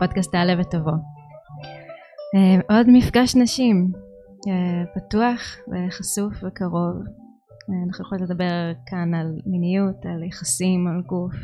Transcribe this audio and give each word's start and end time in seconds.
פודקאסט 0.00 0.32
תעלה 0.32 0.60
ותבוא. 0.60 0.92
אה, 2.34 2.76
עוד 2.76 2.86
מפגש 2.88 3.36
נשים, 3.36 3.92
אה, 4.48 4.84
פתוח 4.94 5.56
וחשוף 5.70 6.34
וקרוב. 6.44 6.96
אה, 7.70 7.82
אנחנו 7.86 8.04
יכולות 8.04 8.30
לדבר 8.30 8.72
כאן 8.86 9.14
על 9.14 9.26
מיניות, 9.46 10.06
על 10.06 10.22
יחסים, 10.22 10.86
על 10.88 11.02
גוף. 11.06 11.34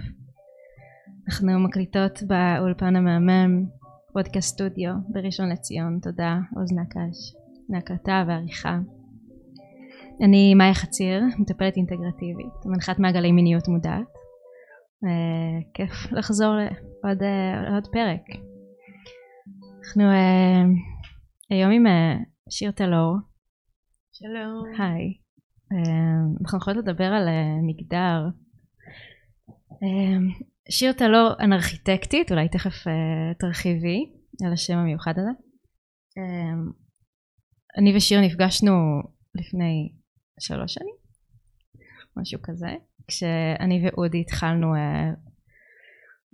אנחנו 1.29 1.59
מקליטות 1.59 2.23
באולפן 2.23 2.97
המהמם, 2.97 3.65
פודקאסט 4.13 4.55
סטודיו 4.55 4.93
בראשון 5.09 5.49
לציון, 5.49 5.99
תודה 6.03 6.39
עוז 6.57 6.73
נקש, 6.73 7.35
להקלטה 7.69 8.25
ועריכה. 8.29 8.79
אני 10.25 10.55
מאיה 10.55 10.75
חציר, 10.75 11.23
מטפלת 11.39 11.77
אינטגרטיבית, 11.77 12.67
מנחת 12.67 12.99
מעגלי 12.99 13.33
מיניות 13.33 13.69
מודעת. 13.69 14.16
Uh, 15.05 15.65
כיף 15.75 16.13
לחזור 16.13 16.55
לעוד 16.55 17.23
uh, 17.23 17.75
עוד 17.75 17.87
פרק. 17.93 18.21
אנחנו 19.85 20.03
uh, 20.03 20.67
היום 21.51 21.71
עם 21.71 21.85
שיר 22.51 22.71
טלור. 22.71 23.17
שלום. 24.13 24.65
היי. 24.79 25.19
אנחנו 26.41 26.59
יכולות 26.59 26.87
לדבר 26.87 27.05
על 27.05 27.29
מגדר. 27.63 28.29
שיר 30.71 30.93
טלור 30.93 31.31
אנרכיטקטית, 31.41 32.33
אולי 32.33 32.49
תכף 32.49 32.85
תרחיבי 33.39 34.13
על 34.47 34.53
השם 34.53 34.77
המיוחד 34.77 35.13
הזה. 35.19 35.31
אני 37.79 37.97
ושיר 37.97 38.21
נפגשנו 38.21 38.73
לפני 39.35 39.93
שלוש 40.41 40.75
שנים, 40.75 40.95
משהו 42.17 42.39
כזה. 42.43 42.75
כשאני 43.09 43.83
ואודי 43.85 44.21
התחלנו 44.21 44.75
uh, 44.75 44.79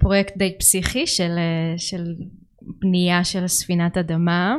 פרויקט 0.01 0.37
די 0.37 0.59
פסיכי 0.59 1.07
של, 1.07 1.37
uh, 1.37 1.79
של 1.79 2.05
בנייה 2.81 3.25
של 3.25 3.47
ספינת 3.47 3.97
אדמה, 3.97 4.57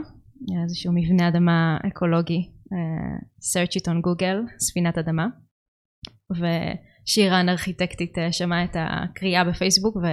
איזשהו 0.64 0.94
מבנה 0.95 1.28
אדמה 1.28 1.78
אקולוגי, 1.88 2.50
uh, 2.66 3.25
search 3.41 3.72
it 3.72 3.86
on 3.86 3.97
google, 4.08 4.59
ספינת 4.59 4.97
אדמה, 4.97 5.28
ושירה 6.31 7.38
הארכיטקטית 7.38 8.17
uh, 8.17 8.31
שמעה 8.31 8.64
את 8.64 8.75
הקריאה 8.80 9.44
בפייסבוק 9.44 9.95
ו, 9.95 10.08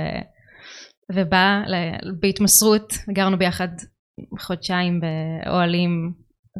ובאה 1.15 1.63
בהתמסרות, 2.21 2.93
גרנו 3.13 3.39
ביחד 3.39 3.69
חודשיים 4.41 5.01
באוהלים 5.01 6.13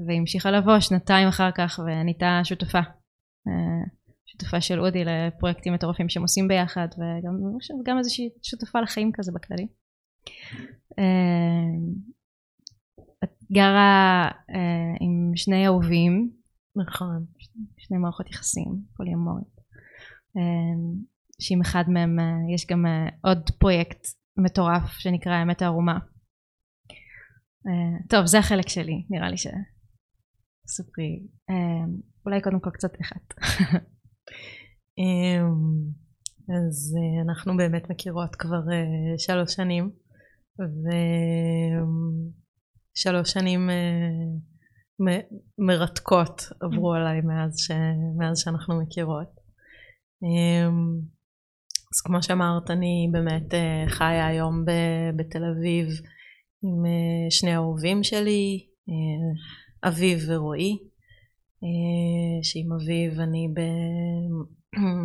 והמשיכה 0.07 0.51
לבוא 0.51 0.81
שנתיים 0.81 1.29
אחר 1.29 1.51
כך 1.51 1.81
ונהייתה 1.87 2.41
שותפה. 2.45 2.81
שותפה 4.33 4.61
של 4.61 4.81
אודי 4.81 5.05
לפרויקטים 5.05 5.75
מטורפים 5.75 6.09
שהם 6.09 6.23
עושים 6.23 6.49
ביחד 6.49 6.89
וגם 7.81 7.99
איזושהי 7.99 8.29
שותפה 8.43 8.81
לחיים 8.81 9.11
כזה 9.15 9.33
בכללי. 9.35 9.67
אה, 10.99 11.71
את 13.25 13.31
גרה 13.53 14.29
אה, 14.51 14.95
עם 15.01 15.33
שני 15.37 15.67
אהובים. 15.67 16.31
נכון. 16.77 17.25
שני 17.79 17.99
מערכות 17.99 18.31
יחסים, 18.31 18.83
פוליומורית. 18.97 19.61
אה, 20.37 20.43
שעם 21.41 21.61
אחד 21.61 21.85
מהם 21.89 22.17
יש 22.55 22.67
גם 22.67 22.85
עוד 23.21 23.51
פרויקט 23.59 24.07
מטורף 24.37 24.91
שנקרא 24.99 25.33
האמת 25.33 25.63
הערומה. 25.63 25.99
טוב, 28.09 28.27
זה 28.27 28.39
החלק 28.39 28.69
שלי, 28.69 29.05
נראה 29.11 29.31
לי 29.31 29.37
ש... 29.37 29.47
ספרי. 30.67 31.23
אולי 32.27 32.41
קודם 32.43 32.61
כל 32.61 32.71
קצת 32.71 32.91
איך 32.99 33.13
את. 33.13 33.35
אמ, 34.99 36.01
אז 36.59 36.97
אה, 36.97 37.23
אנחנו 37.23 37.57
באמת 37.57 37.91
מכירות 37.91 38.37
כבר 38.37 38.63
אה, 38.73 39.19
שלוש 39.19 39.55
שנים 39.55 39.91
ושלוש 42.97 43.33
שנים 43.33 43.71
אה, 43.71 45.21
מרתקות 45.59 46.43
עברו 46.61 46.95
mm. 46.95 46.97
עליי 46.97 47.21
מאז, 47.21 47.55
ש... 47.59 47.71
מאז 48.19 48.39
שאנחנו 48.39 48.83
מכירות. 48.83 49.41
אמ, 50.23 51.01
אז 51.95 52.01
כמו 52.05 52.23
שאמרת 52.23 52.71
אני 52.71 53.09
באמת 53.13 53.55
חיה 53.89 54.27
היום 54.27 54.65
בתל 55.17 55.45
אביב 55.45 55.87
עם 56.63 56.85
שני 57.31 57.55
אהובים 57.55 58.03
שלי, 58.03 58.67
אביב 59.85 60.19
ורועי, 60.29 60.90
שעם 62.43 62.73
אביב 62.73 63.21
אני 63.21 63.49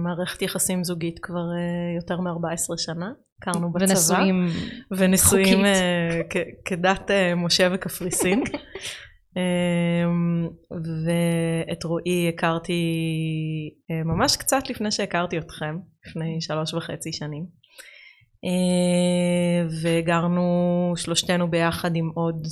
מערכת 0.04 0.42
יחסים 0.42 0.84
זוגית 0.84 1.20
כבר 1.20 1.40
uh, 1.40 1.96
יותר 1.96 2.22
מ-14 2.22 2.78
שנה, 2.78 3.12
הכרנו 3.42 3.72
בצבא. 3.74 3.86
ונשואים 3.90 4.48
ונשואים 4.92 5.60
uh, 5.66 6.38
כדת 6.66 7.12
משה 7.36 7.70
וקפריסין. 7.74 8.44
um, 8.44 9.38
ואת 11.06 11.84
רועי 11.84 12.30
הכרתי 12.30 12.84
ממש 14.06 14.38
קצת 14.38 14.70
לפני 14.70 14.92
שהכרתי 14.92 15.38
אתכם, 15.38 15.78
לפני 16.08 16.42
שלוש 16.42 16.74
וחצי 16.74 17.14
שנים. 17.14 17.46
וגרנו 19.82 20.94
שלושתנו 20.96 21.52
ביחד 21.52 21.96
עם 21.96 22.12
עוד 22.16 22.48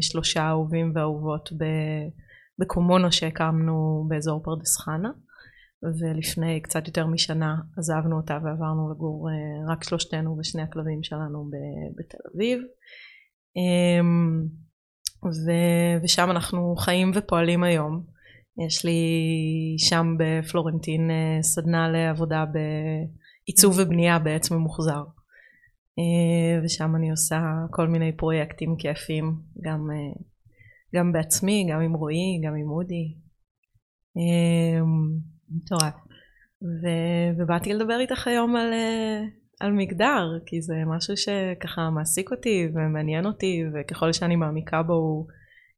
שלושה 0.00 0.48
אהובים 0.48 0.92
ואהובות 0.94 1.50
בקומונו 2.60 3.12
שהקמנו 3.12 4.04
באזור 4.08 4.42
פרדס 4.42 4.76
חנה. 4.76 5.10
ולפני 5.82 6.60
קצת 6.62 6.86
יותר 6.86 7.06
משנה 7.06 7.56
עזבנו 7.76 8.16
אותה 8.16 8.38
ועברנו 8.44 8.90
לגור 8.90 9.28
אה, 9.30 9.72
רק 9.72 9.84
שלושתנו 9.84 10.36
ושני 10.38 10.62
הכלבים 10.62 11.02
שלנו 11.02 11.50
בתל 11.96 12.18
אביב. 12.34 12.62
אמ, 13.56 14.46
ושם 16.02 16.30
אנחנו 16.30 16.76
חיים 16.76 17.12
ופועלים 17.14 17.62
היום. 17.62 18.04
יש 18.66 18.84
לי 18.84 19.00
שם 19.78 20.16
בפלורנטין 20.18 21.10
אה, 21.10 21.42
סדנה 21.42 21.88
לעבודה 21.88 22.44
בעיצוב 22.44 23.78
ובנייה 23.78 24.18
בעץ 24.18 24.50
ממוחזר. 24.50 25.02
אה, 25.98 26.64
ושם 26.64 26.96
אני 26.96 27.10
עושה 27.10 27.40
כל 27.70 27.88
מיני 27.88 28.16
פרויקטים 28.16 28.76
כיפים, 28.78 29.34
גם, 29.60 29.88
גם 30.94 31.12
בעצמי, 31.12 31.66
גם 31.72 31.80
עם 31.80 31.94
רועי, 31.94 32.40
גם 32.44 32.54
עם 32.54 32.70
אודי. 32.70 33.14
אמ, 34.16 35.18
מטורף. 35.50 35.94
ובאתי 37.38 37.72
לדבר 37.72 38.00
איתך 38.00 38.26
היום 38.26 38.56
על, 38.56 38.72
אה, 38.72 39.20
על 39.60 39.72
מגדר, 39.72 40.38
כי 40.46 40.62
זה 40.62 40.74
משהו 40.86 41.14
שככה 41.16 41.90
מעסיק 41.90 42.30
אותי 42.30 42.68
ומעניין 42.74 43.26
אותי, 43.26 43.62
וככל 43.74 44.12
שאני 44.12 44.36
מעמיקה 44.36 44.82
בו 44.82 44.92
הוא 44.92 45.26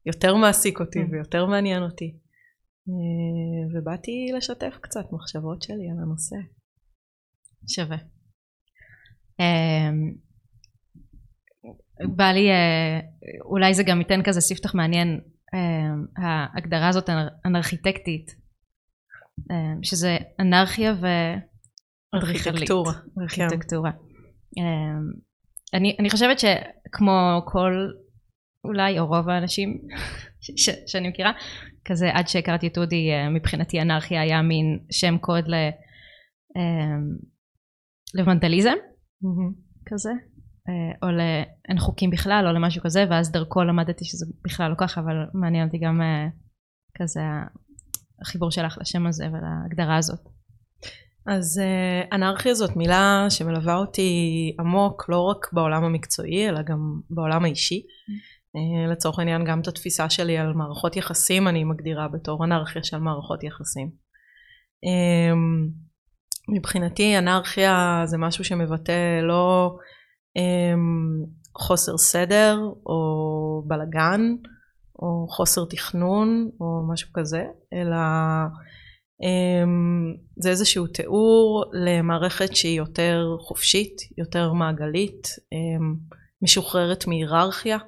יותר 0.07 0.37
מעסיק 0.37 0.81
אותי 0.81 0.99
mm. 0.99 1.07
ויותר 1.13 1.47
מעניין 1.47 1.83
אותי. 1.83 2.19
אה, 2.89 3.79
ובאתי 3.79 4.33
לשתף 4.37 4.79
קצת 4.81 5.13
מחשבות 5.13 5.63
שלי 5.63 5.91
על 5.91 5.99
הנושא. 6.03 6.37
שווה. 7.67 7.97
אמ, 9.41 10.15
בא 12.07 12.25
לי, 12.25 12.51
אה, 12.51 13.01
אולי 13.45 13.75
זה 13.75 13.83
גם 13.83 14.01
ייתן 14.01 14.23
כזה 14.23 14.41
ספתח 14.41 14.75
מעניין, 14.75 15.21
ההגדרה 16.17 16.89
הזאת 16.89 17.11
אנרכיטקטית 17.47 18.43
אמ, 19.51 19.83
שזה 19.83 20.17
אנרכיה 20.41 20.95
וארכיטקטורה. 22.15 22.93
ארכיטקטורה. 23.23 23.91
אמ, 24.59 25.13
אני, 25.75 25.97
אני 26.01 26.11
חושבת 26.11 26.39
שכמו 26.39 27.43
כל 27.45 27.73
אולי 28.65 28.99
או 28.99 29.07
רוב 29.07 29.29
האנשים 29.29 29.79
ש, 30.41 30.71
שאני 30.87 31.09
מכירה 31.09 31.33
כזה 31.85 32.11
עד 32.13 32.29
שהכרתי 32.29 32.67
את 32.67 32.79
אודי 32.79 33.11
אה, 33.13 33.31
מבחינתי 33.31 33.81
אנרכיה 33.81 34.23
היה 34.23 34.43
מין 34.43 34.79
שם 34.91 35.19
קוד 35.19 35.49
ל, 35.49 35.55
לוונדליזם 38.15 38.71
mm-hmm. 38.71 39.53
כזה 39.87 40.11
אה, 40.11 40.32
או 41.03 41.09
לאין 41.09 41.79
חוקים 41.79 42.11
בכלל 42.11 42.45
או 42.47 42.53
למשהו 42.53 42.83
כזה 42.83 43.05
ואז 43.11 43.33
דרכו 43.33 43.65
למדתי 43.65 44.05
שזה 44.05 44.27
בכלל 44.45 44.71
לא 44.71 44.75
ככה 44.79 45.01
אבל 45.01 45.15
מעניין 45.35 45.67
אותי 45.67 45.79
גם 45.79 46.03
אה, 46.03 46.27
כזה 46.99 47.21
החיבור 48.21 48.51
שלך 48.51 48.79
לשם 48.81 49.07
הזה 49.07 49.27
ולהגדרה 49.27 49.97
הזאת? 49.97 50.21
אז 51.27 51.61
uh, 51.61 52.15
אנרכיה 52.15 52.55
זאת 52.55 52.77
מילה 52.77 53.27
שמלווה 53.31 53.77
אותי 53.77 54.11
עמוק 54.61 55.09
לא 55.09 55.21
רק 55.21 55.53
בעולם 55.53 55.85
המקצועי 55.85 56.49
אלא 56.49 56.63
גם 56.63 57.01
בעולם 57.11 57.45
האישי. 57.45 57.83
Uh, 58.57 58.93
לצורך 58.93 59.19
העניין 59.19 59.45
גם 59.45 59.61
את 59.61 59.69
התפיסה 59.69 60.11
שלי 60.11 60.39
על 60.39 60.53
מערכות 60.53 60.97
יחסים 60.97 61.49
אני 61.49 61.65
מגדירה 61.65 62.09
בתור 62.09 62.45
אנרכיה 62.45 62.85
של 62.85 62.99
מערכות 62.99 63.43
יחסים. 63.43 63.91
מבחינתי 66.49 67.19
אנרכיה 67.19 68.03
זה 68.05 68.19
משהו 68.19 68.45
שמבטא 68.45 69.21
לא 69.23 69.77
חוסר 71.59 71.99
סדר 71.99 72.59
או 72.87 73.63
בלגן 73.67 74.21
או 74.99 75.27
חוסר 75.29 75.65
תכנון 75.65 76.51
או 76.61 76.93
משהו 76.93 77.09
כזה, 77.15 77.45
אלא 77.73 77.97
אמ, 79.23 80.15
זה 80.37 80.51
איזשהו 80.51 80.87
תיאור 80.87 81.65
למערכת 81.73 82.57
שהיא 82.57 82.79
יותר 82.79 83.37
חופשית, 83.41 83.97
יותר 84.19 84.53
מעגלית, 84.53 85.29
אמ, 85.53 85.95
משוחררת 86.43 87.07
מהיררכיה, 87.07 87.79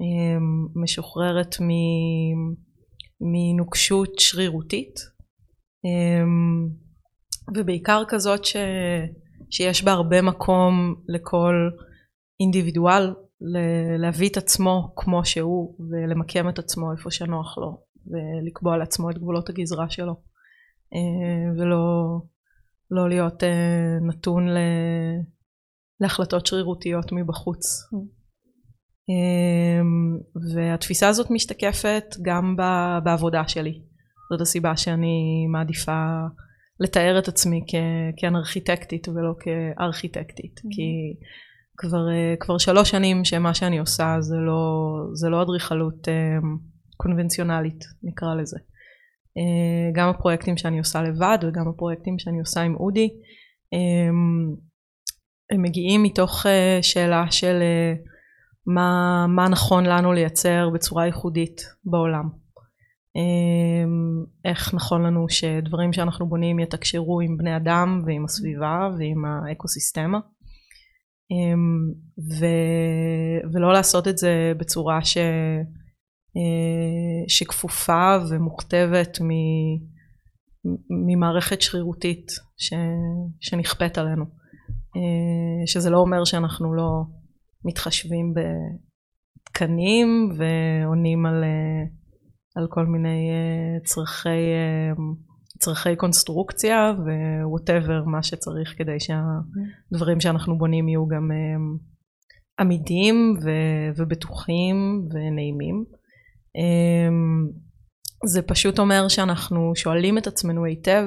אמ, 0.00 0.82
משוחררת 0.82 1.56
מנוקשות 3.20 4.18
שרירותית, 4.18 5.00
ובעיקר 7.56 8.02
כזאת 8.08 8.44
ש, 8.44 8.56
שיש 9.50 9.84
בה 9.84 9.92
הרבה 9.92 10.22
מקום 10.22 10.94
לכל 11.08 11.70
אינדיבידואל 12.40 13.14
להביא 13.98 14.28
את 14.28 14.36
עצמו 14.36 14.92
כמו 14.96 15.24
שהוא 15.24 15.76
ולמקם 15.90 16.48
את 16.48 16.58
עצמו 16.58 16.92
איפה 16.92 17.10
שנוח 17.10 17.58
לו 17.58 17.82
ולקבוע 18.06 18.76
לעצמו 18.76 19.10
את 19.10 19.18
גבולות 19.18 19.48
הגזרה 19.48 19.90
שלו. 19.90 20.14
אה, 20.94 21.52
ולא 21.58 22.18
לא 22.90 23.08
להיות 23.08 23.44
אה, 23.44 23.98
נתון 24.00 24.48
להחלטות 26.00 26.46
שרירותיות 26.46 27.12
מבחוץ. 27.12 27.64
אה, 29.10 29.82
והתפיסה 30.54 31.08
הזאת 31.08 31.30
משתקפת 31.30 32.04
גם 32.22 32.56
בעבודה 33.04 33.48
שלי. 33.48 33.82
זאת 34.30 34.40
הסיבה 34.40 34.76
שאני 34.76 35.46
מעדיפה 35.48 36.20
לתאר 36.80 37.18
את 37.18 37.28
עצמי 37.28 37.64
כאנרכיטקטית 38.16 39.08
ולא 39.08 39.34
כארכיטקטית. 39.40 40.58
Mm-hmm. 40.58 40.74
כי 40.74 41.16
כבר, 41.76 42.06
כבר 42.40 42.58
שלוש 42.58 42.90
שנים 42.90 43.24
שמה 43.24 43.54
שאני 43.54 43.78
עושה 43.78 44.16
זה 44.20 44.36
לא, 44.36 44.60
זה 45.14 45.28
לא 45.28 45.42
אדריכלות 45.42 46.08
קונבנציונלית, 46.96 47.84
נקרא 48.02 48.34
לזה. 48.34 48.58
אה, 49.38 49.92
גם 49.94 50.08
הפרויקטים 50.08 50.56
שאני 50.56 50.78
עושה 50.78 51.02
לבד 51.02 51.38
וגם 51.42 51.68
הפרויקטים 51.68 52.18
שאני 52.18 52.40
עושה 52.40 52.60
עם 52.60 52.74
אודי 52.74 53.08
הם, 53.72 54.54
הם 55.50 55.62
מגיעים 55.62 56.02
מתוך 56.02 56.46
אה, 56.46 56.78
שאלה 56.82 57.30
של 57.30 57.58
אה, 57.62 57.92
מה, 58.66 59.26
מה 59.28 59.48
נכון 59.48 59.86
לנו 59.86 60.12
לייצר 60.12 60.70
בצורה 60.74 61.06
ייחודית 61.06 61.60
בעולם 61.84 62.39
איך 64.44 64.74
נכון 64.74 65.02
לנו 65.02 65.28
שדברים 65.28 65.92
שאנחנו 65.92 66.28
בונים 66.28 66.58
יתקשרו 66.58 67.20
עם 67.20 67.36
בני 67.36 67.56
אדם 67.56 68.02
ועם 68.06 68.24
הסביבה 68.24 68.88
ועם 68.98 69.24
האקוסיסטמה 69.24 70.18
ו, 72.38 72.46
ולא 73.52 73.72
לעשות 73.72 74.08
את 74.08 74.18
זה 74.18 74.52
בצורה 74.58 75.04
ש... 75.04 75.16
אה, 76.36 77.28
שכפופה 77.28 78.16
ומוכתבת 78.30 79.18
ממערכת 81.06 81.62
שרירותית 81.62 82.32
ש, 82.56 82.72
שנכפית 83.40 83.98
עלינו. 83.98 84.24
אה, 84.96 85.66
שזה 85.66 85.90
לא 85.90 85.98
אומר 85.98 86.24
שאנחנו 86.24 86.74
לא 86.74 86.90
מתחשבים 87.64 88.34
בתקנים 89.44 90.32
ועונים 90.38 91.26
על, 91.26 91.44
אה, 91.44 91.84
על 92.60 92.66
כל 92.70 92.86
מיני 92.86 93.30
צרכי, 93.84 94.28
צרכי 95.58 95.96
קונסטרוקציה 95.96 96.92
ווואטאבר 97.44 98.04
מה 98.04 98.22
שצריך 98.22 98.74
כדי 98.78 98.96
שהדברים 99.00 100.20
שאנחנו 100.20 100.58
בונים 100.58 100.88
יהיו 100.88 101.06
גם 101.06 101.30
עמידים 102.60 103.34
ובטוחים 103.96 105.08
ונעימים. 105.12 105.84
זה 108.26 108.42
פשוט 108.42 108.78
אומר 108.78 109.08
שאנחנו 109.08 109.72
שואלים 109.74 110.18
את 110.18 110.26
עצמנו 110.26 110.64
היטב 110.64 111.04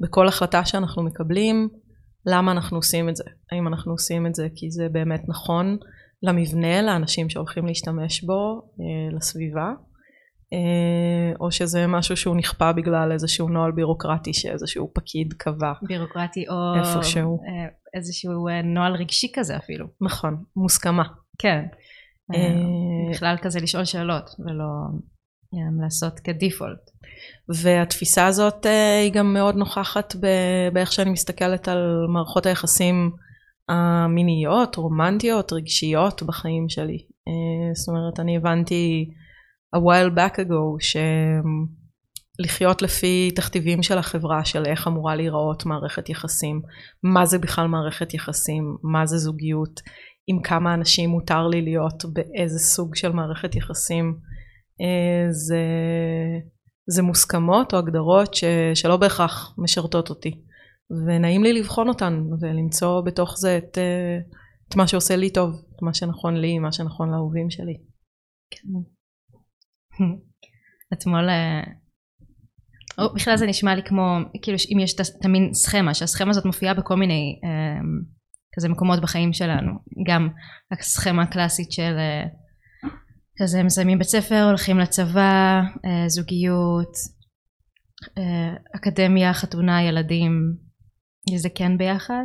בכל 0.00 0.28
החלטה 0.28 0.64
שאנחנו 0.64 1.02
מקבלים 1.02 1.68
למה 2.26 2.52
אנחנו 2.52 2.76
עושים 2.76 3.08
את 3.08 3.16
זה. 3.16 3.24
האם 3.52 3.68
אנחנו 3.68 3.92
עושים 3.92 4.26
את 4.26 4.34
זה 4.34 4.48
כי 4.54 4.70
זה 4.70 4.88
באמת 4.88 5.22
נכון 5.28 5.76
למבנה, 6.22 6.82
לאנשים 6.82 7.30
שהולכים 7.30 7.66
להשתמש 7.66 8.24
בו, 8.24 8.62
אה, 8.80 9.16
לסביבה, 9.16 9.66
אה, 9.66 9.74
או 11.40 11.50
שזה 11.50 11.86
משהו 11.86 12.16
שהוא 12.16 12.36
נכפה 12.36 12.72
בגלל 12.72 13.12
איזשהו 13.12 13.48
נוהל 13.48 13.72
בירוקרטי 13.72 14.34
שאיזשהו 14.34 14.90
פקיד 14.94 15.32
קבע. 15.32 15.72
בירוקרטי 15.82 16.44
או 16.48 16.54
איפשהו. 16.74 17.38
אה, 17.48 17.68
איזשהו 17.94 18.48
נוהל 18.64 18.92
רגשי 18.92 19.32
כזה 19.34 19.56
אפילו. 19.56 19.86
נכון, 20.00 20.44
מוסכמה. 20.56 21.04
כן. 21.38 21.64
אה, 22.34 23.10
בכלל 23.10 23.36
כזה 23.42 23.60
לשאול 23.60 23.84
שאלות 23.84 24.30
ולא 24.38 24.68
אה, 25.54 25.82
לעשות 25.82 26.20
כדיפולט. 26.20 26.90
והתפיסה 27.62 28.26
הזאת 28.26 28.66
אה, 28.66 29.00
היא 29.00 29.12
גם 29.12 29.34
מאוד 29.34 29.56
נוכחת 29.56 30.14
באיך 30.72 30.92
שאני 30.92 31.10
מסתכלת 31.10 31.68
על 31.68 32.06
מערכות 32.08 32.46
היחסים 32.46 33.10
המיניות, 33.68 34.76
רומנטיות, 34.76 35.52
רגשיות 35.52 36.22
בחיים 36.22 36.68
שלי. 36.68 36.98
זאת 37.74 37.88
אומרת, 37.88 38.20
אני 38.20 38.36
הבנתי 38.36 39.10
a 39.76 39.78
while 39.78 40.10
back 40.16 40.36
ago 40.36 40.78
שלחיות 42.40 42.82
לפי 42.82 43.30
תכתיבים 43.36 43.82
של 43.82 43.98
החברה 43.98 44.44
של 44.44 44.66
איך 44.66 44.88
אמורה 44.88 45.16
להיראות 45.16 45.66
מערכת 45.66 46.08
יחסים, 46.08 46.62
מה 47.02 47.26
זה 47.26 47.38
בכלל 47.38 47.66
מערכת 47.66 48.14
יחסים, 48.14 48.76
מה 48.82 49.06
זה 49.06 49.18
זוגיות, 49.18 49.80
עם 50.26 50.42
כמה 50.42 50.74
אנשים 50.74 51.10
מותר 51.10 51.46
לי 51.48 51.62
להיות 51.62 52.04
באיזה 52.12 52.58
סוג 52.58 52.94
של 52.94 53.12
מערכת 53.12 53.54
יחסים 53.54 54.16
אה, 54.80 55.32
זה, 55.32 55.64
זה 56.86 57.02
מוסכמות 57.02 57.74
או 57.74 57.78
הגדרות 57.78 58.34
ש, 58.34 58.44
שלא 58.74 58.96
בהכרח 58.96 59.54
משרתות 59.58 60.10
אותי 60.10 60.42
ונעים 61.06 61.42
לי 61.42 61.52
לבחון 61.52 61.88
אותן 61.88 62.22
ולמצוא 62.40 63.00
בתוך 63.00 63.38
זה 63.38 63.58
את, 63.58 63.78
אה, 63.78 64.18
את 64.68 64.76
מה 64.76 64.86
שעושה 64.86 65.16
לי 65.16 65.30
טוב, 65.30 65.50
את 65.76 65.82
מה 65.82 65.94
שנכון 65.94 66.36
לי, 66.36 66.58
מה 66.58 66.72
שנכון 66.72 67.10
לאהובים 67.10 67.50
שלי. 67.50 67.76
כן. 68.50 68.68
אתמול 70.92 71.28
אה, 71.28 71.62
או, 72.98 73.14
בכלל 73.14 73.36
זה 73.36 73.46
נשמע 73.46 73.74
לי 73.74 73.82
כמו 73.82 74.18
כאילו 74.42 74.56
אם 74.74 74.78
יש 74.80 74.94
את 74.94 75.24
המין 75.24 75.54
סכמה 75.54 75.94
שהסכמה 75.94 76.30
הזאת 76.30 76.44
מופיעה 76.44 76.74
בכל 76.74 76.96
מיני 76.96 77.40
כזה 78.56 78.68
מקומות 78.68 79.00
בחיים 79.00 79.32
שלנו. 79.32 79.72
גם 80.06 80.28
הסכמה 80.72 81.22
הקלאסית 81.22 81.72
של 81.72 81.96
אה, 81.98 82.24
כזה 83.42 83.62
מסיימים 83.62 83.98
בית 83.98 84.08
ספר 84.08 84.44
הולכים 84.48 84.78
לצבא 84.78 85.60
אה, 85.84 86.08
זוגיות 86.08 86.92
אה, 88.18 88.54
אקדמיה 88.76 89.34
חתונה 89.34 89.82
ילדים 89.82 90.32
זה 91.36 91.48
כן 91.54 91.78
ביחד 91.78 92.24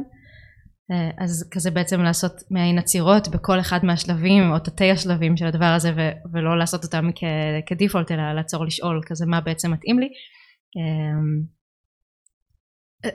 אז 1.17 1.49
כזה 1.51 1.71
בעצם 1.71 2.01
לעשות 2.01 2.31
מעין 2.51 2.77
עצירות 2.77 3.27
בכל 3.27 3.59
אחד 3.59 3.85
מהשלבים 3.85 4.51
או 4.51 4.59
תתי 4.59 4.91
השלבים 4.91 5.37
של 5.37 5.45
הדבר 5.45 5.65
הזה 5.65 5.91
ו- 5.97 6.11
ולא 6.33 6.57
לעשות 6.57 6.83
אותם 6.83 7.09
כ- 7.15 7.65
כדיפולט 7.65 8.11
אלא 8.11 8.33
לעצור 8.33 8.65
לשאול 8.65 9.01
כזה 9.05 9.25
מה 9.25 9.41
בעצם 9.41 9.71
מתאים 9.71 9.99
לי. 9.99 10.07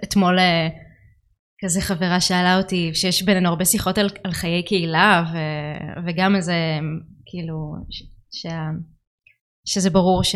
אתמול 0.04 0.38
כזה 1.64 1.80
חברה 1.80 2.20
שאלה 2.20 2.58
אותי 2.58 2.90
שיש 2.94 3.22
בינינו 3.22 3.48
הרבה 3.48 3.64
שיחות 3.64 3.98
על, 3.98 4.08
על 4.24 4.32
חיי 4.32 4.64
קהילה 4.64 5.24
ו, 5.32 5.36
וגם 6.06 6.36
איזה 6.36 6.54
כאילו 7.26 7.74
ש, 7.90 8.02
שה, 8.30 8.66
שזה 9.66 9.90
ברור 9.90 10.24
ש, 10.24 10.34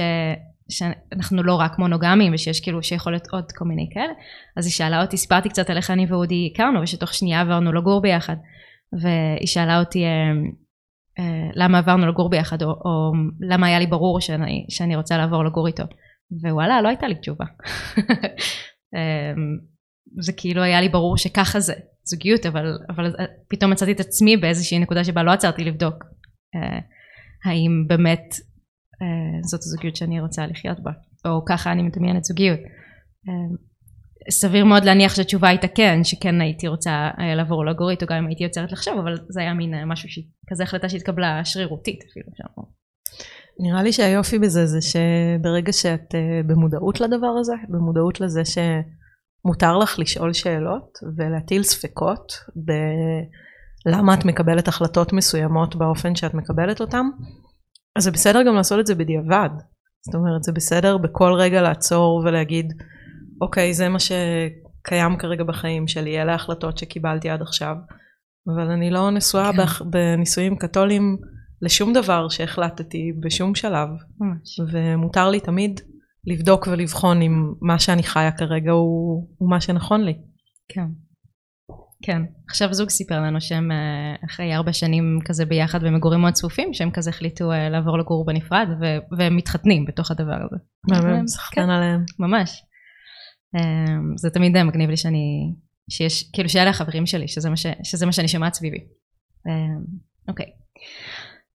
שאנחנו 0.71 1.43
לא 1.43 1.55
רק 1.55 1.79
מונוגמים 1.79 2.35
ושיש 2.35 2.61
כאילו 2.61 2.83
שיכול 2.83 3.13
להיות 3.13 3.27
עוד 3.33 3.53
כל 3.53 3.65
מיני 3.65 3.89
כאלה. 3.95 4.13
אז 4.57 4.67
היא 4.67 4.73
שאלה 4.73 5.03
אותי 5.03 5.17
סיפרתי 5.17 5.49
קצת 5.49 5.71
על 5.71 5.77
איך 5.77 5.91
אני 5.91 6.07
ואודי 6.07 6.51
הכרנו 6.53 6.81
ושתוך 6.83 7.15
שנייה 7.15 7.41
עברנו 7.41 7.73
לגור 7.73 8.03
ביחד. 8.03 8.37
והיא 9.03 9.47
שאלה 9.47 9.79
אותי 9.81 10.05
אה, 10.05 10.11
אה, 11.19 11.51
למה 11.55 11.79
עברנו 11.79 12.07
לגור 12.07 12.31
ביחד? 12.31 12.63
או, 12.63 12.69
או 12.69 13.13
למה 13.41 13.67
היה 13.67 13.79
לי 13.79 13.87
ברור 13.87 14.21
שאני, 14.21 14.67
שאני 14.71 14.97
רוצה 14.97 15.19
לעבור 15.19 15.45
לגור 15.45 15.67
איתו? 15.67 15.85
ווואלה 16.43 16.83
לא 16.83 16.89
הייתה 16.89 17.09
לי 17.09 17.15
תשובה. 17.15 17.45
אה, 18.95 19.33
זה 20.21 20.33
כאילו 20.33 20.63
היה 20.63 20.81
לי 20.81 20.89
ברור 20.89 21.17
שככה 21.17 21.61
זה 21.61 21.75
זוגיות 22.05 22.47
אבל, 22.47 22.79
אבל 22.89 23.15
פתאום 23.49 23.71
מצאתי 23.71 23.93
את 23.93 24.01
עצמי 24.01 24.37
באיזושהי 24.37 24.79
נקודה 24.79 25.05
שבה 25.05 25.23
לא 25.23 25.31
עצרתי 25.31 25.65
לבדוק 25.65 25.95
אה, 26.55 26.79
האם 27.45 27.85
באמת 27.89 28.21
אה, 28.21 28.54
זאת 29.43 29.61
הזוגיות 29.61 29.97
שאני 29.97 30.21
רוצה 30.21 30.47
לחיות 30.47 30.81
בה 30.81 30.91
או 31.25 31.45
ככה 31.45 31.73
אני 31.73 31.83
מדמיינת 31.83 32.25
זוגיות 32.25 32.61
אה, 33.29 33.57
סביר 34.31 34.65
מאוד 34.65 34.85
להניח 34.85 35.15
שהתשובה 35.15 35.49
הייתה 35.49 35.69
כן 35.69 36.05
שכן 36.05 36.41
הייתי 36.41 36.69
רוצה 36.69 37.11
אה, 37.19 37.35
לעבור 37.35 37.67
לגור 37.67 37.91
איתו 37.91 38.07
גם 38.07 38.17
אם 38.17 38.27
הייתי 38.27 38.45
יוצרת 38.45 38.73
לחשוב 38.73 38.99
אבל 38.99 39.15
זה 39.29 39.41
היה 39.41 39.55
מין 39.55 39.75
אה, 39.75 39.85
משהו 39.85 40.09
שכזה 40.09 40.63
החלטה 40.63 40.89
שהתקבלה 40.89 41.45
שרירותית 41.45 42.01
אפילו 42.11 42.27
שם. 42.37 42.63
נראה 43.61 43.83
לי 43.83 43.93
שהיופי 43.93 44.39
בזה 44.39 44.67
זה 44.67 44.79
שברגע 44.81 45.73
שאת 45.73 46.15
אה, 46.15 46.41
במודעות 46.47 47.01
לדבר 47.01 47.35
הזה 47.41 47.55
במודעות 47.69 48.21
לזה 48.21 48.45
ש... 48.45 48.59
מותר 49.45 49.79
לך 49.79 49.99
לשאול 49.99 50.33
שאלות 50.33 50.99
ולהטיל 51.17 51.63
ספקות 51.63 52.33
בלמה 53.87 54.15
את 54.15 54.25
מקבלת 54.25 54.69
החלטות 54.69 55.13
מסוימות 55.13 55.77
באופן 55.77 56.15
שאת 56.15 56.35
מקבלת 56.35 56.81
אותן, 56.81 57.07
אז 57.97 58.05
זה 58.05 58.11
בסדר 58.11 58.43
גם 58.43 58.55
לעשות 58.55 58.81
את 58.81 58.87
זה 58.87 58.95
בדיעבד. 58.95 59.51
זאת 60.07 60.15
אומרת, 60.15 60.43
זה 60.43 60.53
בסדר 60.53 60.99
בכל 60.99 61.33
רגע 61.33 61.63
לעצור 61.63 62.23
ולהגיד, 62.25 62.73
אוקיי, 63.41 63.75
זה 63.75 63.89
מה 63.89 63.99
שקיים 63.99 65.19
כרגע 65.19 65.45
בחיים 65.45 65.89
שלי, 65.89 66.23
אלה 66.23 66.33
ההחלטות 66.33 66.79
שקיבלתי 66.79 67.31
עד 67.31 67.43
עכשיו, 67.43 67.75
אבל 68.55 68.71
אני 68.71 68.91
לא 68.91 69.11
נשואה 69.11 69.51
כן. 69.53 69.91
בנישואים 69.91 70.57
קתולים 70.57 71.17
לשום 71.63 71.93
דבר 71.93 72.29
שהחלטתי 72.29 73.13
בשום 73.21 73.55
שלב, 73.55 73.89
ממש. 74.21 74.61
ומותר 74.73 75.31
לי 75.31 75.41
תמיד 75.41 75.81
לבדוק 76.27 76.67
ולבחון 76.67 77.23
אם 77.23 77.53
מה 77.61 77.79
שאני 77.79 78.03
חיה 78.03 78.33
כרגע 78.33 78.73
הוא, 78.73 79.29
הוא 79.39 79.51
מה 79.51 79.61
שנכון 79.61 80.05
לי. 80.05 80.15
כן. 80.69 80.87
כן. 82.03 82.23
עכשיו 82.49 82.75
זוג 82.75 82.91
סיפר 82.91 83.21
לנו 83.21 83.41
שהם 83.41 83.73
אה, 83.73 84.27
אחרי 84.27 84.55
ארבע 84.55 84.73
שנים 84.73 85.19
כזה 85.25 85.45
ביחד 85.45 85.85
במגורים 85.85 86.21
מאוד 86.21 86.33
צפופים, 86.33 86.75
שהם 86.75 86.91
כזה 86.91 87.11
החליטו 87.11 87.53
אה, 87.53 87.69
לעבור 87.69 87.99
לגור 87.99 88.27
בנפרד, 88.27 88.69
ו- 88.81 89.17
והם 89.19 89.37
מתחתנים 89.37 89.85
בתוך 89.85 90.11
הדבר 90.11 90.37
הזה. 90.45 90.57
מהמם, 90.91 91.21
כן. 91.21 91.27
סחטן 91.27 91.71
עליהם. 91.71 92.05
ממש. 92.19 92.63
אמ, 93.57 94.17
זה 94.17 94.31
תמיד 94.31 94.57
אה, 94.57 94.65
מגניב 94.65 94.91
לי 94.91 94.97
שאני, 94.97 95.53
שיש, 95.91 96.31
כאילו 96.33 96.49
שאלה 96.49 96.71
החברים 96.71 97.07
שלי, 97.07 97.29
שזה 97.29 97.51
מה, 97.51 97.57
ש, 97.57 97.67
שזה 97.83 98.07
מה 98.07 98.13
שאני 98.13 98.29
שומעת 98.29 98.55
סביבי. 98.55 98.79
אמ, 99.49 99.85
אוקיי. 100.29 100.47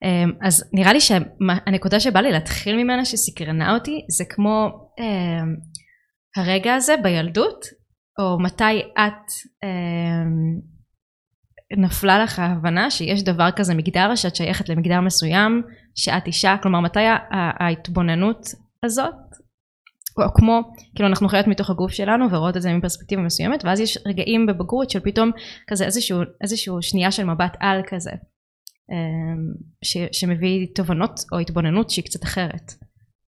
אמ, 0.03 0.31
אז 0.41 0.69
נראה 0.74 0.93
לי 0.93 1.01
שהנקודה 1.01 2.00
שבא 2.00 2.19
לי 2.19 2.31
להתחיל 2.31 2.75
ממנה 2.84 3.05
שסקרנה 3.05 3.74
אותי, 3.74 4.05
זה 4.17 4.24
כמו 4.29 4.69
הרגע 6.36 6.75
הזה 6.75 6.96
בילדות, 7.03 7.65
או 8.19 8.39
מתי 8.39 8.81
את 8.97 9.31
אמ, 9.63 10.59
נפלה 11.77 12.23
לך 12.23 12.39
ההבנה 12.39 12.91
שיש 12.91 13.23
דבר 13.23 13.51
כזה 13.55 13.75
מגדר, 13.75 14.15
שאת 14.15 14.35
שייכת 14.35 14.69
למגדר 14.69 15.01
מסוים, 15.01 15.63
שאת 15.95 16.27
אישה, 16.27 16.55
כלומר 16.63 16.79
מתי 16.79 16.99
ההתבוננות 17.59 18.47
הזאת 18.85 19.15
או 20.17 20.33
כמו, 20.33 20.61
כאילו 20.95 21.09
אנחנו 21.09 21.29
חיות 21.29 21.47
מתוך 21.47 21.69
הגוף 21.69 21.91
שלנו 21.91 22.31
ורואות 22.31 22.57
את 22.57 22.61
זה 22.61 22.73
מפרספקטיבה 22.73 23.21
מסוימת 23.21 23.65
ואז 23.65 23.79
יש 23.79 23.97
רגעים 24.07 24.45
בבגרות 24.45 24.89
של 24.89 24.99
פתאום 24.99 25.31
כזה 25.67 25.85
איזשהו, 25.85 26.21
איזשהו 26.41 26.81
שנייה 26.81 27.11
של 27.11 27.23
מבט 27.23 27.57
על 27.59 27.81
כזה 27.88 28.11
אמ, 28.91 29.53
ש, 29.83 29.97
שמביא 30.11 30.67
תובנות 30.75 31.19
או 31.31 31.39
התבוננות 31.39 31.89
שהיא 31.89 32.05
קצת 32.05 32.23
אחרת. 32.23 32.73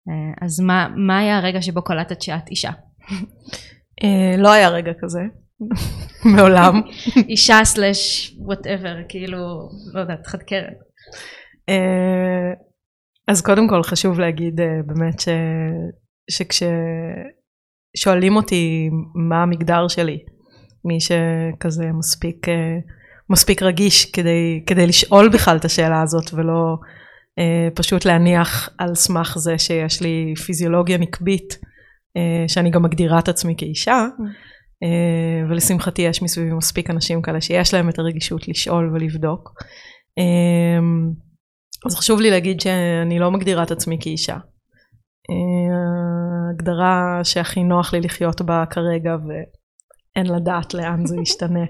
אה, 0.08 0.46
אז 0.46 0.60
מה, 0.60 0.88
מה 0.96 1.18
היה 1.18 1.38
הרגע 1.38 1.62
שבו 1.62 1.84
קלטת 1.84 2.22
שאת 2.22 2.48
אישה? 2.48 2.70
אה, 4.04 4.36
לא 4.38 4.52
היה 4.52 4.68
רגע 4.68 4.92
כזה, 5.00 5.20
מעולם. 6.36 6.82
אישה 7.28 7.64
slash 7.64 8.34
whatever, 8.38 8.96
כאילו, 9.08 9.38
לא 9.94 10.00
יודעת, 10.00 10.26
חד 10.26 10.42
קרן. 10.42 10.72
אה, 11.68 12.52
אז 13.28 13.42
קודם 13.42 13.68
כל 13.68 13.82
חשוב 13.82 14.20
להגיד 14.20 14.60
אה, 14.60 14.66
באמת 14.86 15.20
ש... 15.20 15.28
כששואלים 16.30 18.36
אותי 18.36 18.90
מה 19.28 19.42
המגדר 19.42 19.88
שלי, 19.88 20.18
מי 20.84 20.98
שכזה 21.00 21.84
מספיק, 21.98 22.46
מספיק 23.30 23.62
רגיש 23.62 24.10
כדי, 24.10 24.62
כדי 24.66 24.86
לשאול 24.86 25.28
בכלל 25.28 25.56
את 25.56 25.64
השאלה 25.64 26.02
הזאת 26.02 26.34
ולא 26.34 26.76
אה, 27.38 27.68
פשוט 27.74 28.04
להניח 28.04 28.70
על 28.78 28.94
סמך 28.94 29.38
זה 29.38 29.58
שיש 29.58 30.02
לי 30.02 30.34
פיזיולוגיה 30.46 30.98
נקבית, 30.98 31.58
שאני 32.48 32.70
גם 32.70 32.82
מגדירה 32.82 33.18
את 33.18 33.28
עצמי 33.28 33.54
כאישה, 33.58 34.06
אה, 34.82 35.48
ולשמחתי 35.50 36.02
יש 36.02 36.22
מסביבי 36.22 36.52
מספיק 36.52 36.90
אנשים 36.90 37.22
כאלה 37.22 37.40
שיש 37.40 37.74
להם 37.74 37.88
את 37.88 37.98
הרגישות 37.98 38.48
לשאול 38.48 38.90
ולבדוק. 38.94 39.52
אה, 40.18 40.78
אז 41.86 41.94
חשוב 41.94 42.20
לי 42.20 42.30
להגיד 42.30 42.60
שאני 42.60 43.18
לא 43.18 43.30
מגדירה 43.30 43.62
את 43.62 43.70
עצמי 43.70 43.98
כאישה. 44.00 44.36
ההגדרה 46.48 47.20
שהכי 47.24 47.64
נוח 47.64 47.92
לי 47.92 48.00
לחיות 48.00 48.42
בה 48.42 48.64
כרגע 48.70 49.16
ואין 49.26 50.26
לדעת 50.26 50.74
לאן 50.74 51.06
זה 51.06 51.16
ישתנה. 51.22 51.64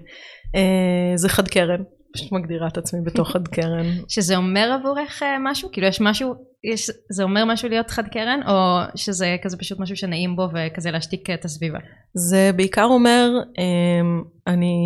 אה, 0.57 1.13
זה 1.17 1.29
חד 1.29 1.49
קרן, 1.49 1.83
פשוט 2.17 2.33
מגדירה 2.33 2.69
את 2.69 2.79
עצמי 2.79 3.01
בתוך 3.05 3.31
חד 3.31 3.49
קרן. 3.49 3.87
שזה 4.09 4.37
אומר 4.37 4.79
עבורך 4.81 5.23
אה, 5.23 5.37
משהו? 5.41 5.73
כאילו 5.73 5.87
יש 5.87 6.01
משהו, 6.01 6.35
יש, 6.65 6.91
זה 7.11 7.23
אומר 7.23 7.45
משהו 7.45 7.69
להיות 7.69 7.91
חד 7.91 8.09
קרן 8.09 8.41
או 8.49 8.81
שזה 8.95 9.37
כזה 9.43 9.57
פשוט 9.57 9.81
משהו 9.81 9.97
שנעים 9.97 10.37
בו 10.37 10.49
וכזה 10.55 10.91
להשתיק 10.91 11.31
את 11.31 11.45
הסביבה? 11.45 11.79
זה 12.15 12.51
בעיקר 12.57 12.85
אומר, 12.85 13.31
אה, 13.59 14.53
אני 14.53 14.77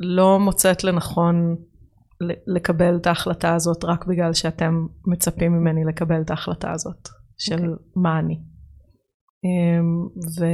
לא 0.00 0.38
מוצאת 0.38 0.84
לנכון 0.84 1.56
לקבל 2.46 2.96
את 2.96 3.06
ההחלטה 3.06 3.54
הזאת 3.54 3.84
רק 3.84 4.06
בגלל 4.06 4.32
שאתם 4.32 4.86
מצפים 5.06 5.52
ממני 5.52 5.84
לקבל 5.84 6.22
את 6.24 6.30
ההחלטה 6.30 6.72
הזאת 6.72 7.08
של 7.38 7.54
אוקיי. 7.54 7.68
okay. 7.68 7.76
מה 7.96 8.18
אני. 8.18 8.34
אמ, 9.44 10.06
ו... 10.40 10.44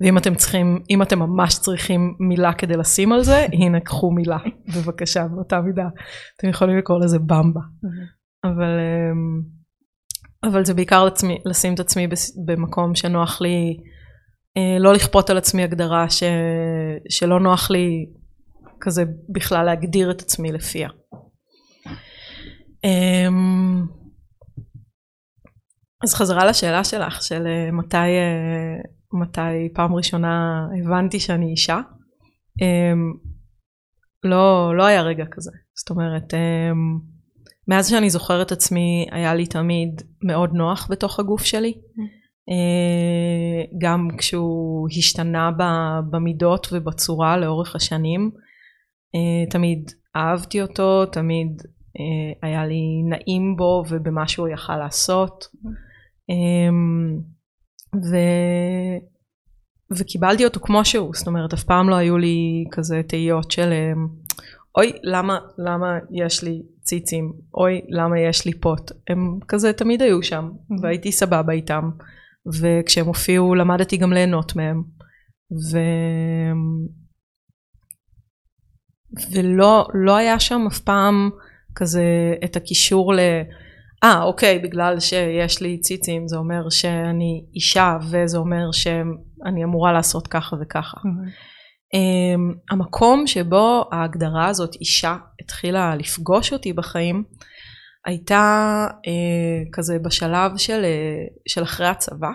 ואם 0.00 0.18
אתם 0.18 0.34
צריכים, 0.34 0.82
אם 0.90 1.02
אתם 1.02 1.18
ממש 1.18 1.58
צריכים 1.58 2.14
מילה 2.20 2.52
כדי 2.52 2.76
לשים 2.76 3.12
על 3.12 3.22
זה, 3.22 3.46
הנה 3.52 3.80
קחו 3.80 4.10
מילה 4.10 4.38
בבקשה 4.76 5.28
באותה 5.28 5.60
מידה. 5.60 5.88
אתם 6.36 6.48
יכולים 6.48 6.78
לקרוא 6.78 6.98
לזה 7.00 7.18
במבה. 7.18 7.60
אבל, 8.44 8.78
אמ, 8.80 9.42
אבל 10.50 10.64
זה 10.64 10.74
בעיקר 10.74 11.04
לעצמי, 11.04 11.38
לשים 11.44 11.74
את 11.74 11.80
עצמי 11.80 12.06
במקום 12.46 12.94
שנוח 12.94 13.40
לי, 13.40 13.76
אה, 14.56 14.78
לא 14.78 14.94
לכפות 14.94 15.30
על 15.30 15.38
עצמי 15.38 15.62
הגדרה 15.62 16.10
ש, 16.10 16.22
שלא 17.08 17.40
נוח 17.40 17.70
לי 17.70 18.06
כזה 18.80 19.04
בכלל 19.34 19.64
להגדיר 19.64 20.10
את 20.10 20.20
עצמי 20.20 20.52
לפיה. 20.52 20.88
אמ, 22.84 23.86
אז 26.04 26.14
חזרה 26.14 26.44
לשאלה 26.44 26.84
שלך, 26.84 27.22
של 27.22 27.46
אה, 27.46 27.70
מתי, 27.72 27.96
אה, 27.96 28.97
מתי 29.12 29.74
פעם 29.74 29.94
ראשונה 29.94 30.66
הבנתי 30.80 31.20
שאני 31.20 31.50
אישה. 31.50 31.80
אמ, 32.62 33.12
לא, 34.24 34.76
לא 34.76 34.86
היה 34.86 35.02
רגע 35.02 35.24
כזה. 35.30 35.50
זאת 35.74 35.90
אומרת, 35.90 36.34
אמ, 36.34 36.98
מאז 37.68 37.90
שאני 37.90 38.10
זוכרת 38.10 38.52
עצמי, 38.52 39.06
היה 39.10 39.34
לי 39.34 39.46
תמיד 39.46 40.02
מאוד 40.22 40.50
נוח 40.52 40.88
בתוך 40.90 41.20
הגוף 41.20 41.44
שלי. 41.44 41.72
אה, 42.50 43.64
גם 43.80 44.08
כשהוא 44.18 44.88
השתנה 44.98 45.50
במידות 46.10 46.68
ובצורה 46.72 47.36
לאורך 47.36 47.76
השנים. 47.76 48.30
אה, 49.14 49.50
תמיד 49.50 49.90
אהבתי 50.16 50.62
אותו, 50.62 51.06
תמיד 51.06 51.62
אה, 51.98 52.48
היה 52.48 52.66
לי 52.66 53.02
נעים 53.08 53.56
בו 53.56 53.84
ובמה 53.88 54.28
שהוא 54.28 54.48
יכל 54.48 54.76
לעשות. 54.76 55.44
אמ, 57.94 58.00
ו... 58.00 58.16
וקיבלתי 59.98 60.44
אותו 60.44 60.60
כמו 60.60 60.84
שהוא, 60.84 61.10
זאת 61.14 61.26
אומרת 61.26 61.52
אף 61.52 61.64
פעם 61.64 61.88
לא 61.88 61.94
היו 61.94 62.18
לי 62.18 62.64
כזה 62.70 63.00
תהיות 63.08 63.50
של 63.50 63.72
אמ, 63.72 64.06
אוי 64.76 64.92
למה, 65.02 65.38
למה 65.58 65.98
יש 66.10 66.42
לי 66.44 66.62
ציצים, 66.80 67.32
אוי 67.54 67.80
למה 67.88 68.20
יש 68.20 68.46
לי 68.46 68.52
פוט, 68.54 68.90
הם 69.08 69.38
כזה 69.48 69.72
תמיד 69.72 70.02
היו 70.02 70.22
שם 70.22 70.50
והייתי 70.82 71.12
סבבה 71.12 71.52
איתם. 71.52 71.90
וכשהם 72.46 73.06
הופיעו 73.06 73.54
למדתי 73.54 73.96
גם 73.96 74.12
ליהנות 74.12 74.56
מהם. 74.56 74.82
ו... 75.72 75.78
ולא 79.32 79.88
לא 79.94 80.16
היה 80.16 80.40
שם 80.40 80.66
אף 80.68 80.78
פעם 80.78 81.30
כזה 81.74 82.34
את 82.44 82.56
הקישור 82.56 83.14
ל... 83.14 83.20
אה 84.04 84.22
אוקיי 84.22 84.58
בגלל 84.58 85.00
שיש 85.00 85.62
לי 85.62 85.80
ציצים 85.80 86.28
זה 86.28 86.36
אומר 86.36 86.70
שאני 86.70 87.44
אישה 87.54 87.98
וזה 88.10 88.38
אומר 88.38 88.72
שאני 88.72 89.64
אמורה 89.64 89.92
לעשות 89.92 90.26
ככה 90.26 90.56
וככה. 90.60 90.98
Um, 91.94 92.58
המקום 92.70 93.26
שבו 93.26 93.84
ההגדרה 93.92 94.46
הזאת 94.46 94.74
אישה 94.74 95.16
התחילה 95.42 95.96
לפגוש 95.96 96.52
אותי 96.52 96.72
בחיים 96.72 97.24
הייתה 98.06 98.86
uh, 98.90 99.68
כזה 99.72 99.98
בשלב 99.98 100.56
של, 100.56 100.82
uh, 100.82 101.52
של 101.52 101.62
אחרי 101.62 101.86
הצבא 101.86 102.30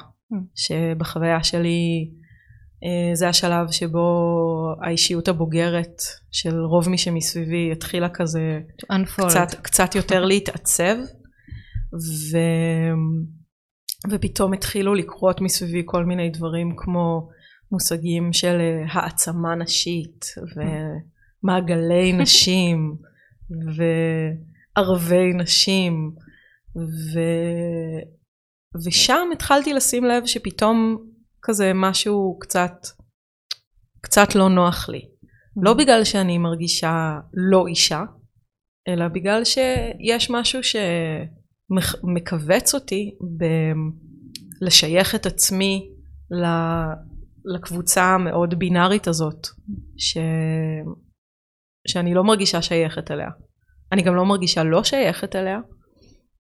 שבחוויה 0.56 1.44
שלי 1.44 2.10
uh, 2.10 3.16
זה 3.16 3.30
השלב 3.30 3.72
שבו 3.72 4.08
האישיות 4.82 5.28
הבוגרת 5.28 6.02
של 6.32 6.60
רוב 6.60 6.90
מי 6.90 6.98
שמסביבי 6.98 7.72
התחילה 7.72 8.10
כזה 8.10 8.60
unfold. 8.92 9.28
קצת, 9.30 9.56
קצת 9.62 9.96
יותר 9.96 10.26
להתעצב 10.26 10.96
ו... 11.94 12.38
ופתאום 14.12 14.54
התחילו 14.54 14.94
לקרות 14.94 15.42
מסביבי 15.42 15.84
כל 15.86 16.06
מיני 16.06 16.30
דברים 16.30 16.76
כמו 16.78 17.30
מושגים 17.72 18.34
של 18.34 18.58
אה, 18.60 18.86
העצמה 18.92 19.56
נשית 19.56 20.26
ומעגלי 20.56 22.14
נשים 22.22 22.98
וערבי 23.76 25.34
נשים 25.34 26.12
ו... 26.78 27.20
ושם 28.86 29.30
התחלתי 29.34 29.74
לשים 29.74 30.04
לב 30.06 30.26
שפתאום 30.26 30.98
כזה 31.42 31.72
משהו 31.76 32.38
קצת 32.40 32.74
קצת 34.02 34.36
לא 34.36 34.50
נוח 34.50 34.90
לי. 34.90 35.02
לא 35.64 35.74
בגלל 35.74 36.04
שאני 36.04 36.38
מרגישה 36.38 37.20
לא 37.34 37.68
אישה 37.68 38.04
אלא 38.88 39.08
בגלל 39.08 39.44
שיש 39.44 40.30
משהו 40.30 40.60
שמכווץ 41.82 42.74
אותי 42.76 43.12
בלשייך 44.62 45.16
את 45.16 45.26
עצמי 45.26 45.90
לקבוצה 47.46 48.04
המאוד 48.04 48.60
בינארית 48.60 49.08
הזאת, 49.08 49.48
ש... 49.98 50.18
שאני 51.88 52.14
לא 52.14 52.24
מרגישה 52.24 52.62
שייכת 52.62 53.12
אליה. 53.12 53.30
אני 53.92 54.02
גם 54.02 54.16
לא 54.16 54.26
מרגישה 54.26 54.64
לא 54.64 54.84
שייכת 54.84 55.36
אליה, 55.36 55.60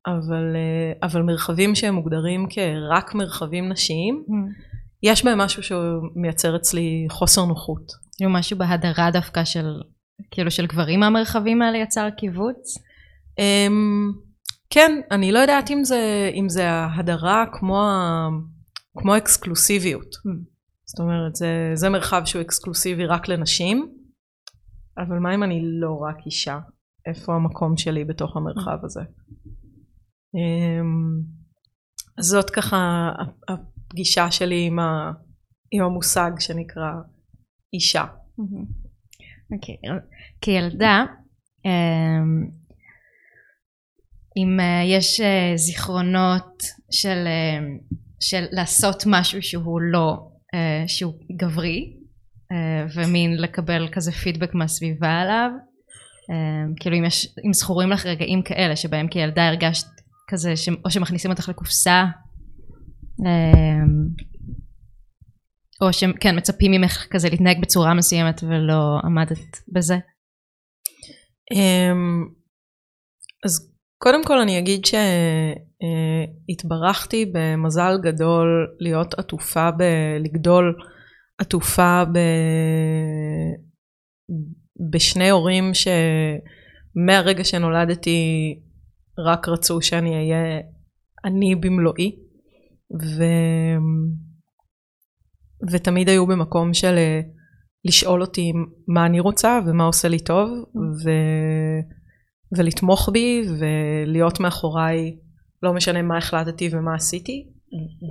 אבל, 0.08 0.56
אה, 0.56 1.08
אבל 1.08 1.22
מרחבים 1.22 1.75
שהם 1.75 1.96
מוגדרים 1.96 2.48
כרק 2.50 3.16
מרחבים 3.16 3.70
נשיים, 3.70 4.24
mm. 4.28 4.34
יש 5.04 5.25
בהם 5.25 5.38
משהו 5.38 5.63
שמייצר 5.63 6.56
אצלי 6.56 7.08
חוסר 7.10 7.46
נוחות. 7.46 7.92
כאילו 8.18 8.32
משהו 8.32 8.58
בהדרה 8.58 9.12
דווקא 9.12 9.44
של, 9.44 9.66
כאילו 10.32 10.52
של 10.52 10.66
גברים 10.66 11.00
מהמרחבים 11.00 11.62
האלה 11.62 11.78
יצר 11.78 12.10
קיבוץ? 12.18 12.78
Um, 13.40 14.33
כן, 14.74 14.92
אני 15.12 15.32
לא 15.32 15.39
יודעת 15.39 15.72
אם 15.72 15.84
זה, 15.84 16.30
אם 16.34 16.50
זה 16.50 16.70
ההדרה 16.70 17.46
כמו, 17.51 17.82
כמו 18.98 19.18
אקסקלוסיביות. 19.18 20.15
Mm. 20.15 20.53
זאת 20.86 21.00
אומרת, 21.00 21.36
זה, 21.36 21.72
זה 21.74 21.89
מרחב 21.89 22.22
שהוא 22.25 22.42
אקסקלוסיבי 22.42 23.06
רק 23.06 23.27
לנשים, 23.27 23.96
אבל 24.98 25.20
מה 25.20 25.36
אם 25.36 25.44
אני 25.44 25.62
לא 25.63 26.00
רק 26.10 26.15
אישה? 26.25 26.60
איפה 27.06 27.36
המקום 27.36 27.77
שלי 27.77 28.06
בתוך 28.06 28.38
המרחב 28.38 28.77
הזה? 28.84 29.01
אמ, 30.36 31.22
זאת 32.20 32.50
ככה 32.50 33.10
הפגישה 33.48 34.32
שלי 34.32 34.65
עם, 34.65 34.80
ה, 34.80 35.12
עם 35.72 35.84
המושג 35.84 36.32
שנקרא 36.39 36.92
אישה. 37.74 38.06
אוקיי, 39.51 39.75
okay. 39.75 40.01
כילדה, 40.42 41.06
אמ, 41.65 42.62
אם 44.38 44.60
אה, 44.60 44.84
יש 44.86 45.20
אה, 45.22 45.52
זיכרונות 45.56 46.63
של, 46.92 47.24
אה, 47.28 47.60
של 48.20 48.46
לעשות 48.52 49.04
משהו 49.08 49.42
שהוא 49.42 49.82
לא 49.82 50.30
שהוא 50.88 51.13
גברי 51.38 51.94
ומין 52.96 53.38
לקבל 53.38 53.88
כזה 53.92 54.12
פידבק 54.12 54.54
מהסביבה 54.54 55.10
עליו. 55.10 55.50
כאילו 56.80 56.96
אם 56.96 57.06
יש 57.06 57.36
אם 57.48 57.54
זכורים 57.54 57.90
לך 57.90 58.06
רגעים 58.06 58.42
כאלה 58.42 58.75
שבהם 58.75 59.08
כילדה 59.08 59.48
הרגשת 59.48 59.88
כזה 60.28 60.56
ש, 60.56 60.70
או 60.86 60.92
שמכניסים 60.92 61.32
אותך 61.32 61.50
לקופסה 61.50 62.06
או 65.82 65.94
שכן 65.94 66.38
מצפים 66.38 66.72
ממך 66.72 67.08
כזה 67.12 67.30
להתנהג 67.30 67.62
בצורה 67.62 67.94
מסוימת 67.94 68.44
ולא 68.44 69.00
עמדת 69.04 69.62
בזה. 69.74 69.98
אמ, 71.52 72.28
אז 73.46 73.73
קודם 74.04 74.24
כל 74.24 74.40
אני 74.40 74.60
אגיד 74.60 74.82
שהתברכתי 76.50 77.32
במזל 77.34 77.98
גדול 78.02 78.76
להיות 78.80 79.14
עטופה, 79.14 79.72
ב... 79.72 79.84
לגדול 80.20 80.76
עטופה 81.38 82.04
ב... 82.06 82.18
בשני 84.92 85.30
הורים 85.30 85.72
שמהרגע 85.74 87.44
שנולדתי 87.44 88.20
רק 89.20 89.50
רצו 89.50 89.82
שאני 89.82 90.16
אהיה 90.16 90.60
אני 91.26 91.56
במלואי 91.56 92.16
ו... 93.02 93.24
ותמיד 95.72 96.10
היו 96.10 96.28
במקום 96.28 96.74
של 96.74 96.96
לשאול 97.86 98.22
אותי 98.22 98.52
מה 98.88 99.06
אני 99.06 99.20
רוצה 99.20 99.60
ומה 99.66 99.84
עושה 99.84 100.08
לי 100.08 100.20
טוב 100.20 100.50
ו... 100.76 101.10
ולתמוך 102.58 103.10
בי 103.10 103.46
ולהיות 103.60 104.39
מאחוריי 104.39 105.16
לא 105.63 105.74
משנה 105.74 106.02
מה 106.02 106.18
החלטתי 106.18 106.70
ומה 106.72 106.96
עשיתי 106.96 107.48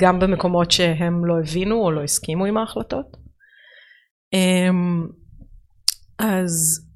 גם 0.01 0.19
במקומות 0.21 0.71
שהם 0.71 1.25
לא 1.25 1.39
הבינו 1.39 1.77
או 1.77 1.91
לא 1.91 2.03
הסכימו 2.03 2.45
עם 2.45 2.57
ההחלטות. 2.57 3.17
אמ, 4.33 5.07
אז 6.19 6.87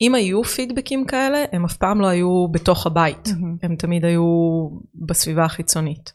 אם 0.00 0.14
היו 0.14 0.44
פידבקים 0.44 1.06
כאלה 1.06 1.44
הם 1.52 1.64
אף 1.64 1.76
פעם 1.76 2.00
לא 2.00 2.06
היו 2.06 2.48
בתוך 2.48 2.86
הבית. 2.86 3.26
Mm-hmm. 3.26 3.58
הם 3.62 3.76
תמיד 3.76 4.04
היו 4.04 4.24
בסביבה 5.06 5.44
החיצונית. 5.44 6.12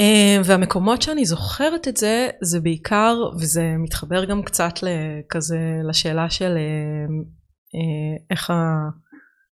אמ, 0.00 0.42
והמקומות 0.44 1.02
שאני 1.02 1.24
זוכרת 1.24 1.88
את 1.88 1.96
זה 1.96 2.28
זה 2.42 2.60
בעיקר 2.60 3.16
וזה 3.40 3.74
מתחבר 3.78 4.24
גם 4.24 4.42
קצת 4.42 4.72
כזה 5.28 5.58
לשאלה 5.88 6.30
של 6.30 6.56
אמ, 6.56 7.24
אה, 7.74 8.24
איך 8.30 8.52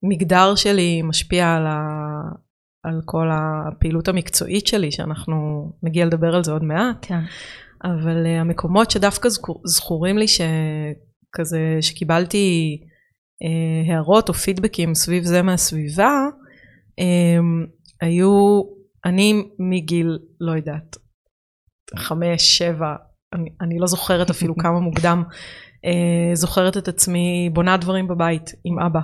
המגדר 0.07 0.55
שלי 0.55 1.03
משפיע 1.03 1.55
על, 1.55 1.67
ה, 1.67 1.81
על 2.83 3.01
כל 3.05 3.29
הפעילות 3.33 4.09
המקצועית 4.09 4.67
שלי, 4.67 4.93
שאנחנו 4.93 5.37
נגיע 5.83 6.07
לדבר 6.07 6.35
על 6.35 6.45
זה 6.45 6.53
עוד 6.53 6.63
מעט, 6.63 7.07
כן. 7.09 7.21
אבל 7.85 8.27
אה, 8.27 8.41
המקומות 8.41 8.91
שדווקא 8.91 9.29
זכורים 9.65 10.19
לי 10.19 10.27
שכזה, 10.29 11.79
שקיבלתי 11.81 12.79
אה, 13.43 13.95
הערות 13.95 14.29
או 14.29 14.35
פידבקים 14.35 14.95
סביב 14.95 15.25
זה 15.25 15.43
מהסביבה, 15.43 16.13
אה, 16.99 17.39
היו, 18.01 18.63
אני 19.05 19.43
מגיל, 19.59 20.19
לא 20.41 20.53
יודעת, 20.53 20.97
חמש, 21.97 22.59
שבע, 22.59 22.95
אני, 23.35 23.51
אני 23.61 23.79
לא 23.79 23.87
זוכרת 23.87 24.31
אפילו 24.31 24.57
כמה 24.63 24.81
מוקדם, 24.81 25.23
אה, 25.85 26.35
זוכרת 26.35 26.77
את 26.77 26.89
עצמי 26.89 27.51
בונה 27.53 27.77
דברים 27.77 28.09
בבית 28.09 28.53
עם 28.65 28.79
אבא. 28.79 29.01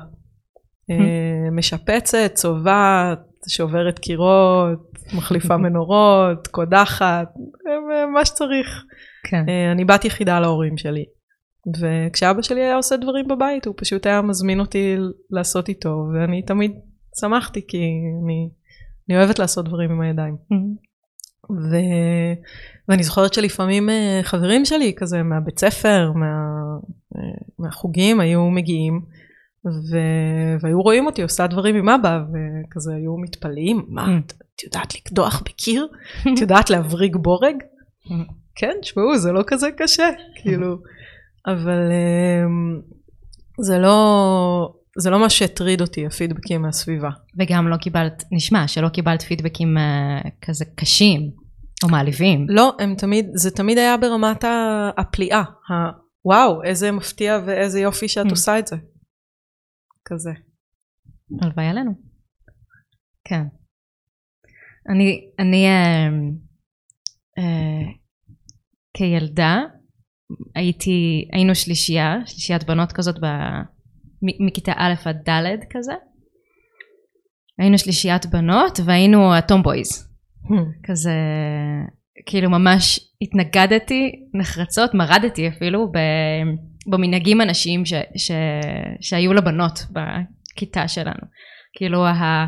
אה, 0.91 1.51
משפצת, 1.53 2.31
צובעת, 2.35 3.19
שוברת 3.49 3.99
קירות, 3.99 4.93
מחליפה 5.17 5.57
מנורות, 5.65 6.47
קודחת, 6.47 7.29
אה, 7.69 8.07
מה 8.07 8.25
שצריך. 8.25 8.85
כן. 9.25 9.45
אני 9.73 9.85
בת 9.85 10.05
יחידה 10.05 10.41
להורים 10.41 10.77
שלי. 10.77 11.05
וכשאבא 11.81 12.43
שלי 12.43 12.61
היה 12.61 12.77
עושה 12.77 12.97
דברים 12.97 13.29
בבית, 13.29 13.67
הוא 13.67 13.75
פשוט 13.79 14.07
היה 14.07 14.23
מזמין 14.23 14.61
אותי 14.61 14.97
לעשות 15.31 15.69
איתו, 15.69 16.07
ואני 16.15 16.43
תמיד 16.43 16.73
שמחתי, 17.21 17.67
כי 17.69 17.79
אני, 18.25 18.49
אני 19.09 19.19
אוהבת 19.19 19.39
לעשות 19.39 19.65
דברים 19.65 19.91
עם 19.91 20.01
הידיים. 20.01 20.37
ו... 21.51 21.77
ואני 22.89 23.03
זוכרת 23.03 23.35
שלפעמים 23.35 23.89
חברים 24.23 24.65
שלי, 24.65 24.93
כזה 24.97 25.23
מהבית 25.23 25.59
ספר, 25.59 26.13
מה... 26.15 26.53
מהחוגים, 27.59 28.21
היו 28.21 28.51
מגיעים, 28.51 29.01
ו... 29.67 29.97
והיו 30.61 30.83
רואים 30.83 31.07
אותי 31.07 31.23
עושה 31.23 31.47
דברים 31.47 31.77
עם 31.77 31.89
אבא, 31.89 32.21
וכזה 32.29 32.95
היו 32.95 33.17
מתפלאים, 33.17 33.85
מה, 33.89 34.07
mm. 34.07 34.33
את 34.57 34.63
יודעת 34.63 34.95
לקדוח 34.95 35.43
בקיר? 35.45 35.89
את 36.35 36.41
יודעת 36.41 36.71
להבריג 36.71 37.17
בורג? 37.17 37.55
כן, 38.55 38.73
תשמעו, 38.81 39.19
זה 39.19 39.33
לא 39.33 39.43
כזה 39.47 39.71
קשה, 39.77 40.09
כאילו, 40.43 40.77
אבל 41.47 41.79
אמ, 41.93 42.81
זה 43.61 43.79
לא, 43.79 44.73
זה 44.99 45.11
לא 45.11 45.21
מה 45.21 45.31
שהטריד 45.31 45.81
אותי, 45.81 46.07
הפידבקים 46.07 46.63
מהסביבה. 46.63 47.11
וגם 47.39 47.69
לא 47.69 47.77
קיבלת, 47.77 48.25
נשמע 48.33 48.69
שלא 48.69 48.89
קיבלת 48.89 49.23
פידבקים 49.23 49.77
uh, 49.77 50.29
כזה 50.43 50.65
קשים 50.75 51.31
או 51.83 51.89
מעליבים. 51.89 52.47
לא, 52.49 52.73
הם 52.79 52.95
תמיד, 52.95 53.27
זה 53.35 53.51
תמיד 53.51 53.79
היה 53.79 53.97
ברמת 53.97 54.45
הפליאה, 54.97 55.43
וואו, 56.25 56.63
איזה 56.63 56.93
מפתיע 56.93 57.39
ואיזה 57.47 57.81
יופי 57.81 58.09
שאת 58.09 58.27
mm. 58.27 58.31
עושה 58.31 58.59
את 58.59 58.67
זה. 58.67 58.77
כזה. 60.05 60.31
הלוואי 61.43 61.67
עלינו. 61.67 61.93
כן. 63.25 63.43
אני, 64.89 65.31
אני 65.39 65.67
אה, 65.67 66.09
אה, 67.39 67.93
כילדה 68.97 69.61
הייתי, 70.55 71.29
היינו 71.33 71.55
שלישייה, 71.55 72.17
שלישיית 72.27 72.65
בנות 72.65 72.93
כזאת 72.93 73.17
ב, 73.23 73.27
מכיתה 74.47 74.73
א' 74.77 74.95
עד 75.05 75.29
ד' 75.29 75.65
כזה. 75.71 75.93
היינו 77.59 77.79
שלישיית 77.79 78.27
בנות 78.27 78.81
והיינו 78.85 79.35
הטומבויז. 79.35 80.09
Hmm. 80.45 80.89
כזה, 80.89 81.15
כאילו 82.27 82.51
ממש 82.51 83.01
התנגדתי 83.23 84.11
נחרצות, 84.35 84.95
מרדתי 84.95 85.49
אפילו 85.49 85.93
ב... 85.93 85.99
במנהגים 86.87 87.41
הנשיים 87.41 87.87
ש, 87.87 87.93
ש, 88.17 88.31
שהיו 89.01 89.33
לבנות 89.33 89.79
בכיתה 89.93 90.89
שלנו. 90.89 91.23
כאילו 91.77 92.07
ה... 92.07 92.47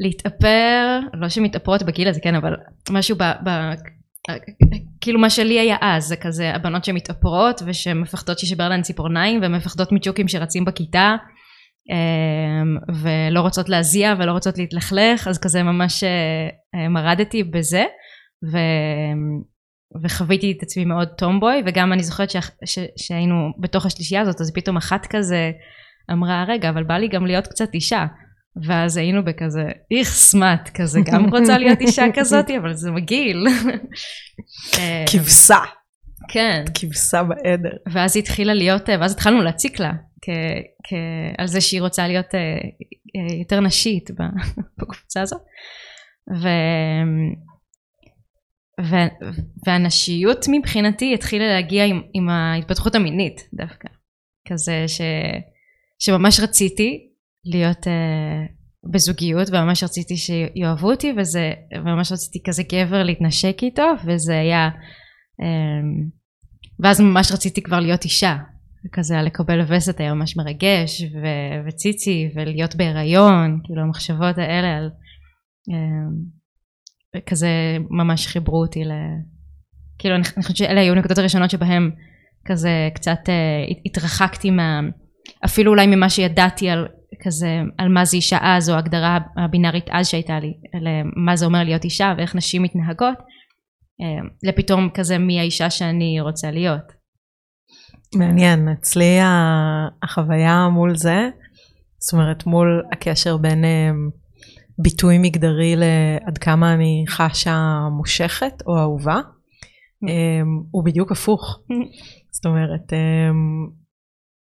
להתאפר, 0.00 1.00
לא 1.14 1.28
שמתאפרות 1.28 1.82
בגיל 1.82 2.08
הזה, 2.08 2.20
כן, 2.20 2.34
אבל 2.34 2.54
משהו 2.90 3.16
ב... 3.16 3.22
ב 3.22 3.50
כאילו 5.00 5.20
מה 5.20 5.30
שלי 5.30 5.60
היה 5.60 5.76
אז, 5.80 6.04
זה 6.04 6.16
כזה 6.16 6.54
הבנות 6.54 6.84
שמתאפרות 6.84 7.62
ושמפחדות 7.66 8.38
שישבר 8.38 8.68
להן 8.68 8.82
ציפורניים 8.82 9.40
ומפחדות 9.42 9.92
מצ'וקים 9.92 10.28
שרצים 10.28 10.64
בכיתה 10.64 11.16
אמ, 11.90 12.76
ולא 13.02 13.40
רוצות 13.40 13.68
להזיע 13.68 14.14
ולא 14.18 14.32
רוצות 14.32 14.58
להתלכלך, 14.58 15.28
אז 15.28 15.38
כזה 15.38 15.62
ממש 15.62 16.04
אה, 16.04 16.88
מרדתי 16.88 17.42
בזה 17.44 17.84
ו... 18.52 18.58
וחוויתי 20.02 20.54
את 20.58 20.62
עצמי 20.62 20.84
מאוד 20.84 21.08
טומבוי 21.08 21.62
וגם 21.66 21.92
אני 21.92 22.02
זוכרת. 22.02 22.30
ש... 22.64 22.78
שהיינו 22.96 23.52
בתוך 23.58 23.86
השלישייה 23.86 24.20
הזאת 24.20 24.40
אז 24.40 24.52
פתאום 24.54 24.76
אחת 24.76 25.06
כזה 25.10 25.50
אמרה 26.12 26.44
רגע 26.48 26.70
אבל 26.70 26.82
בא 26.82 26.94
לי 26.98 27.08
גם 27.08 27.26
להיות 27.26 27.46
קצת 27.46 27.74
אישה 27.74 28.06
ואז 28.66 28.96
היינו 28.96 29.24
בכזה 29.24 29.64
איכס 29.90 30.34
מת 30.34 30.70
כזה 30.74 31.00
גם 31.12 31.34
רוצה 31.34 31.58
להיות 31.58 31.80
אישה 31.80 32.04
כזאת 32.16 32.50
אבל 32.50 32.74
זה 32.74 32.90
מגעיל. 32.90 33.46
אה, 34.78 35.04
כבשה. 35.12 35.58
כן. 36.28 36.64
כבשה 36.74 37.22
בעדר. 37.22 37.76
ואז 37.92 38.16
היא 38.16 38.22
התחילה 38.22 38.54
להיות 38.54 38.88
ואז 38.88 39.12
התחלנו 39.12 39.42
להציק 39.42 39.80
לה 39.80 39.92
כ- 40.22 40.62
כ- 40.88 41.38
על 41.38 41.46
זה 41.46 41.60
שהיא 41.60 41.80
רוצה 41.80 42.08
להיות 42.08 42.34
אה, 42.34 42.40
אה, 42.40 43.36
יותר 43.40 43.60
נשית 43.60 44.10
בקבוצה 44.78 45.20
הזאת. 45.20 45.40
ו... 46.42 46.48
ו- 48.80 49.26
והנשיות 49.66 50.44
מבחינתי 50.50 51.14
התחילה 51.14 51.46
להגיע 51.46 51.84
עם, 51.84 52.02
עם 52.14 52.28
ההתפתחות 52.28 52.94
המינית 52.94 53.48
דווקא. 53.54 53.88
כזה 54.48 54.84
ש, 54.88 55.00
שממש 55.98 56.40
רציתי 56.40 57.08
להיות 57.44 57.86
uh, 57.86 58.90
בזוגיות 58.92 59.48
וממש 59.48 59.84
רציתי 59.84 60.16
שיאהבו 60.16 60.90
אותי 60.90 61.12
וזה, 61.16 61.52
וממש 61.84 62.12
רציתי 62.12 62.42
כזה 62.46 62.62
גבר 62.62 63.02
להתנשק 63.02 63.56
איתו 63.62 63.92
וזה 64.06 64.38
היה, 64.38 64.68
um, 65.42 66.10
ואז 66.80 67.00
ממש 67.00 67.32
רציתי 67.32 67.62
כבר 67.62 67.80
להיות 67.80 68.04
אישה. 68.04 68.36
כזה 68.92 69.16
לקבל 69.16 69.60
וסת 69.68 70.00
היה 70.00 70.14
ממש 70.14 70.36
מרגש 70.36 71.02
ו- 71.02 71.68
וציצי 71.68 72.30
ולהיות 72.34 72.76
בהיריון, 72.76 73.60
כאילו 73.64 73.82
המחשבות 73.82 74.38
האלה 74.38 74.76
על... 74.76 74.90
Um, 75.70 76.37
כזה 77.26 77.48
ממש 77.90 78.26
חיברו 78.26 78.60
אותי 78.60 78.84
ל... 78.84 78.92
כאילו 79.98 80.14
אני 80.14 80.24
חושבת 80.24 80.56
שאלה 80.56 80.80
היו 80.80 80.92
הנקודות 80.94 81.18
הראשונות 81.18 81.50
שבהם 81.50 81.90
כזה 82.44 82.88
קצת 82.94 83.18
uh, 83.26 83.80
התרחקתי 83.86 84.50
מה... 84.50 84.80
אפילו 85.44 85.70
אולי 85.70 85.86
ממה 85.86 86.10
שידעתי 86.10 86.70
על 86.70 86.88
כזה 87.24 87.60
על 87.78 87.88
מה 87.88 88.04
זה 88.04 88.16
אישה 88.16 88.38
אז 88.42 88.70
או 88.70 88.74
ההגדרה 88.74 89.18
הבינארית 89.36 89.84
אז 89.90 90.08
שהייתה 90.08 90.40
לי 90.40 90.52
על 90.72 90.86
מה 91.16 91.36
זה 91.36 91.46
אומר 91.46 91.64
להיות 91.64 91.84
אישה 91.84 92.14
ואיך 92.18 92.36
נשים 92.36 92.62
מתנהגות 92.62 93.18
uh, 93.18 94.28
לפתאום 94.42 94.88
כזה 94.94 95.18
מי 95.18 95.40
האישה 95.40 95.70
שאני 95.70 96.20
רוצה 96.20 96.50
להיות. 96.50 96.98
מעניין 98.14 98.68
אצלי 98.68 99.18
החוויה 100.02 100.68
מול 100.68 100.96
זה 100.96 101.28
זאת 101.98 102.12
אומרת 102.12 102.46
מול 102.46 102.82
הקשר 102.92 103.36
בין 103.36 103.64
ביטוי 104.78 105.18
מגדרי 105.18 105.76
לעד 105.76 106.38
כמה 106.38 106.74
אני 106.74 107.04
חשה 107.08 107.88
מושכת 107.96 108.62
או 108.66 108.78
אהובה, 108.78 109.20
אמ, 110.02 110.62
הוא 110.70 110.84
בדיוק 110.84 111.12
הפוך. 111.12 111.60
זאת 112.30 112.46
אומרת, 112.46 112.92
אמ, 112.92 113.66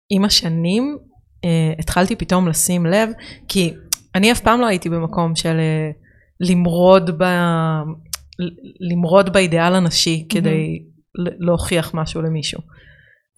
עם 0.10 0.26
השנים 0.26 0.98
אה, 1.46 1.74
התחלתי 1.80 2.16
פתאום 2.16 2.48
לשים 2.48 2.86
לב, 2.86 3.10
כי 3.48 3.74
אני 4.16 4.32
אף 4.32 4.40
פעם 4.40 4.62
לא 4.62 4.66
הייתי 4.66 4.90
במקום 4.90 5.36
של 5.36 5.58
אה, 5.60 5.92
למרוד, 6.40 7.24
ב... 7.24 7.24
למרוד 8.80 9.34
באידיאל 9.34 9.76
הנשי 9.76 10.26
כדי 10.30 10.84
להוכיח 11.16 11.94
משהו 11.94 12.22
למישהו. 12.22 12.62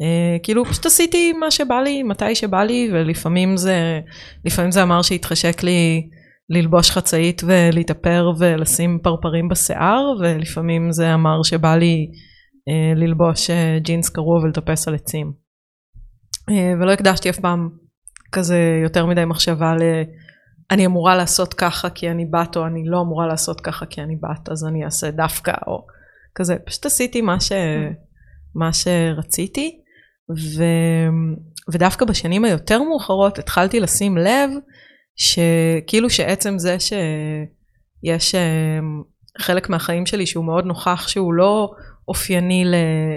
Uh, 0.01 0.39
כאילו 0.43 0.65
פשוט 0.65 0.85
עשיתי 0.85 1.33
מה 1.33 1.51
שבא 1.51 1.81
לי 1.81 2.03
מתי 2.03 2.35
שבא 2.35 2.63
לי 2.63 2.89
ולפעמים 2.93 3.57
זה 3.57 3.99
לפעמים 4.45 4.71
זה 4.71 4.83
אמר 4.83 5.01
שהתחשק 5.01 5.63
לי 5.63 6.09
ללבוש 6.49 6.91
חצאית 6.91 7.41
ולהתאפר 7.45 8.31
ולשים 8.39 8.99
פרפרים 9.03 9.49
בשיער 9.49 10.13
ולפעמים 10.19 10.91
זה 10.91 11.13
אמר 11.13 11.43
שבא 11.43 11.75
לי 11.75 12.11
אה, 12.69 12.93
ללבוש 12.95 13.49
אה, 13.49 13.77
ג'ינס 13.79 14.09
קרוע 14.09 14.39
ולטפס 14.39 14.87
על 14.87 14.95
עצים. 14.95 15.33
אה, 16.49 16.73
ולא 16.81 16.91
הקדשתי 16.91 17.29
אף 17.29 17.39
פעם 17.39 17.69
כזה 18.31 18.79
יותר 18.83 19.05
מדי 19.05 19.25
מחשבה 19.25 19.75
ל... 19.75 19.81
אני 20.71 20.85
אמורה 20.85 21.15
לעשות 21.15 21.53
ככה 21.53 21.89
כי 21.89 22.11
אני 22.11 22.25
בת 22.25 22.57
או 22.57 22.65
אני 22.65 22.83
לא 22.85 23.01
אמורה 23.01 23.27
לעשות 23.27 23.61
ככה 23.61 23.85
כי 23.85 24.01
אני 24.01 24.15
בת 24.15 24.49
אז 24.49 24.65
אני 24.65 24.85
אעשה 24.85 25.11
דווקא 25.11 25.53
או 25.67 25.85
כזה 26.35 26.55
פשוט 26.65 26.85
עשיתי 26.85 27.21
מה, 27.21 27.39
ש... 27.39 27.51
מה 28.55 28.73
שרציתי 28.73 29.81
ו... 30.31 30.63
ודווקא 31.73 32.05
בשנים 32.05 32.45
היותר 32.45 32.83
מאוחרות 32.83 33.39
התחלתי 33.39 33.79
לשים 33.79 34.17
לב 34.17 34.49
שכאילו 35.19 36.09
שעצם 36.09 36.59
זה 36.59 36.77
שיש 36.79 38.35
אה, 38.35 38.79
חלק 39.39 39.69
מהחיים 39.69 40.05
שלי 40.05 40.25
שהוא 40.25 40.45
מאוד 40.45 40.65
נוכח 40.65 41.07
שהוא 41.07 41.33
לא 41.33 41.71
אופייני 42.07 42.63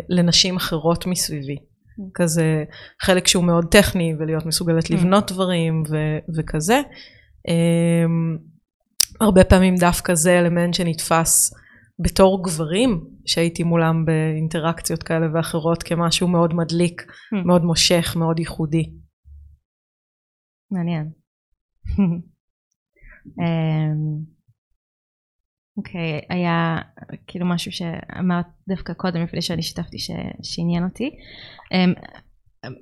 לנשים 0.09 0.57
אחרות 0.57 1.07
מסביבי. 1.07 1.57
Mm. 1.57 2.03
כזה 2.15 2.65
חלק 3.03 3.27
שהוא 3.29 3.45
מאוד 3.45 3.67
טכני 3.71 4.15
ולהיות 4.19 4.47
מסוגלת 4.47 4.85
mm. 4.85 4.95
לבנות 4.95 5.33
דברים 5.33 5.83
ו- 5.91 6.19
וכזה. 6.37 6.81
Um, 7.49 8.41
הרבה 9.21 9.45
פעמים 9.45 9.75
דווקא 9.77 10.15
זה 10.15 10.39
אלמנט 10.39 10.75
שנתפס 10.75 11.55
בתור 11.99 12.45
גברים 12.45 13.05
שהייתי 13.27 13.63
מולם 13.63 14.05
באינטראקציות 14.05 15.03
כאלה 15.03 15.27
ואחרות 15.35 15.83
כמשהו 15.83 16.29
מאוד 16.29 16.55
מדליק, 16.55 17.03
mm. 17.03 17.47
מאוד 17.47 17.65
מושך, 17.65 18.17
מאוד 18.19 18.39
ייחודי. 18.39 18.93
מעניין. 20.71 21.22
אמ, 23.41 24.33
אוקיי, 25.77 26.19
okay, 26.19 26.27
היה 26.29 26.79
כאילו 27.27 27.47
משהו 27.47 27.73
שאמרת 27.73 28.47
דווקא 28.69 28.93
קודם 28.93 29.23
לפני 29.23 29.43
שאני 29.43 29.63
שיתפתי 29.63 29.97
שעניין 30.43 30.85
אותי. 30.85 31.11
Um, 31.75 32.01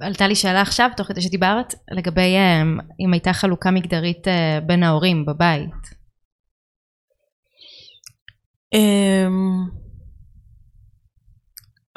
עלתה 0.00 0.28
לי 0.28 0.34
שאלה 0.34 0.60
עכשיו 0.60 0.90
תוך 0.96 1.06
כדי 1.06 1.20
שדיברת 1.20 1.74
לגבי 1.90 2.36
um, 2.36 2.82
אם 3.00 3.12
הייתה 3.12 3.32
חלוקה 3.32 3.70
מגדרית 3.70 4.26
uh, 4.26 4.64
בין 4.66 4.82
ההורים 4.82 5.26
בבית. 5.26 6.00
Um, 8.74 9.80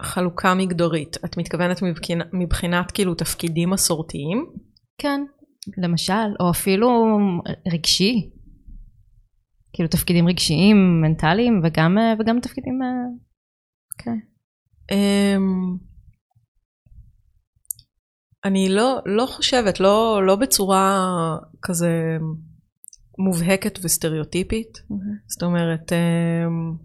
חלוקה 0.02 0.54
מגדרית, 0.54 1.18
את 1.26 1.38
מתכוונת 1.38 1.82
מבחינת, 1.82 2.28
מבחינת 2.34 2.92
כאילו 2.92 3.16
תפקידים 3.16 3.70
מסורתיים? 3.70 4.46
כן, 4.98 5.22
למשל, 5.78 6.30
או 6.40 6.50
אפילו 6.50 7.18
רגשי, 7.74 8.30
כאילו 9.74 9.90
תפקידים 9.90 10.28
רגשיים, 10.28 11.02
מנטליים, 11.02 11.62
וגם, 11.64 11.98
וגם 12.20 12.40
תפקידים, 12.40 12.80
כן. 13.98 14.18
Um, 14.92 15.78
אני 18.46 18.70
לא, 18.70 19.00
לא 19.06 19.26
חושבת, 19.26 19.80
לא, 19.80 20.22
לא 20.26 20.36
בצורה 20.36 21.08
כזה 21.62 22.18
מובהקת 23.18 23.80
וסטריאוטיפית, 23.84 24.78
mm-hmm. 24.78 25.24
זאת 25.28 25.44
אומרת, 25.44 25.92
um, 25.92 26.84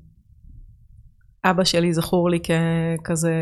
אבא 1.44 1.64
שלי 1.64 1.92
זכור 1.92 2.30
לי 2.30 2.38
ככזה, 2.40 3.34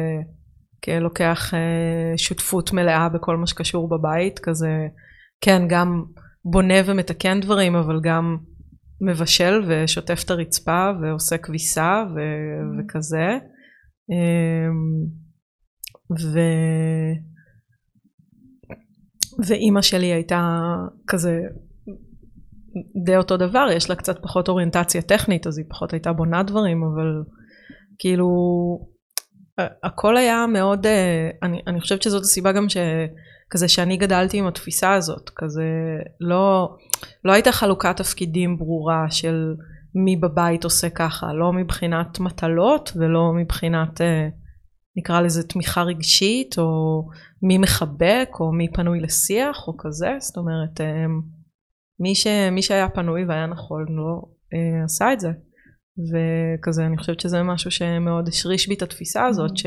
כלוקח 0.85 1.55
uh, 1.55 2.19
שותפות 2.19 2.73
מלאה 2.73 3.09
בכל 3.09 3.37
מה 3.37 3.47
שקשור 3.47 3.89
בבית, 3.89 4.39
כזה 4.39 4.87
כן, 5.41 5.63
גם 5.69 6.05
בונה 6.45 6.75
ומתקן 6.87 7.41
דברים, 7.41 7.75
אבל 7.75 8.01
גם 8.03 8.37
מבשל 9.01 9.63
ושוטף 9.69 10.23
את 10.25 10.31
הרצפה 10.31 10.91
ועושה 11.03 11.39
כביסה 11.39 12.05
ו- 12.15 12.19
mm-hmm. 12.19 12.85
וכזה. 12.85 13.39
אמ, 14.11 15.07
ו... 16.21 16.39
ואימא 19.47 19.83
שלי 19.83 20.07
הייתה 20.07 20.65
כזה 21.07 21.41
די 23.05 23.17
אותו 23.17 23.37
דבר, 23.37 23.67
יש 23.73 23.91
לה 23.91 23.97
קצת 23.97 24.23
פחות 24.23 24.49
אוריינטציה 24.49 25.03
טכנית, 25.03 25.47
אז 25.47 25.59
היא 25.59 25.67
פחות 25.71 25.93
הייתה 25.93 26.13
בונה 26.13 26.43
דברים, 26.43 26.83
אבל 26.83 27.23
כאילו 27.99 28.29
הכל 29.83 30.17
היה 30.17 30.47
מאוד, 30.47 30.87
אה, 30.87 31.31
אני, 31.43 31.61
אני 31.67 31.81
חושבת 31.81 32.03
שזאת 32.03 32.23
הסיבה 32.23 32.53
גם 32.53 32.69
ש... 32.69 32.77
כזה 33.51 33.69
שאני 33.69 33.97
גדלתי 33.97 34.39
עם 34.39 34.47
התפיסה 34.47 34.95
הזאת, 34.95 35.31
כזה 35.37 35.65
לא, 36.21 36.77
לא 37.25 37.33
הייתה 37.33 37.53
חלוקת 37.53 37.97
תפקידים 37.97 38.59
ברורה 38.59 39.07
של 39.11 39.55
מי 39.95 40.17
בבית 40.17 40.65
עושה 40.65 40.91
ככה, 40.91 41.33
לא 41.33 41.53
מבחינת 41.53 42.21
מטלות 42.21 42.93
ולא 42.97 43.33
מבחינת 43.33 44.01
אה, 44.01 44.29
נקרא 44.97 45.21
לזה 45.21 45.49
תמיכה 45.49 45.83
רגשית 45.83 46.59
או 46.59 47.03
מי 47.43 47.59
מחבק 47.59 48.29
או 48.41 48.53
מי 48.53 48.69
פנוי 48.73 49.01
לשיח 49.01 49.69
או 49.69 49.77
כזה, 49.79 50.17
זאת 50.21 50.37
אומרת 50.37 50.81
אה, 50.81 51.07
מי, 52.01 52.15
ש, 52.15 52.27
מי 52.53 52.63
שהיה 52.63 52.89
פנוי 52.89 53.25
והיה 53.25 53.47
נכון 53.47 53.87
לא 53.89 54.23
אה, 54.55 54.85
עשה 54.85 55.13
את 55.13 55.21
זה 55.21 55.31
וכזה 56.13 56.87
אני 56.87 56.99
חושבת 56.99 57.21
שזה 57.21 57.43
משהו 57.43 57.71
שמאוד 57.71 58.29
השריש 58.29 58.69
בי 58.69 58.75
את 58.75 58.83
התפיסה 58.83 59.27
הזאת 59.27 59.51
mm-hmm. 59.51 59.57
ש... 59.57 59.67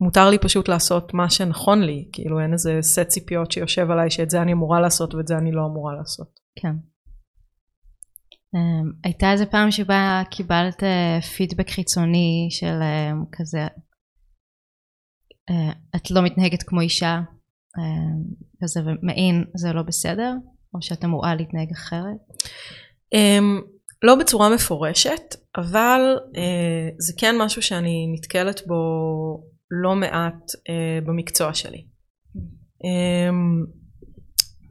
מותר 0.00 0.30
לי 0.30 0.38
פשוט 0.38 0.68
לעשות 0.68 1.14
מה 1.14 1.30
שנכון 1.30 1.82
לי, 1.82 2.08
כאילו 2.12 2.40
אין 2.40 2.52
איזה 2.52 2.78
סט 2.80 3.08
ציפיות 3.08 3.52
שיושב 3.52 3.90
עליי 3.90 4.10
שאת 4.10 4.30
זה 4.30 4.42
אני 4.42 4.52
אמורה 4.52 4.80
לעשות 4.80 5.14
ואת 5.14 5.26
זה 5.26 5.38
אני 5.38 5.52
לא 5.52 5.66
אמורה 5.66 5.94
לעשות. 5.94 6.40
כן. 6.56 6.72
Um, 8.56 8.92
הייתה 9.04 9.32
איזה 9.32 9.46
פעם 9.46 9.70
שבה 9.70 10.22
קיבלת 10.30 10.82
פידבק 11.36 11.68
uh, 11.68 11.72
חיצוני 11.72 12.48
של 12.50 12.80
uh, 12.80 13.26
כזה, 13.32 13.66
uh, 15.50 15.96
את 15.96 16.10
לא 16.10 16.22
מתנהגת 16.22 16.62
כמו 16.62 16.80
אישה, 16.80 17.20
uh, 17.78 18.62
כזה 18.62 18.80
ומעין 18.86 19.44
זה 19.56 19.72
לא 19.72 19.82
בסדר? 19.82 20.32
או 20.74 20.82
שאת 20.82 21.04
אמורה 21.04 21.34
להתנהג 21.34 21.70
אחרת? 21.72 22.20
Um, 23.14 23.64
לא 24.02 24.14
בצורה 24.14 24.54
מפורשת, 24.54 25.36
אבל 25.56 26.00
uh, 26.18 26.94
זה 26.98 27.12
כן 27.18 27.34
משהו 27.38 27.62
שאני 27.62 28.06
נתקלת 28.12 28.62
בו 28.66 28.74
לא 29.70 29.94
מעט 29.94 30.50
uh, 30.50 31.06
במקצוע 31.06 31.54
שלי. 31.54 31.86
Um, 32.84 33.66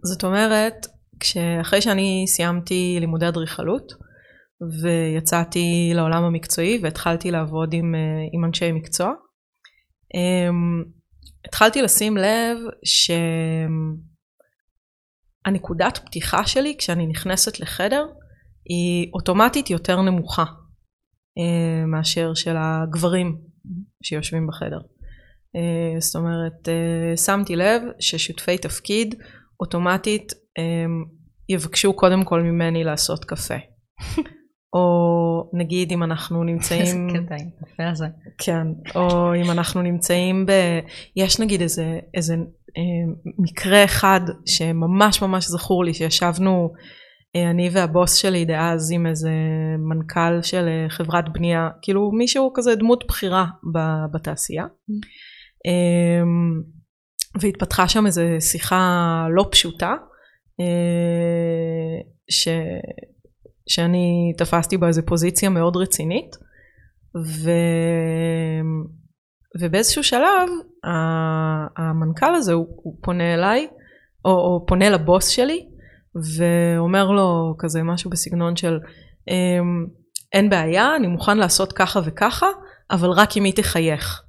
זאת 0.03 0.23
אומרת, 0.23 0.87
כשאחרי 1.19 1.81
שאני 1.81 2.25
סיימתי 2.27 2.97
לימודי 2.99 3.27
אדריכלות 3.27 3.91
ויצאתי 4.81 5.91
לעולם 5.95 6.23
המקצועי 6.23 6.79
והתחלתי 6.83 7.31
לעבוד 7.31 7.73
עם, 7.73 7.95
uh, 7.95 8.29
עם 8.33 8.45
אנשי 8.45 8.71
מקצוע, 8.71 9.11
um, 10.15 10.89
התחלתי 11.45 11.81
לשים 11.81 12.17
לב 12.17 12.57
שהנקודת 15.45 15.97
פתיחה 16.05 16.47
שלי 16.47 16.75
כשאני 16.77 17.07
נכנסת 17.07 17.59
לחדר 17.59 18.05
היא 18.65 19.11
אוטומטית 19.13 19.69
יותר 19.69 20.01
נמוכה 20.01 20.45
אה, 21.37 21.85
מאשר 21.85 22.33
של 22.33 22.55
הגברים 22.57 23.37
שיושבים 24.03 24.47
בחדר. 24.47 24.79
אה, 25.55 25.99
זאת 25.99 26.15
אומרת, 26.15 26.69
אה, 26.69 27.17
שמתי 27.17 27.55
לב 27.55 27.81
ששותפי 27.99 28.57
תפקיד 28.57 29.15
אוטומטית 29.59 30.33
יבקשו 31.49 31.93
קודם 31.93 32.23
כל 32.23 32.41
ממני 32.41 32.83
לעשות 32.83 33.25
קפה. 33.25 33.55
או 34.73 35.49
נגיד 35.53 35.91
אם 35.91 36.03
אנחנו 36.03 36.43
נמצאים... 36.43 37.09
איזה 37.09 37.25
קטע 37.25 37.35
עם 37.35 37.49
קפה 37.59 37.89
הזה. 37.89 38.05
כן, 38.37 38.67
או 38.95 39.35
אם 39.35 39.51
אנחנו 39.51 39.81
נמצאים 39.81 40.45
ב... 40.45 40.51
יש 41.15 41.39
נגיד 41.39 41.61
איזה, 41.61 41.99
איזה 42.13 42.33
אה, 42.77 43.13
מקרה 43.39 43.83
אחד 43.83 44.21
שממש 44.45 45.21
ממש 45.21 45.47
זכור 45.47 45.85
לי, 45.85 45.93
שישבנו 45.93 46.73
אני 47.35 47.69
והבוס 47.73 48.15
שלי 48.15 48.45
דאז 48.45 48.91
עם 48.91 49.07
איזה 49.07 49.31
מנכ"ל 49.77 50.41
של 50.41 50.67
אה, 50.67 50.89
חברת 50.89 51.33
בנייה, 51.33 51.69
כאילו 51.81 52.11
מישהו 52.11 52.51
כזה 52.55 52.75
דמות 52.75 53.03
בכירה 53.07 53.45
בתעשייה. 54.13 54.65
אמ, 55.65 56.61
והתפתחה 57.41 57.87
שם 57.87 58.05
איזו 58.05 58.21
שיחה 58.39 59.25
לא 59.35 59.47
פשוטה, 59.51 59.93
אה, 60.59 62.01
ש, 62.29 62.47
שאני 63.67 64.33
תפסתי 64.37 64.77
בה 64.77 64.87
איזו 64.87 65.01
פוזיציה 65.05 65.49
מאוד 65.49 65.75
רצינית, 65.75 66.35
ו, 67.17 67.51
ובאיזשהו 69.61 70.03
שלב 70.03 70.49
המנכ"ל 71.77 72.35
הזה 72.35 72.53
הוא, 72.53 72.67
הוא 72.83 72.97
פונה 73.03 73.33
אליי, 73.33 73.67
או, 74.25 74.31
או 74.31 74.65
פונה 74.67 74.89
לבוס 74.89 75.27
שלי, 75.27 75.68
ואומר 76.15 77.11
לו 77.11 77.55
כזה 77.59 77.83
משהו 77.83 78.09
בסגנון 78.09 78.55
של 78.55 78.79
אמ, 79.27 79.85
אין 80.33 80.49
בעיה, 80.49 80.95
אני 80.95 81.07
מוכן 81.07 81.37
לעשות 81.37 81.73
ככה 81.73 81.99
וככה, 82.05 82.47
אבל 82.91 83.09
רק 83.09 83.37
אם 83.37 83.43
היא 83.43 83.53
תחייך. 83.53 84.23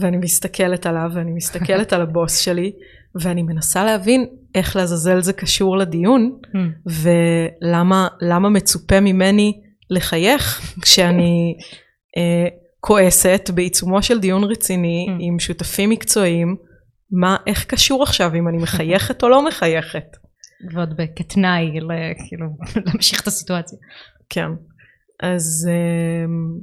ואני 0.00 0.16
מסתכלת 0.16 0.86
עליו 0.86 1.10
ואני 1.14 1.32
מסתכלת 1.32 1.92
על 1.92 2.02
הבוס 2.02 2.38
שלי 2.38 2.72
ואני 3.14 3.42
מנסה 3.42 3.84
להבין 3.84 4.26
איך 4.54 4.76
לעזאזל 4.76 5.20
זה 5.20 5.32
קשור 5.32 5.76
לדיון 5.76 6.38
ולמה 6.86 8.48
מצופה 8.48 9.00
ממני 9.00 9.60
לחייך 9.90 10.74
כשאני 10.82 11.56
אה, 12.16 12.48
כועסת 12.80 13.50
בעיצומו 13.54 14.02
של 14.02 14.20
דיון 14.20 14.44
רציני 14.44 15.06
עם 15.20 15.38
שותפים 15.38 15.90
מקצועיים 15.90 16.56
מה, 17.10 17.36
איך 17.46 17.64
קשור 17.64 18.02
עכשיו 18.02 18.34
אם 18.34 18.48
אני 18.48 18.58
מחייכת 18.58 19.22
או 19.22 19.28
לא 19.28 19.46
מחייכת? 19.46 20.16
ועוד 20.72 20.94
כתנאי, 21.16 21.70
כאילו, 22.28 22.46
להמשיך 22.86 23.22
את 23.22 23.26
הסיטואציה. 23.26 23.78
כן. 24.28 24.48
אז, 25.22 25.68
אמ, 25.70 26.58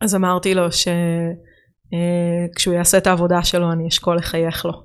אז 0.00 0.14
אמרתי 0.14 0.54
לו 0.54 0.72
שכשהוא 0.72 2.74
אה, 2.74 2.78
יעשה 2.78 2.98
את 2.98 3.06
העבודה 3.06 3.42
שלו 3.42 3.72
אני 3.72 3.88
אשקול 3.88 4.16
לחייך 4.16 4.64
לו. 4.64 4.72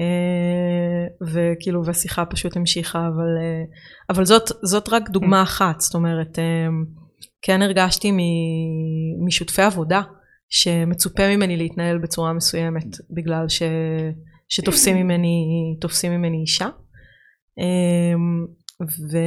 אה, 0.00 1.06
וכאילו 1.32 1.84
והשיחה 1.84 2.24
פשוט 2.24 2.56
המשיכה 2.56 2.98
אבל 2.98 3.38
אה, 3.40 3.64
אבל 4.10 4.24
זאת 4.24 4.50
זאת 4.62 4.88
רק 4.88 5.10
דוגמה 5.10 5.42
אחת 5.42 5.80
זאת 5.80 5.94
אומרת 5.94 6.38
כן 7.42 7.62
הרגשתי 7.62 8.12
משותפי 9.26 9.62
עבודה 9.62 10.02
שמצופה 10.52 11.36
ממני 11.36 11.56
להתנהל 11.56 11.98
בצורה 11.98 12.32
מסוימת 12.32 12.96
בגלל 13.10 13.48
ש, 13.48 13.62
שתופסים 14.48 14.96
ממני, 14.96 15.46
תופסים 15.80 16.12
ממני 16.12 16.40
אישה. 16.40 16.68
אמ, 17.58 18.46
ו, 18.82 19.18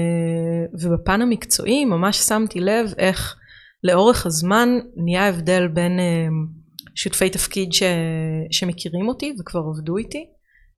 ובפן 0.82 1.22
המקצועי 1.22 1.86
ממש 1.86 2.18
שמתי 2.18 2.60
לב 2.60 2.94
איך 2.98 3.36
לאורך 3.84 4.26
הזמן 4.26 4.70
נהיה 4.96 5.30
הבדל 5.30 5.68
בין 5.68 6.00
אמ, 6.00 6.48
שותפי 6.96 7.30
תפקיד 7.30 7.74
ש, 7.74 7.84
שמכירים 8.52 9.08
אותי 9.08 9.36
וכבר 9.40 9.60
עבדו 9.60 9.98
איתי 9.98 10.26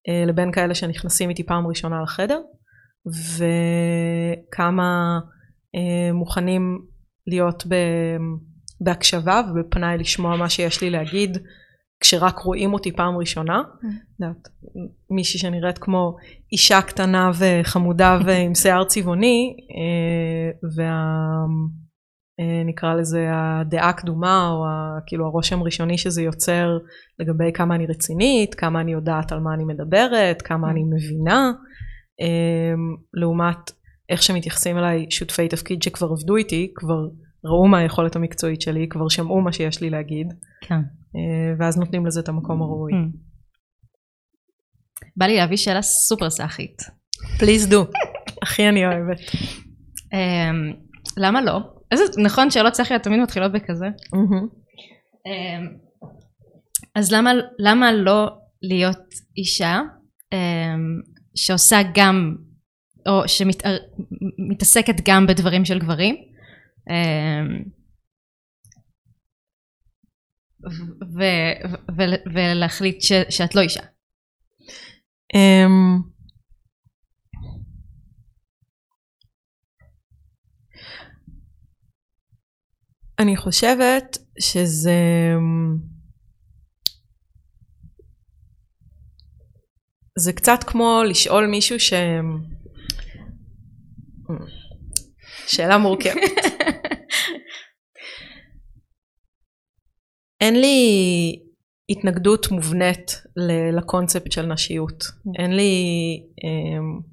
אה, 0.10 0.26
לבין 0.26 0.52
כאלה 0.52 0.76
שנכנסים 0.76 1.30
איתי 1.30 1.44
פעם 1.46 1.68
ראשונה 1.68 2.04
לחדר 2.04 2.42
וכמה 3.38 5.20
אה, 5.76 6.14
מוכנים 6.14 6.82
להיות 7.28 7.64
ב... 7.68 7.76
בהקשבה 8.82 9.42
ובפניי 9.50 9.98
לשמוע 9.98 10.38
מה 10.38 10.50
שיש 10.50 10.82
לי 10.82 10.90
להגיד 10.90 11.38
כשרק 12.00 12.40
רואים 12.40 12.74
אותי 12.74 12.92
פעם 12.92 13.18
ראשונה. 13.18 13.62
Mm. 13.84 14.26
מישהי 15.10 15.40
שנראית 15.40 15.78
כמו 15.78 16.16
אישה 16.52 16.82
קטנה 16.82 17.32
וחמודה 17.40 18.18
ועם 18.26 18.56
שיער 18.56 18.84
צבעוני 18.84 19.56
אה, 19.78 20.68
ונקרא 22.66 22.90
אה, 22.90 22.96
לזה 22.96 23.28
הדעה 23.32 23.90
הקדומה 23.90 24.50
או 24.50 24.66
כאילו 25.08 25.26
הרושם 25.26 25.62
הראשוני 25.62 25.98
שזה 25.98 26.22
יוצר 26.22 26.78
לגבי 27.20 27.52
כמה 27.54 27.76
אני 27.76 27.86
רצינית, 27.86 28.56
כמה 28.56 28.82
אני 28.82 28.92
יודעת 28.92 29.32
על 29.32 29.40
מה 29.40 29.54
אני 29.54 29.64
מדברת, 29.64 30.42
כמה 30.42 30.72
אני 30.72 30.84
מבינה, 30.84 31.52
אה, 32.22 32.74
לעומת 33.14 33.72
איך 34.10 34.24
שמתייחסים 34.24 34.78
אליי 34.78 35.06
שותפי 35.10 35.48
תפקיד 35.48 35.84
שכבר 35.84 36.08
עבדו 36.08 36.36
איתי, 36.36 36.72
כבר 36.76 37.08
ראו 37.46 37.68
מה 37.68 37.78
היכולת 37.78 38.16
המקצועית 38.16 38.62
שלי, 38.62 38.90
כבר 38.90 39.10
שמעו 39.10 39.42
מה 39.42 39.52
שיש 39.52 39.82
לי 39.82 39.90
להגיד, 39.90 40.28
כן. 40.62 40.76
אה, 41.16 41.56
ואז 41.60 41.78
נותנים 41.78 42.06
לזה 42.06 42.20
את 42.20 42.30
המקום 42.30 42.62
הראוי. 42.62 42.92
Mm. 42.92 43.18
בא 45.18 45.26
לי 45.26 45.36
להביא 45.36 45.58
שאלה 45.58 45.82
סופר 45.82 46.30
סאחית. 46.30 46.82
פליז 47.40 47.68
דו, 47.68 47.86
הכי 48.42 48.70
אני 48.70 48.86
אוהבת. 48.86 49.20
אמ, 50.14 50.74
למה 51.18 51.42
לא? 51.42 51.60
איזה, 51.92 52.04
נכון 52.24 52.52
שאלות 52.52 52.74
סאחיות 52.74 53.02
תמיד 53.02 53.20
מתחילות 53.20 53.52
בכזה. 53.52 53.86
אמ, 55.28 55.68
אז 56.96 57.12
למה, 57.12 57.32
למה 57.60 57.92
לא 57.92 58.28
להיות 58.62 59.04
אישה 59.38 59.82
אמ, 60.34 61.02
שעושה 61.36 61.78
גם, 61.94 62.36
או 63.08 63.28
שמתעסקת 63.28 64.96
גם 65.06 65.28
בדברים 65.28 65.66
של 65.66 65.80
גברים? 65.80 66.16
אמ, 66.90 67.64
ולהחליט 72.36 73.02
שאת 73.30 73.56
לא 73.56 73.62
אישה. 73.62 73.84
אמ, 75.36 76.02
אני 83.20 83.38
חושבת 83.38 84.18
שזה 84.40 85.34
זה 90.18 90.34
קצת 90.34 90.60
כמו 90.68 91.02
לשאול 91.10 91.48
מישהו 91.48 91.80
ש... 91.80 91.94
שאלה 95.48 95.78
מורכבת. 95.78 96.22
אין 100.42 100.62
לי 100.62 101.40
התנגדות 101.90 102.52
מובנית 102.52 103.22
לקונספט 103.78 104.32
של 104.32 104.46
נשיות. 104.46 105.04
אין 105.40 105.56
לי 105.56 105.74
um, 106.46 107.04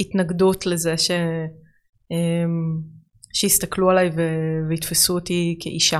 התנגדות 0.00 0.66
לזה 0.66 0.98
ש, 0.98 1.10
um, 1.10 1.14
שיסתכלו 3.34 3.90
עליי 3.90 4.10
ו, 4.16 4.20
ויתפסו 4.68 5.14
אותי 5.14 5.56
כאישה. 5.60 5.98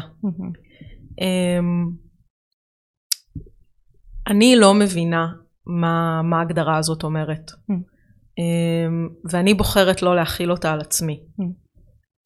Um, 1.20 1.64
אני 4.26 4.56
לא 4.56 4.74
מבינה 4.74 5.26
מה, 5.66 6.22
מה 6.22 6.38
ההגדרה 6.38 6.78
הזאת 6.78 7.02
אומרת. 7.02 7.50
um, 7.50 9.30
ואני 9.32 9.54
בוחרת 9.54 10.02
לא 10.02 10.16
להכיל 10.16 10.50
אותה 10.50 10.72
על 10.72 10.80
עצמי. 10.80 11.20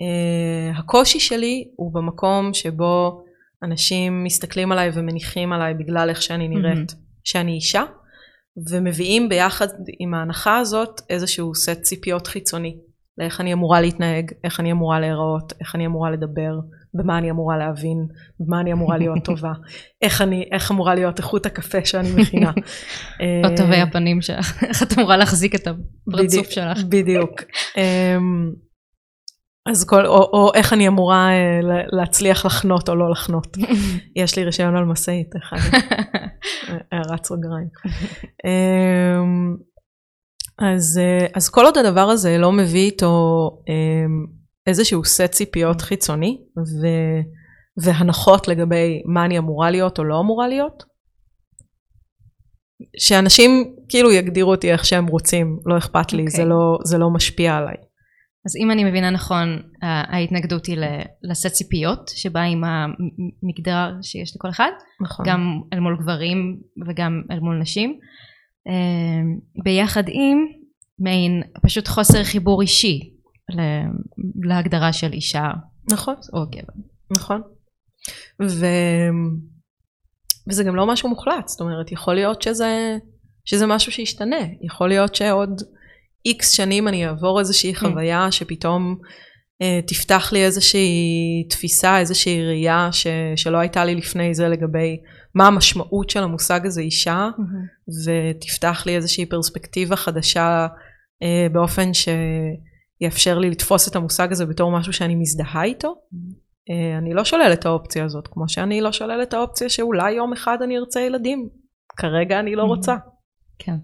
Uh, 0.03 0.79
הקושי 0.79 1.21
שלי 1.21 1.69
הוא 1.77 1.95
במקום 1.95 2.55
שבו 2.55 3.26
אנשים 3.63 4.25
מסתכלים 4.25 4.73
עליי 4.73 4.91
ומניחים 4.95 5.53
עליי 5.53 5.75
בגלל 5.75 6.11
איך 6.11 6.23
שאני 6.23 6.49
נראית, 6.49 6.91
mm-hmm. 6.91 7.21
שאני 7.25 7.53
אישה, 7.53 7.83
ומביאים 8.71 9.29
ביחד 9.29 9.67
עם 10.01 10.15
ההנחה 10.15 10.59
הזאת 10.59 11.01
איזשהו 11.11 11.55
סט 11.55 11.83
ציפיות 11.83 12.27
חיצוני 12.27 12.77
לאיך 13.19 13.41
אני 13.41 13.53
אמורה 13.53 13.81
להתנהג, 13.81 14.33
איך 14.45 14.61
אני 14.61 14.73
אמורה 14.73 15.01
להיראות, 15.01 15.53
איך 15.61 15.75
אני 15.75 15.87
אמורה 15.87 16.11
לדבר, 16.11 16.59
במה 16.95 17.19
אני 17.19 17.31
אמורה 17.31 17.57
להבין, 17.57 18.07
במה 18.41 18.61
אני 18.61 18.73
אמורה 18.73 18.99
להיות 18.99 19.25
טובה, 19.29 19.53
איך, 20.03 20.23
אני, 20.23 20.49
איך 20.53 20.71
אמורה 20.71 20.95
להיות 20.95 21.19
איכות 21.19 21.47
הקפה 21.47 21.85
שאני 21.85 22.09
מכינה. 22.17 22.53
או 23.45 23.57
טובי 23.57 23.77
הפנים 23.77 24.23
שלך, 24.23 24.63
איך 24.69 24.83
את 24.83 24.99
אמורה 24.99 25.17
להחזיק 25.17 25.55
את 25.55 25.67
הפרצוף 25.67 26.51
שלך. 26.51 26.85
בדיוק. 26.85 27.43
אז 29.67 29.85
כל, 29.85 30.07
או, 30.07 30.17
או 30.17 30.51
איך 30.55 30.73
אני 30.73 30.89
אמורה 30.89 31.29
אה, 31.31 31.61
להצליח 31.93 32.47
לחנות 32.47 32.89
או 32.89 32.95
לא 32.95 33.11
לחנות. 33.11 33.57
יש 34.17 34.37
לי 34.37 34.45
רישיון 34.45 34.77
על 34.77 34.85
משאית, 34.85 35.37
איך 35.37 35.53
אני... 35.53 35.81
הערת 36.93 37.25
סוגריים. 37.25 37.69
אמ, 38.45 39.57
אז, 40.59 40.99
אה, 40.99 41.27
אז 41.35 41.49
כל 41.49 41.65
עוד 41.65 41.79
הדבר 41.79 42.09
הזה 42.09 42.39
לא 42.39 42.53
מביא 42.53 42.85
איתו 42.87 43.51
אמ, 43.69 44.27
איזשהו 44.67 45.05
סט 45.05 45.31
ציפיות 45.31 45.81
חיצוני 45.81 46.39
ו, 46.59 46.87
והנחות 47.85 48.49
לגבי 48.49 49.03
מה 49.07 49.25
אני 49.25 49.39
אמורה 49.39 49.71
להיות 49.71 49.99
או 49.99 50.05
לא 50.05 50.21
אמורה 50.21 50.49
להיות, 50.49 50.85
שאנשים 52.99 53.75
כאילו 53.89 54.13
יגדירו 54.13 54.51
אותי 54.51 54.73
איך 54.73 54.85
שהם 54.85 55.07
רוצים, 55.07 55.59
לא 55.67 55.79
אכפת 55.79 56.13
לי, 56.13 56.25
okay. 56.25 56.31
זה, 56.31 56.43
אוקיי. 56.43 56.51
לא, 56.51 56.79
זה 56.85 56.99
לא 56.99 57.11
משפיע 57.11 57.57
עליי. 57.57 57.77
אז 58.47 58.57
אם 58.57 58.71
אני 58.71 58.85
מבינה 58.85 59.11
נכון, 59.11 59.63
ההתנגדות 59.83 60.67
היא 60.67 60.79
לסט 61.23 61.47
ציפיות, 61.47 62.11
שבא 62.15 62.41
עם 62.41 62.63
המגדר 62.65 63.93
שיש 64.03 64.37
לכל 64.37 64.49
אחד, 64.49 64.71
נכון. 65.01 65.27
גם 65.29 65.61
אל 65.73 65.81
מול 65.81 65.97
גברים 66.01 66.61
וגם 66.89 67.23
אל 67.31 67.41
מול 67.41 67.59
נשים, 67.61 67.99
אמ, 68.69 69.39
ביחד 69.65 70.03
עם 70.09 70.47
מעין 70.99 71.43
פשוט 71.63 71.89
חוסר 71.89 72.25
חיבור 72.25 72.63
אישי 72.63 73.01
להגדרה 74.49 74.93
של 74.93 75.13
אישה 75.13 75.51
נכון 75.93 76.15
או 76.33 76.47
גבר. 76.51 76.73
נכון. 77.17 77.43
ו... 78.43 78.67
וזה 80.49 80.65
גם 80.65 80.77
לא 80.77 80.87
משהו 80.87 81.09
מוחלט, 81.09 81.49
זאת 81.49 81.61
אומרת 81.61 81.93
יכול 81.93 82.15
להיות 82.15 82.43
שזה, 82.43 82.99
שזה 83.45 83.67
משהו 83.67 83.93
שישתנה, 83.93 84.37
יכול 84.63 84.89
להיות 84.89 85.15
שעוד 85.15 85.63
איקס 86.27 86.51
שנים 86.51 86.89
אני 86.89 87.07
אעבור 87.07 87.39
איזושהי 87.41 87.75
כן. 87.75 87.79
חוויה 87.79 88.33
שפתאום 88.33 88.97
אה, 89.63 89.81
תפתח 89.87 90.33
לי 90.33 90.45
איזושהי 90.45 91.47
תפיסה, 91.51 91.99
איזושהי 91.99 92.47
ראייה 92.47 92.89
ש, 92.93 93.07
שלא 93.37 93.59
הייתה 93.59 93.85
לי 93.85 93.95
לפני 93.95 94.35
זה 94.35 94.49
לגבי 94.49 94.97
מה 95.35 95.47
המשמעות 95.47 96.11
של 96.11 96.23
המושג 96.23 96.67
הזה 96.67 96.81
אישה, 96.81 97.29
mm-hmm. 97.39 98.11
ותפתח 98.11 98.83
לי 98.87 98.97
איזושהי 98.97 99.27
פרספקטיבה 99.27 99.97
חדשה 99.97 100.67
אה, 101.23 101.47
באופן 101.53 101.91
שיאפשר 101.95 103.39
לי 103.39 103.51
לתפוס 103.51 103.89
את 103.89 103.97
המושג 103.97 104.33
הזה 104.33 104.47
בתור 104.47 104.79
משהו 104.79 104.93
שאני 104.93 105.15
מזדהה 105.15 105.65
איתו. 105.65 105.89
Mm-hmm. 105.89 106.47
אה, 106.71 106.99
אני 106.99 107.15
לא 107.15 107.25
שוללת 107.25 107.59
את 107.59 107.67
האופציה 107.67 108.05
הזאת, 108.05 108.29
כמו 108.29 108.49
שאני 108.49 108.81
לא 108.81 108.93
שוללת 108.93 109.29
את 109.29 109.35
האופציה 109.35 109.69
שאולי 109.69 110.13
יום 110.13 110.33
אחד 110.33 110.59
אני 110.63 110.79
ארצה 110.79 111.01
ילדים. 111.01 111.49
כרגע 111.97 112.41
אני 112.41 112.55
לא 112.55 112.63
mm-hmm. 112.63 112.67
רוצה. 112.67 112.97
כן. 113.59 113.77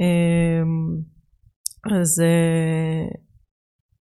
אה, 0.00 0.62
אז, 1.92 2.20
אה, 2.20 3.08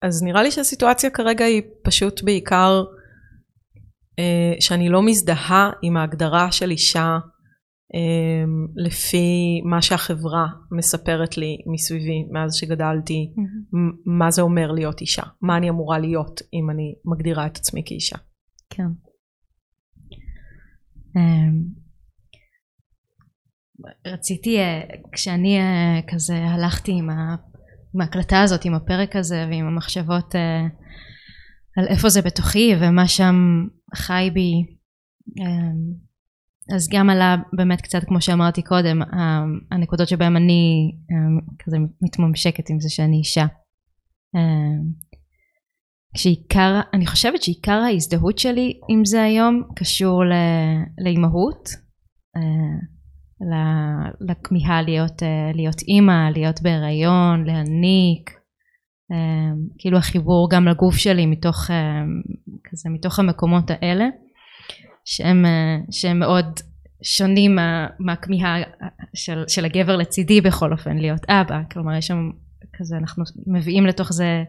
אז 0.02 0.22
נראה 0.22 0.42
לי 0.42 0.50
שהסיטואציה 0.50 1.10
כרגע 1.10 1.44
היא 1.44 1.62
פשוט 1.84 2.22
בעיקר 2.22 2.84
אה, 4.18 4.54
שאני 4.60 4.88
לא 4.88 5.02
מזדהה 5.02 5.70
עם 5.82 5.96
ההגדרה 5.96 6.52
של 6.52 6.70
אישה 6.70 7.18
אה, 7.94 8.44
לפי 8.76 9.60
מה 9.64 9.82
שהחברה 9.82 10.46
מספרת 10.70 11.36
לי 11.36 11.56
מסביבי 11.72 12.24
מאז 12.30 12.54
שגדלתי, 12.54 13.32
mm-hmm. 13.36 13.76
מה 14.06 14.30
זה 14.30 14.42
אומר 14.42 14.72
להיות 14.72 15.00
אישה, 15.00 15.22
מה 15.40 15.56
אני 15.56 15.70
אמורה 15.70 15.98
להיות 15.98 16.40
אם 16.54 16.70
אני 16.70 16.94
מגדירה 17.04 17.46
את 17.46 17.56
עצמי 17.56 17.82
כאישה. 17.86 18.16
כן. 18.70 18.86
אמ, 21.16 21.62
רציתי, 24.06 24.58
כשאני 25.12 25.58
כזה 26.08 26.36
הלכתי 26.36 26.92
עם 26.92 27.10
עם 27.10 27.51
ההקלטה 28.00 28.42
הזאת, 28.42 28.64
עם 28.64 28.74
הפרק 28.74 29.16
הזה 29.16 29.46
ועם 29.50 29.66
המחשבות 29.66 30.34
uh, 30.34 30.38
על 31.76 31.86
איפה 31.88 32.08
זה 32.08 32.22
בתוכי 32.22 32.72
ומה 32.80 33.08
שם 33.08 33.66
חי 33.94 34.30
בי. 34.34 34.52
Um, 35.40 36.74
אז 36.74 36.88
גם 36.92 37.10
עלה 37.10 37.36
באמת 37.56 37.80
קצת 37.80 38.04
כמו 38.04 38.20
שאמרתי 38.20 38.62
קודם, 38.62 39.02
uh, 39.02 39.06
הנקודות 39.70 40.08
שבהן 40.08 40.36
אני 40.36 40.92
um, 41.10 41.64
כזה 41.64 41.76
מתממשקת 42.02 42.70
עם 42.70 42.80
זה 42.80 42.90
שאני 42.90 43.16
אישה. 43.16 43.46
Uh, 44.36 44.40
כשעיקר, 46.14 46.80
אני 46.94 47.06
חושבת 47.06 47.42
שעיקר 47.42 47.72
ההזדהות 47.72 48.38
שלי 48.38 48.80
עם 48.88 49.04
זה 49.04 49.22
היום 49.22 49.62
קשור 49.76 50.22
לאימהות. 51.04 51.68
Uh, 52.38 52.91
לכמיהה 54.20 54.82
להיות, 54.82 55.22
אה, 55.22 55.50
להיות 55.54 55.82
אימא, 55.88 56.30
להיות 56.34 56.62
בהיריון, 56.62 57.44
להניק, 57.44 58.30
אה, 59.12 59.50
כאילו 59.78 59.98
החיבור 59.98 60.50
גם 60.50 60.68
לגוף 60.68 60.96
שלי 60.96 61.26
מתוך, 61.26 61.70
אה, 61.70 62.02
כזה, 62.64 62.90
מתוך 62.90 63.18
המקומות 63.18 63.70
האלה, 63.70 64.04
שהם, 65.04 65.44
שהם 65.90 66.18
מאוד 66.18 66.60
שונים 67.02 67.54
מה, 67.54 67.86
מהכמיהה 67.98 68.56
של, 69.14 69.44
של 69.48 69.64
הגבר 69.64 69.96
לצידי 69.96 70.40
בכל 70.40 70.72
אופן, 70.72 70.98
להיות 70.98 71.30
אבא, 71.30 71.60
כלומר 71.72 71.94
יש 71.94 72.06
שם 72.06 72.30
כזה, 72.78 72.96
אנחנו 72.96 73.24
מביאים 73.46 73.86
לתוך 73.86 74.12
זה 74.12 74.44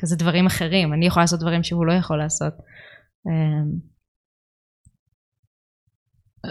כזה 0.00 0.16
דברים 0.16 0.46
אחרים, 0.46 0.92
אני 0.92 1.06
יכולה 1.06 1.22
לעשות 1.22 1.40
דברים 1.40 1.62
שהוא 1.62 1.86
לא 1.86 1.92
יכול 1.92 2.18
לעשות. 2.18 2.52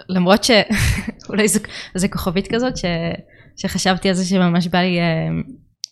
למרות 0.10 0.44
שאולי 0.44 1.48
זו, 1.54 1.60
זו 1.96 2.08
כוכבית 2.12 2.48
כזאת 2.54 2.78
ש, 2.78 2.86
שחשבתי 3.58 4.10
על 4.10 4.14
זה 4.14 4.26
שממש 4.26 4.68
בא 4.68 4.80
לי 4.80 5.00
uh, 5.00 5.04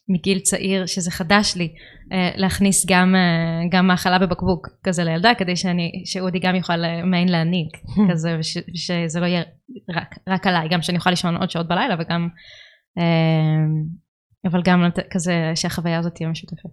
מגיל 0.10 0.40
צעיר 0.40 0.86
שזה 0.86 1.12
חדש 1.12 1.56
לי 1.56 1.74
uh, 1.76 2.38
להכניס 2.38 2.86
גם, 2.86 3.16
uh, 3.16 3.76
גם 3.76 3.88
מאכלה 3.88 4.20
בבקבוק 4.20 4.68
כזה 4.84 5.04
לילדה 5.04 5.32
כדי 5.38 5.56
שאני, 5.56 5.92
שאודי 6.06 6.40
גם 6.40 6.56
יוכל 6.56 6.78
מעין 7.06 7.30
להניק 7.30 7.78
כזה 8.12 8.36
וש, 8.40 8.58
ושזה 8.58 9.20
לא 9.20 9.26
יהיה 9.26 9.44
רק, 9.96 10.16
רק 10.30 10.48
עליי 10.48 10.70
גם 10.70 10.82
שאני 10.82 10.98
אוכל 10.98 11.10
לישון 11.10 11.38
עוד 11.38 11.50
שעות 11.50 11.68
בלילה 11.68 11.96
וגם 12.00 12.28
אבל 14.46 14.62
גם 14.64 14.90
כזה 15.12 15.52
שהחוויה 15.56 16.00
הזאת 16.00 16.16
תהיה 16.16 16.30
משותפת. 16.30 16.70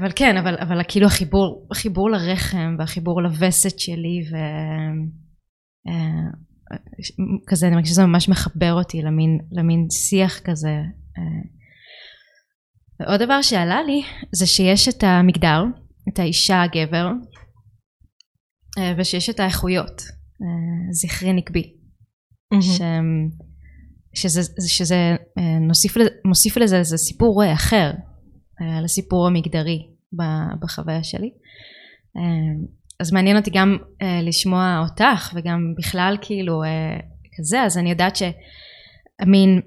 אבל 0.00 0.10
כן, 0.16 0.36
אבל, 0.36 0.56
אבל 0.60 0.80
כאילו 0.88 1.06
החיבור, 1.06 1.68
החיבור 1.70 2.10
לרחם 2.10 2.76
והחיבור 2.78 3.22
לווסת 3.22 3.78
שלי 3.78 4.20
ו... 4.32 4.36
אה, 5.88 6.42
כזה, 7.46 7.66
אני 7.66 7.74
מרגישה 7.74 7.92
שזה 7.92 8.06
ממש 8.06 8.28
מחבר 8.28 8.72
אותי 8.72 9.02
למין, 9.02 9.38
למין 9.52 9.86
שיח 9.90 10.40
כזה. 10.40 10.76
אה. 11.18 11.42
ועוד 13.00 13.22
דבר 13.22 13.42
שעלה 13.42 13.82
לי 13.82 14.02
זה 14.32 14.46
שיש 14.46 14.88
את 14.88 15.02
המגדר, 15.02 15.64
את 16.12 16.18
האישה 16.18 16.62
הגבר, 16.62 17.10
אה, 18.78 18.94
ושיש 18.98 19.30
את 19.30 19.40
האיכויות, 19.40 20.02
זכרי 20.90 21.32
נקבי. 21.32 21.74
Mm-hmm. 22.54 22.62
ש... 22.62 22.80
שזה, 24.14 24.40
שזה 24.68 25.16
נוסיף, 25.60 25.96
מוסיף 26.24 26.56
לזה 26.56 26.78
איזה 26.78 26.96
סיפור 26.96 27.42
אחר, 27.54 27.92
על 28.78 28.84
הסיפור 28.84 29.26
המגדרי 29.26 29.86
בחוויה 30.60 31.04
שלי. 31.04 31.30
אה, 32.16 32.22
אז 33.00 33.12
מעניין 33.12 33.36
אותי 33.36 33.50
גם 33.54 33.76
אה, 34.02 34.20
לשמוע 34.22 34.84
אותך 34.88 35.32
וגם 35.34 35.74
בכלל 35.78 36.16
כאילו 36.20 36.64
אה, 36.64 37.00
כזה, 37.38 37.62
אז 37.62 37.78
אני 37.78 37.90
יודעת 37.90 38.16
שהמין 38.16 39.60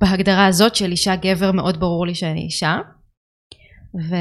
בהגדרה 0.00 0.46
הזאת 0.46 0.76
של 0.76 0.90
אישה 0.90 1.16
גבר 1.16 1.52
מאוד 1.52 1.80
ברור 1.80 2.06
לי 2.06 2.14
שאני 2.14 2.40
אישה. 2.40 2.78
ו, 4.08 4.14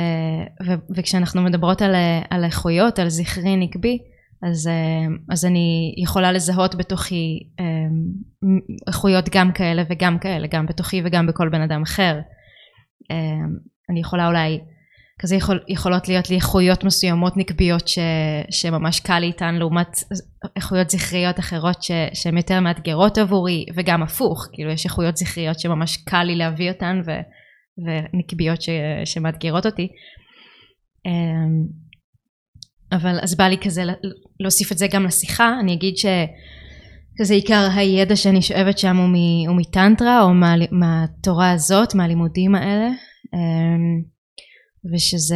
ו, 0.66 0.74
וכשאנחנו 0.96 1.42
מדברות 1.42 1.82
על, 1.82 1.96
על 2.30 2.44
איכויות, 2.44 3.00
על 3.00 3.10
זכרי 3.10 3.56
נקבי, 3.56 3.98
אז, 4.44 4.70
אז 5.30 5.46
אני 5.46 5.96
יכולה 5.98 6.32
לזהות 6.32 6.76
בתוכי 6.76 7.40
איכויות 8.88 9.30
גם 9.32 9.52
כאלה 9.52 9.84
וגם 9.90 10.20
כאלה, 10.20 10.48
גם 10.48 10.66
בתוכי 10.66 11.02
וגם 11.06 11.28
בכל 11.28 11.50
בן 11.50 11.62
אדם 11.62 11.82
אחר. 11.82 12.20
אמ, 13.12 13.56
אני 13.90 14.00
יכולה 14.00 14.28
אולי, 14.28 14.60
כזה 15.20 15.36
יכול, 15.36 15.60
יכולות 15.68 16.08
להיות 16.08 16.30
לי 16.30 16.36
איכויות 16.36 16.84
מסוימות 16.84 17.38
נקביות 17.38 17.88
ש, 17.88 18.00
שממש 18.50 19.00
קל 19.00 19.24
איתן 19.24 19.56
לעומת 19.56 19.98
איכויות 20.56 20.90
זכריות 20.90 21.40
אחרות 21.40 21.84
ש, 21.84 21.92
שהן 22.14 22.38
יותר 22.38 22.60
מאתגרות 22.60 23.18
עבורי 23.18 23.66
וגם 23.76 24.04
הפוך, 24.04 24.48
כאילו 24.54 24.72
יש 24.72 24.86
איכויות 24.86 25.18
זכריות 25.18 25.60
שממש 25.60 25.98
קל 25.98 26.24
לי 26.24 26.36
להביא 26.36 26.72
אותן 26.72 27.02
ו, 27.06 27.12
ונקביות 27.86 28.62
ש, 28.62 28.70
שמאתגרות 29.06 29.66
אותי. 29.66 29.88
אמ, 31.06 31.90
אבל 32.92 33.20
אז 33.22 33.38
בא 33.38 33.44
לי 33.44 33.58
כזה 33.58 33.84
להוסיף 34.40 34.72
את 34.72 34.78
זה 34.78 34.88
גם 34.94 35.06
לשיחה, 35.06 35.60
אני 35.60 35.74
אגיד 35.74 35.98
ש... 35.98 36.06
כזה 37.22 37.34
עיקר 37.34 37.68
הידע 37.76 38.16
שאני 38.16 38.42
שואבת 38.42 38.78
שם 38.78 38.98
הוא, 38.98 39.56
מטנטרה 39.58 40.22
או 40.22 40.34
מה, 40.34 40.56
מהתורה 40.72 41.52
הזאת, 41.52 41.96
מהלימודים 41.96 42.56
האלה, 42.56 42.90
אמ, 43.34 44.02
ושזה, 44.94 45.36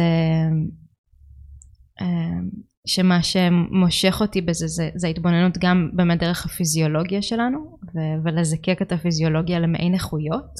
אמ, 2.00 2.48
שמה 2.86 3.22
שמושך 3.22 4.16
אותי 4.20 4.40
בזה 4.40 4.66
זה, 4.66 4.90
זה 4.94 5.06
ההתבוננות 5.06 5.58
גם 5.58 5.90
באמת 5.94 6.18
דרך 6.18 6.46
הפיזיולוגיה 6.46 7.22
שלנו, 7.22 7.78
ולזקק 8.24 8.82
את 8.82 8.92
הפיזיולוגיה 8.92 9.58
למעין 9.58 9.94
איכויות 9.94 10.50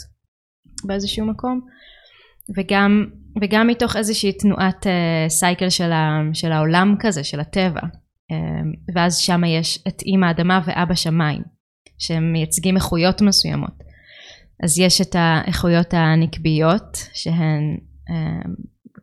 באיזשהו 0.85 1.27
מקום, 1.27 1.61
וגם, 2.57 3.05
וגם 3.43 3.67
מתוך 3.67 3.97
איזושהי 3.97 4.33
תנועת 4.33 4.87
uh, 4.87 5.29
סייקל 5.29 5.71
של, 5.71 5.91
של 6.33 6.53
העולם 6.53 6.95
כזה, 7.01 7.25
של 7.25 7.41
הטבע. 7.41 7.81
אמ, 8.31 8.73
ואז 8.95 9.19
שם 9.19 9.45
יש 9.45 9.85
את 9.89 10.03
אימא 10.03 10.27
האדמה 10.27 10.61
ואבא 10.67 10.95
שמיים 10.95 11.43
שהם 11.99 12.33
מייצגים 12.33 12.77
איכויות 12.77 13.23
מסוימות. 13.23 13.85
אז 14.63 14.79
יש 14.79 15.01
את 15.01 15.17
האיכויות 15.19 15.95
הנקביות 15.95 16.97
שהן 17.15 17.77
אמ, 18.11 18.55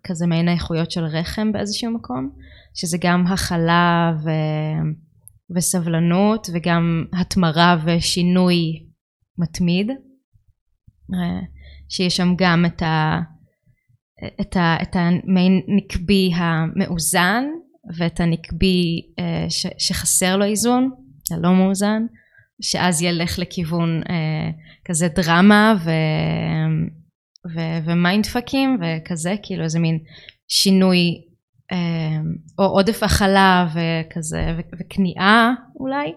כזה 0.04 0.28
מעין 0.28 0.48
האיכויות 0.48 0.92
של 0.92 1.04
רחם 1.04 1.52
באיזשהו 1.52 1.92
מקום 1.92 2.30
שזה 2.74 2.98
גם 3.02 3.28
הכלה 3.28 4.14
ו... 4.24 4.30
וסבלנות 5.56 6.48
וגם 6.54 7.06
התמרה 7.14 7.78
ושינוי 7.86 8.86
מתמיד. 9.38 9.90
אה, 11.14 11.42
שיש 11.90 12.18
שם 12.18 12.34
גם 12.38 12.66
את, 12.66 12.82
ה... 12.82 13.20
את, 14.42 14.56
ה... 14.56 14.78
את 14.82 14.96
המעין 14.96 15.62
נקבי 15.68 16.32
המאוזן 16.36 17.44
ואת 17.98 18.20
הנקבי 18.20 19.02
אה, 19.20 19.46
ש, 19.50 19.66
שחסר 19.78 20.38
לו 20.38 20.46
איזון, 20.46 20.90
הלא 21.32 21.54
מאוזן, 21.54 22.06
שאז 22.62 23.02
ילך 23.02 23.40
לכיוון 23.40 24.02
אה, 24.10 24.50
כזה 24.86 25.08
דרמה 25.08 25.74
ו, 25.86 25.90
ו, 27.56 27.60
ומיינדפאקים 27.86 28.80
וכזה, 28.82 29.36
כאילו 29.44 29.64
איזה 29.64 29.80
מין 29.80 30.00
שינוי 30.48 31.22
אה, 31.72 32.22
או 32.60 32.64
עודף 32.64 33.04
הכלה 33.04 33.68
וכזה 33.70 34.58
וכניעה 34.80 35.54
אולי. 35.80 36.14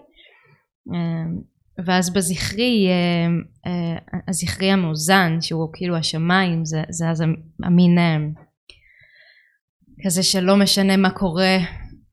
ואז 1.85 2.13
בזכרי 2.13 2.87
הזכרי 4.27 4.71
המאוזן 4.71 5.37
שהוא 5.41 5.69
כאילו 5.73 5.95
השמיים 5.95 6.65
זה, 6.65 6.83
זה 6.89 7.09
אז 7.09 7.23
המין 7.63 7.97
כזה 10.03 10.23
שלא 10.23 10.57
משנה 10.57 10.97
מה 10.97 11.09
קורה 11.09 11.57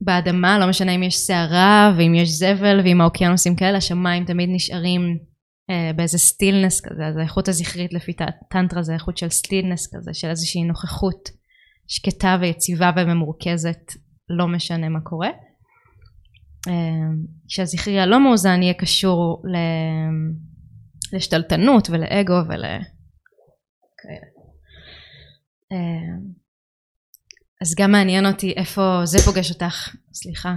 באדמה, 0.00 0.58
לא 0.58 0.68
משנה 0.68 0.92
אם 0.92 1.02
יש 1.02 1.16
סערה 1.16 1.94
ואם 1.98 2.14
יש 2.14 2.28
זבל 2.28 2.80
ואם 2.84 3.00
האוקיינוסים 3.00 3.56
כאלה, 3.56 3.78
השמיים 3.78 4.24
תמיד 4.24 4.48
נשארים 4.52 5.18
אה, 5.70 5.90
באיזה 5.96 6.18
סטילנס 6.18 6.80
כזה, 6.80 7.06
אז 7.06 7.16
האיכות 7.16 7.48
הזכרית 7.48 7.92
לפי 7.92 8.12
טנטרה 8.50 8.82
זה 8.82 8.94
איכות 8.94 9.18
של 9.18 9.30
סטילנס 9.30 9.94
כזה, 9.96 10.14
של 10.14 10.28
איזושהי 10.28 10.64
נוכחות 10.64 11.28
שקטה 11.88 12.36
ויציבה 12.40 12.90
וממורכזת, 12.96 13.92
לא 14.28 14.48
משנה 14.48 14.88
מה 14.88 15.00
קורה. 15.00 15.28
אה, 16.68 16.72
שהזכרי 17.48 18.00
הלא 18.00 18.20
מאוזן 18.20 18.62
יהיה 18.62 18.74
קשור 18.74 19.42
ל... 19.44 19.56
לשתלטנות 21.16 21.90
ולאגו 21.90 22.34
ול... 22.48 22.64
כאלה. 23.98 24.26
אז 27.62 27.74
גם 27.78 27.92
מעניין 27.92 28.26
אותי 28.26 28.52
איפה 28.56 29.00
זה 29.04 29.18
פוגש 29.18 29.50
אותך, 29.50 29.94
סליחה, 30.12 30.54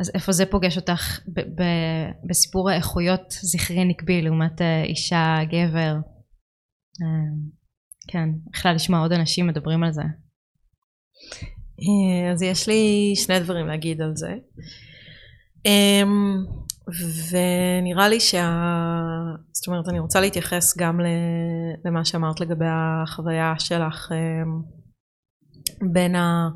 אז 0.00 0.10
איפה 0.14 0.32
זה 0.32 0.46
פוגש 0.46 0.76
אותך 0.76 1.20
ב- 1.34 1.40
ב- 1.40 2.28
בסיפור 2.28 2.70
האיכויות 2.70 3.30
זכרי 3.30 3.84
נקבי 3.84 4.22
לעומת 4.22 4.60
אה, 4.60 4.84
אישה, 4.84 5.36
גבר. 5.44 5.94
אה, 7.02 7.28
כן, 8.08 8.28
בכלל 8.52 8.74
לשמוע 8.74 9.00
עוד 9.00 9.12
אנשים 9.12 9.46
מדברים 9.46 9.84
על 9.84 9.92
זה. 9.92 10.02
אה, 11.80 12.32
אז 12.32 12.42
יש 12.42 12.68
לי 12.68 13.12
שני 13.16 13.40
דברים 13.40 13.66
להגיד 13.66 14.00
על 14.02 14.12
זה. 14.16 14.30
אמ, 15.66 16.44
ונראה 17.30 18.08
לי 18.08 18.20
שה... 18.20 18.50
זאת 19.52 19.66
אומרת, 19.66 19.88
אני 19.88 19.98
רוצה 19.98 20.20
להתייחס 20.20 20.76
גם 20.78 21.00
למה 21.84 22.04
שאמרת 22.04 22.40
לגבי 22.40 22.66
החוויה 22.68 23.54
שלך 23.58 24.12
אמ, 24.12 24.77
בין, 25.92 26.14
ה, 26.14 26.48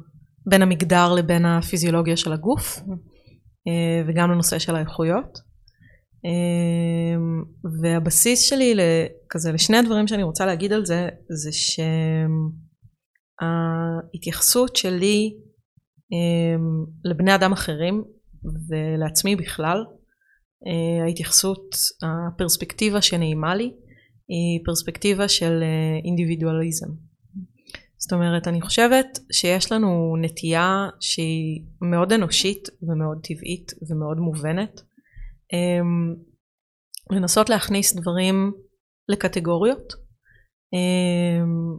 בין 0.46 0.62
המגדר 0.62 1.12
לבין 1.14 1.44
הפיזיולוגיה 1.44 2.16
של 2.16 2.32
הגוף 2.32 2.78
אה, 3.68 4.02
וגם 4.06 4.30
לנושא 4.30 4.58
של 4.58 4.76
האיכויות. 4.76 5.38
אה, 6.24 7.16
והבסיס 7.82 8.40
שלי 8.40 8.74
כזה 9.30 9.52
לשני 9.52 9.76
הדברים 9.76 10.06
שאני 10.06 10.22
רוצה 10.22 10.46
להגיד 10.46 10.72
על 10.72 10.84
זה 10.86 11.08
זה 11.28 11.50
שההתייחסות 13.42 14.76
שלי 14.76 15.34
אה, 16.12 16.56
לבני 17.04 17.34
אדם 17.34 17.52
אחרים 17.52 18.04
ולעצמי 18.68 19.36
בכלל 19.36 19.84
ההתייחסות 21.04 21.76
הפרספקטיבה 22.02 23.02
שנעימה 23.02 23.54
לי 23.54 23.72
היא 24.28 24.60
פרספקטיבה 24.64 25.28
של 25.28 25.62
אינדיבידואליזם 26.04 26.86
זאת 28.02 28.12
אומרת, 28.12 28.48
אני 28.48 28.60
חושבת 28.60 29.18
שיש 29.32 29.72
לנו 29.72 30.16
נטייה 30.20 30.88
שהיא 31.00 31.64
מאוד 31.80 32.12
אנושית 32.12 32.68
ומאוד 32.82 33.18
טבעית 33.22 33.72
ומאוד 33.90 34.18
מובנת, 34.18 34.80
אמ, 35.52 36.14
לנסות 37.10 37.48
להכניס 37.50 37.96
דברים 37.96 38.52
לקטגוריות, 39.08 39.92
אמ, 40.72 41.78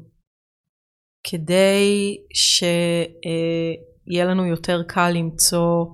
כדי 1.23 2.17
שיהיה 2.33 4.25
לנו 4.25 4.45
יותר 4.45 4.81
קל 4.87 5.09
למצוא 5.09 5.85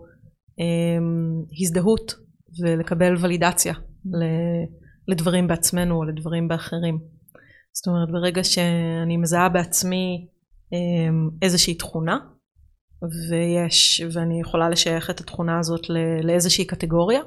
אמ, 0.60 1.44
הזדהות 1.62 2.14
ולקבל 2.64 3.14
ולידציה 3.22 3.74
לדברים 5.08 5.48
בעצמנו 5.48 5.96
או 5.96 6.04
לדברים 6.04 6.48
באחרים. 6.48 7.19
זאת 7.74 7.88
אומרת 7.88 8.12
ברגע 8.12 8.44
שאני 8.44 9.18
מזהה 9.18 9.50
בעצמי 9.50 10.28
אמ, 10.74 11.30
איזושהי 11.42 11.74
תכונה 11.74 12.18
ויש 13.30 14.02
ואני 14.14 14.42
יכולה 14.42 14.70
לשייך 14.70 15.10
את 15.10 15.20
התכונה 15.20 15.60
הזאת 15.60 15.82
לאיזושהי 16.24 16.66
קטגוריה 16.66 17.22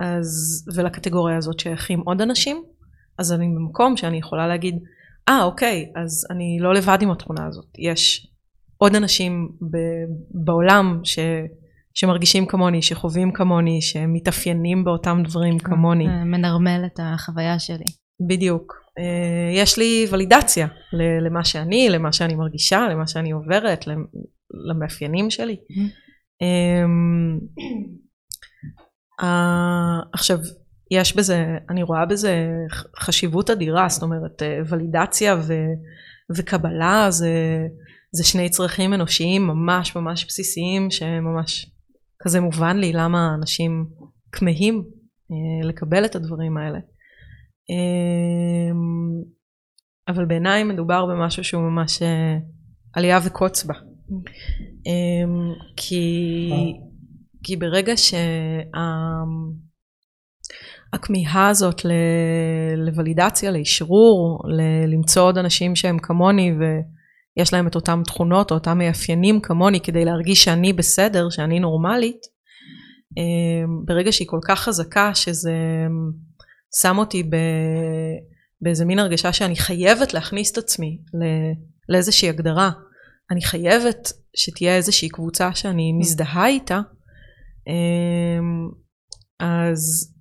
אז 0.00 0.64
ולקטגוריה 0.74 1.36
הזאת 1.36 1.60
שייכים 1.60 2.00
עוד 2.00 2.20
אנשים 2.20 2.64
אז 3.18 3.32
אני 3.32 3.46
במקום 3.46 3.96
שאני 3.96 4.18
יכולה 4.18 4.46
להגיד 4.46 4.74
אה 5.28 5.40
ah, 5.40 5.44
אוקיי 5.44 5.92
אז 5.96 6.26
אני 6.30 6.58
לא 6.60 6.74
לבד 6.74 6.98
עם 7.00 7.10
התכונה 7.10 7.46
הזאת 7.46 7.66
יש 7.78 8.28
עוד 8.78 8.94
אנשים 8.94 9.48
ב- 9.70 10.44
בעולם 10.44 11.00
ש, 11.04 11.18
שמרגישים 11.94 12.46
כמוני 12.46 12.82
שחווים 12.82 13.32
כמוני 13.32 13.82
שמתאפיינים 13.82 14.84
באותם 14.84 15.22
דברים 15.24 15.58
כמוני. 15.58 16.06
מנרמל 16.06 16.82
את 16.86 17.00
החוויה 17.02 17.58
שלי. 17.58 17.84
בדיוק. 18.28 18.72
אה, 18.72 18.87
יש 19.52 19.78
לי 19.78 20.06
ולידציה 20.10 20.66
למה 21.26 21.44
שאני, 21.44 21.88
למה 21.90 22.12
שאני 22.12 22.34
מרגישה, 22.34 22.88
למה 22.90 23.06
שאני 23.06 23.30
עוברת, 23.30 23.84
למאפיינים 24.68 25.30
שלי. 25.30 25.56
אמ, 26.42 27.38
עכשיו, 30.12 30.38
יש 30.90 31.16
בזה, 31.16 31.44
אני 31.70 31.82
רואה 31.82 32.06
בזה 32.06 32.48
חשיבות 32.98 33.50
אדירה, 33.50 33.88
זאת 33.88 34.02
אומרת 34.02 34.42
אה, 34.42 34.60
ולידציה 34.68 35.36
ו, 35.42 35.54
וקבלה 36.36 37.06
זה, 37.10 37.30
זה 38.12 38.24
שני 38.24 38.50
צרכים 38.50 38.94
אנושיים 38.94 39.46
ממש 39.46 39.96
ממש 39.96 40.26
בסיסיים 40.26 40.90
שממש 40.90 41.70
כזה 42.22 42.40
מובן 42.40 42.76
לי 42.76 42.92
למה 42.92 43.34
אנשים 43.38 43.86
כמהים 44.32 44.84
אה, 45.30 45.68
לקבל 45.68 46.04
את 46.04 46.16
הדברים 46.16 46.56
האלה. 46.56 46.78
אמ, 47.70 49.22
אבל 50.08 50.24
בעיניי 50.24 50.64
מדובר 50.64 51.06
במשהו 51.06 51.44
שהוא 51.44 51.62
ממש 51.62 52.02
אה, 52.02 52.36
עלייה 52.94 53.18
וקוץ 53.24 53.64
בה. 53.64 53.74
אמ, 54.86 55.52
כי, 55.76 56.50
כי 57.42 57.56
ברגע 57.56 57.92
שהכמיהה 60.92 61.48
הזאת 61.48 61.82
לוולידציה, 62.76 63.50
לאשרור, 63.50 64.42
למצוא 64.88 65.22
עוד 65.22 65.38
אנשים 65.38 65.76
שהם 65.76 65.98
כמוני 65.98 66.52
ויש 66.52 67.52
להם 67.52 67.66
את 67.66 67.74
אותם 67.74 68.02
תכונות 68.04 68.50
או 68.50 68.56
אותם 68.56 68.78
מאפיינים 68.78 69.40
כמוני 69.40 69.80
כדי 69.80 70.04
להרגיש 70.04 70.44
שאני 70.44 70.72
בסדר, 70.72 71.30
שאני 71.30 71.60
נורמלית, 71.60 72.20
אמ, 73.16 73.84
ברגע 73.84 74.12
שהיא 74.12 74.28
כל 74.28 74.40
כך 74.48 74.60
חזקה 74.60 75.14
שזה 75.14 75.54
שם 76.74 76.98
אותי 76.98 77.22
ב... 77.22 77.36
באיזה 78.60 78.84
מין 78.84 78.98
הרגשה 78.98 79.32
שאני 79.32 79.56
חייבת 79.56 80.14
להכניס 80.14 80.52
את 80.52 80.58
עצמי 80.58 80.98
לאיזושהי 81.88 82.28
הגדרה. 82.28 82.70
אני 83.30 83.42
חייבת 83.42 84.12
שתהיה 84.36 84.76
איזושהי 84.76 85.08
קבוצה 85.08 85.54
שאני 85.54 85.92
מזדהה 85.92 86.46
איתה. 86.46 86.80
אמ, 87.66 88.70
אז 89.40 90.12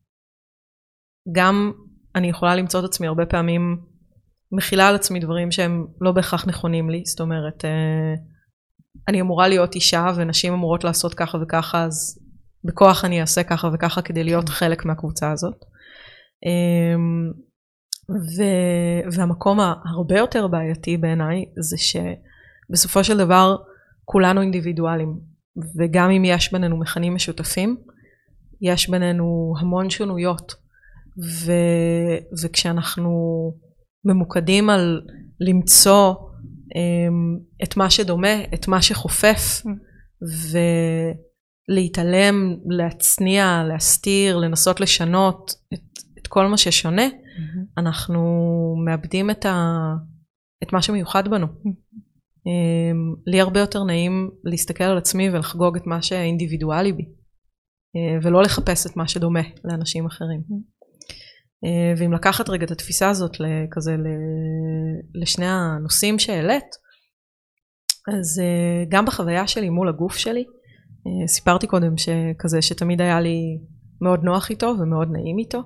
גם 1.31 1.71
אני 2.15 2.29
יכולה 2.29 2.55
למצוא 2.55 2.79
את 2.79 2.85
עצמי 2.85 3.07
הרבה 3.07 3.25
פעמים 3.25 3.81
מכילה 4.51 4.87
על 4.87 4.95
עצמי 4.95 5.19
דברים 5.19 5.51
שהם 5.51 5.85
לא 6.01 6.11
בהכרח 6.11 6.47
נכונים 6.47 6.89
לי, 6.89 7.03
זאת 7.05 7.19
אומרת, 7.19 7.65
אה, 7.65 8.13
אני 9.07 9.21
אמורה 9.21 9.47
להיות 9.47 9.75
אישה 9.75 10.05
ונשים 10.15 10.53
אמורות 10.53 10.83
לעשות 10.83 11.13
ככה 11.13 11.37
וככה, 11.41 11.83
אז 11.83 12.19
בכוח 12.63 13.05
אני 13.05 13.21
אעשה 13.21 13.43
ככה 13.43 13.69
וככה 13.73 14.01
כדי 14.01 14.23
להיות 14.23 14.49
חלק 14.49 14.85
מהקבוצה 14.85 15.31
הזאת. 15.31 15.65
אמ, 16.45 17.31
ו, 18.09 18.43
והמקום 19.11 19.59
ההרבה 19.59 20.17
יותר 20.17 20.47
בעייתי 20.47 20.97
בעיניי 20.97 21.45
זה 21.59 21.75
שבסופו 21.77 23.03
של 23.03 23.17
דבר 23.17 23.55
כולנו 24.05 24.41
אינדיבידואלים, 24.41 25.19
וגם 25.77 26.09
אם 26.09 26.25
יש 26.25 26.51
בינינו 26.51 26.79
מכנים 26.79 27.15
משותפים, 27.15 27.77
יש 28.61 28.89
בינינו 28.89 29.53
המון 29.59 29.89
שונויות, 29.89 30.53
ו, 31.23 31.51
וכשאנחנו 32.43 33.11
ממוקדים 34.05 34.69
על 34.69 35.01
למצוא 35.39 36.13
um, 36.13 37.63
את 37.63 37.77
מה 37.77 37.89
שדומה, 37.89 38.43
את 38.53 38.67
מה 38.67 38.81
שחופף. 38.81 39.63
ולהתעלם, 41.69 42.55
להצניע, 42.65 43.63
להסתיר, 43.67 44.37
לנסות 44.37 44.79
לשנות 44.79 45.51
את, 45.73 45.79
את 46.27 46.31
כל 46.31 46.47
מה 46.47 46.57
ששונה, 46.57 47.07
mm-hmm. 47.07 47.81
אנחנו 47.81 48.21
מאבדים 48.85 49.29
את, 49.29 49.45
ה, 49.45 49.75
את 50.63 50.73
מה 50.73 50.81
שמיוחד 50.81 51.27
בנו. 51.27 51.45
Mm-hmm. 51.45 51.97
Um, 52.47 53.21
לי 53.27 53.41
הרבה 53.41 53.59
יותר 53.59 53.83
נעים 53.83 54.29
להסתכל 54.43 54.83
על 54.83 54.97
עצמי 54.97 55.29
ולחגוג 55.29 55.77
את 55.77 55.85
מה 55.85 56.01
שאינדיבידואלי 56.01 56.93
בי, 56.93 57.03
uh, 57.03 58.25
ולא 58.25 58.43
לחפש 58.43 58.87
את 58.87 58.97
מה 58.97 59.07
שדומה 59.07 59.41
לאנשים 59.63 60.05
אחרים. 60.05 60.39
Mm-hmm. 60.39 60.77
אה, 61.65 61.93
ואם 61.97 62.13
לקחת 62.13 62.49
רגע 62.49 62.65
את 62.65 62.71
התפיסה 62.71 63.09
הזאת 63.09 63.31
כזה 63.71 63.95
לשני 65.15 65.45
הנושאים 65.45 66.19
שהעלית, 66.19 66.75
אז 68.07 68.39
אה, 68.39 68.83
גם 68.89 69.05
בחוויה 69.05 69.47
שלי 69.47 69.69
מול 69.69 69.89
הגוף 69.89 70.17
שלי, 70.17 70.43
אה, 71.07 71.27
סיפרתי 71.27 71.67
קודם 71.67 71.97
שכזה 71.97 72.61
שתמיד 72.61 73.01
היה 73.01 73.21
לי 73.21 73.59
מאוד 74.01 74.23
נוח 74.23 74.49
איתו 74.49 74.73
ומאוד 74.79 75.07
נעים 75.11 75.37
איתו. 75.37 75.59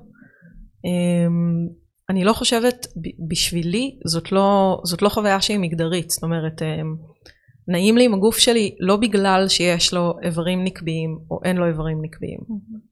אני 2.09 2.23
לא 2.23 2.33
חושבת, 2.33 2.87
בשבילי 3.29 3.99
זאת 4.05 4.31
לא, 4.31 4.79
זאת 4.83 5.01
לא 5.01 5.09
חוויה 5.09 5.41
שהיא 5.41 5.59
מגדרית, 5.59 6.09
זאת 6.09 6.23
אומרת, 6.23 6.61
נעים 7.67 7.97
לי 7.97 8.05
עם 8.05 8.13
הגוף 8.13 8.37
שלי 8.37 8.75
לא 8.79 8.97
בגלל 8.97 9.45
שיש 9.47 9.93
לו 9.93 10.13
איברים 10.23 10.63
נקביים 10.63 11.19
או 11.31 11.39
אין 11.43 11.57
לו 11.57 11.67
איברים 11.67 11.97
נקביים. 12.01 12.39
Mm-hmm. 12.39 12.91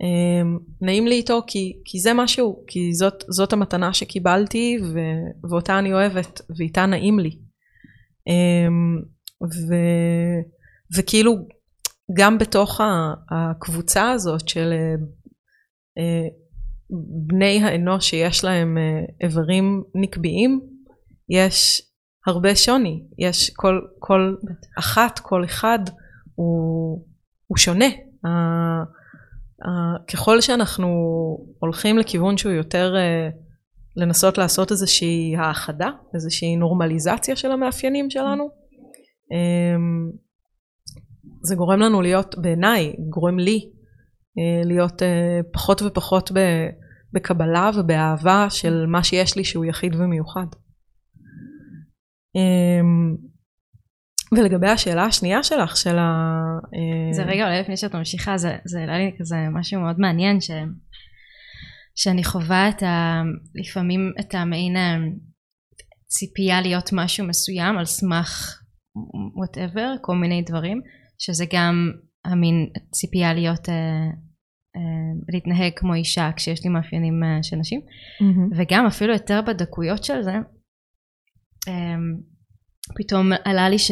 אמ, 0.00 0.58
נעים 0.80 1.06
לי 1.06 1.14
איתו 1.14 1.40
כי, 1.46 1.72
כי 1.84 1.98
זה 1.98 2.14
משהו, 2.14 2.64
כי 2.66 2.94
זאת, 2.94 3.24
זאת 3.28 3.52
המתנה 3.52 3.92
שקיבלתי 3.92 4.78
ו, 4.82 4.98
ואותה 5.50 5.78
אני 5.78 5.92
אוהבת 5.92 6.40
ואיתה 6.58 6.86
נעים 6.86 7.18
לי. 7.18 7.38
אמ, 8.26 9.02
ו, 9.42 9.74
וכאילו 10.96 11.36
גם 12.16 12.38
בתוך 12.38 12.80
הקבוצה 13.30 14.10
הזאת 14.10 14.48
של 14.48 14.72
אה, 15.98 16.28
בני 17.26 17.62
האנוש 17.62 18.10
שיש 18.10 18.44
להם 18.44 18.78
אה, 18.78 19.26
איברים 19.26 19.82
נקביים, 19.94 20.60
יש 21.28 21.82
הרבה 22.26 22.56
שוני, 22.56 23.02
יש 23.18 23.50
כל, 23.50 23.80
כל 23.98 24.34
אחת, 24.78 25.18
כל 25.18 25.44
אחד 25.44 25.78
הוא, 26.34 27.04
הוא 27.46 27.58
שונה. 27.58 27.86
ככל 30.12 30.40
שאנחנו 30.40 30.88
הולכים 31.58 31.98
לכיוון 31.98 32.36
שהוא 32.36 32.52
יותר 32.52 32.94
uh, 32.94 33.36
לנסות 33.96 34.38
לעשות 34.38 34.70
איזושהי 34.70 35.36
האחדה, 35.36 35.90
איזושהי 36.14 36.56
נורמליזציה 36.56 37.36
של 37.36 37.50
המאפיינים 37.50 38.10
שלנו, 38.10 38.50
um, 39.32 40.16
זה 41.42 41.54
גורם 41.54 41.80
לנו 41.80 42.02
להיות, 42.02 42.34
בעיניי, 42.38 42.94
גורם 43.08 43.38
לי 43.38 43.70
להיות 44.64 45.02
uh, 45.02 45.04
פחות 45.52 45.82
ופחות 45.82 46.30
בקבלה 47.12 47.70
ובאהבה 47.76 48.46
של 48.50 48.86
מה 48.86 49.04
שיש 49.04 49.36
לי 49.36 49.44
שהוא 49.44 49.64
יחיד 49.64 49.94
ומיוחד. 49.94 50.46
Um, 52.36 53.30
ולגבי 54.32 54.68
השאלה 54.68 55.04
השנייה 55.04 55.42
שלך, 55.42 55.76
של 55.76 55.98
ה... 55.98 56.34
אה, 56.74 57.12
זה 57.12 57.22
רגע, 57.22 57.44
אולי 57.44 57.60
לפני 57.60 57.76
שאת 57.76 57.94
ממשיכה, 57.94 58.38
זה, 58.38 58.56
העלה 58.78 58.98
לי 58.98 59.10
כזה 59.18 59.36
משהו 59.52 59.80
מאוד 59.80 60.00
מעניין, 60.00 60.40
ש, 60.40 60.50
שאני 61.94 62.24
חווה 62.24 62.68
את 62.68 62.82
ה... 62.82 63.22
לפעמים 63.54 64.12
את 64.20 64.34
המעין 64.34 64.76
אה, 64.76 64.96
ציפייה 66.06 66.60
להיות 66.60 66.90
משהו 66.92 67.26
מסוים 67.26 67.78
על 67.78 67.84
סמך 67.84 68.60
וואטאבר, 69.36 69.94
כל 70.00 70.16
מיני 70.16 70.42
דברים, 70.42 70.80
שזה 71.18 71.44
גם 71.52 71.92
המין 72.24 72.66
ציפייה 72.92 73.34
להיות, 73.34 73.68
uh, 73.68 73.72
uh, 74.76 75.24
להתנהג 75.28 75.72
כמו 75.76 75.94
אישה 75.94 76.30
כשיש 76.36 76.64
לי 76.64 76.70
מאפיינים 76.70 77.22
uh, 77.22 77.42
של 77.42 77.56
נשים, 77.56 77.80
mm-hmm. 77.80 78.56
וגם 78.56 78.86
אפילו 78.86 79.12
יותר 79.12 79.40
בדקויות 79.46 80.04
של 80.04 80.22
זה, 80.22 80.34
פתאום 82.98 83.32
עלה 83.44 83.68
לי 83.68 83.78
ש... 83.78 83.90